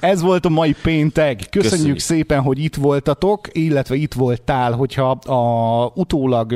Ez 0.00 0.22
volt 0.22 0.44
a 0.44 0.48
mai 0.48 0.74
péntek. 0.82 1.36
Köszönjük, 1.36 1.70
Köszönjük. 1.70 1.98
Szépen, 1.98 2.42
hogy 2.42 2.58
itt 2.58 2.74
voltatok, 2.74 3.48
illetve 3.52 3.94
itt 3.94 4.14
voltál, 4.14 4.72
hogyha 4.72 5.10
a 5.10 5.90
utólag 5.94 6.54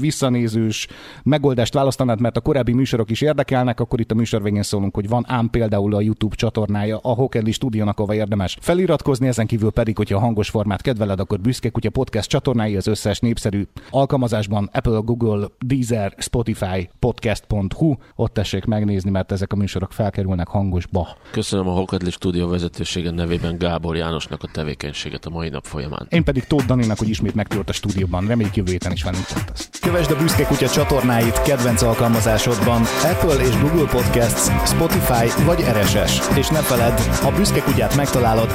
visszanézős 0.00 0.86
megoldást 1.22 1.74
választanád, 1.74 2.20
mert 2.20 2.36
a 2.36 2.40
korábbi 2.40 2.72
műsorok 2.72 3.10
is 3.10 3.20
érdekelnek, 3.20 3.80
akkor 3.80 4.00
itt 4.00 4.10
a 4.10 4.14
műsor 4.14 4.42
végén 4.42 4.62
szólunk, 4.62 4.94
hogy 4.94 5.08
van 5.08 5.24
ám 5.28 5.50
például 5.50 5.94
a 5.94 6.00
YouTube 6.00 6.34
csatornája 6.34 6.98
a 7.02 7.14
Hokedli 7.14 7.52
stúdiónak, 7.52 7.98
ahova 7.98 8.14
érdemes 8.14 8.56
feliratkozni, 8.60 9.17
ezen 9.26 9.46
kívül 9.46 9.70
pedig, 9.70 9.96
hogyha 9.96 10.16
a 10.16 10.20
hangos 10.20 10.50
formát 10.50 10.82
kedveled, 10.82 11.20
akkor 11.20 11.40
büszke 11.40 11.68
kutya 11.68 11.90
podcast 11.90 12.28
csatornái 12.28 12.76
az 12.76 12.86
összes 12.86 13.18
népszerű 13.18 13.66
alkalmazásban 13.90 14.70
Apple, 14.72 15.00
Google, 15.04 15.46
Deezer, 15.58 16.14
Spotify, 16.18 16.90
podcast.hu, 16.98 17.94
ott 18.14 18.32
tessék 18.32 18.64
megnézni, 18.64 19.10
mert 19.10 19.32
ezek 19.32 19.52
a 19.52 19.56
műsorok 19.56 19.92
felkerülnek 19.92 20.48
hangosba. 20.48 21.08
Köszönöm 21.30 21.68
a 21.68 21.72
Hókedli 21.72 22.10
stúdió 22.10 22.48
vezetősége 22.48 23.10
nevében 23.10 23.58
Gábor 23.58 23.96
Jánosnak 23.96 24.42
a 24.42 24.48
tevékenységet 24.52 25.26
a 25.26 25.30
mai 25.30 25.48
nap 25.48 25.64
folyamán. 25.64 26.06
Én 26.10 26.24
pedig 26.24 26.44
Tóth 26.44 26.66
Daninak, 26.66 26.98
hogy 26.98 27.08
ismét 27.08 27.34
megtört 27.34 27.68
a 27.68 27.72
stúdióban. 27.72 28.26
Reméljük 28.26 28.56
jövő 28.56 28.70
héten 28.70 28.92
is 28.92 29.02
velünk 29.02 29.24
tartasz. 29.24 29.70
Kövesd 29.80 30.10
a 30.10 30.16
Büszke 30.16 30.44
Kutya 30.44 30.68
csatornáit 30.68 31.42
kedvenc 31.42 31.82
alkalmazásodban 31.82 32.82
Apple 32.82 33.46
és 33.46 33.60
Google 33.60 33.88
Podcasts, 33.90 34.68
Spotify 34.68 35.44
vagy 35.44 35.60
RSS. 35.60 36.36
És 36.36 36.48
ne 36.48 36.58
feledd, 36.58 36.98
a 37.24 37.36
Büszke 37.36 37.60
Kutyát 37.60 37.96
megtalálod 37.96 38.48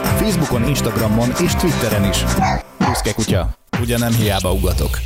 Facebookon, 0.54 0.70
Instagramon 0.70 1.30
és 1.44 1.56
Twitteren 1.56 2.04
is. 2.04 2.24
Büszke 2.78 3.14
Kutya. 3.14 3.50
Ugye 3.82 3.98
nem 3.98 4.14
hiába 4.14 4.52
ugatok. 4.52 5.00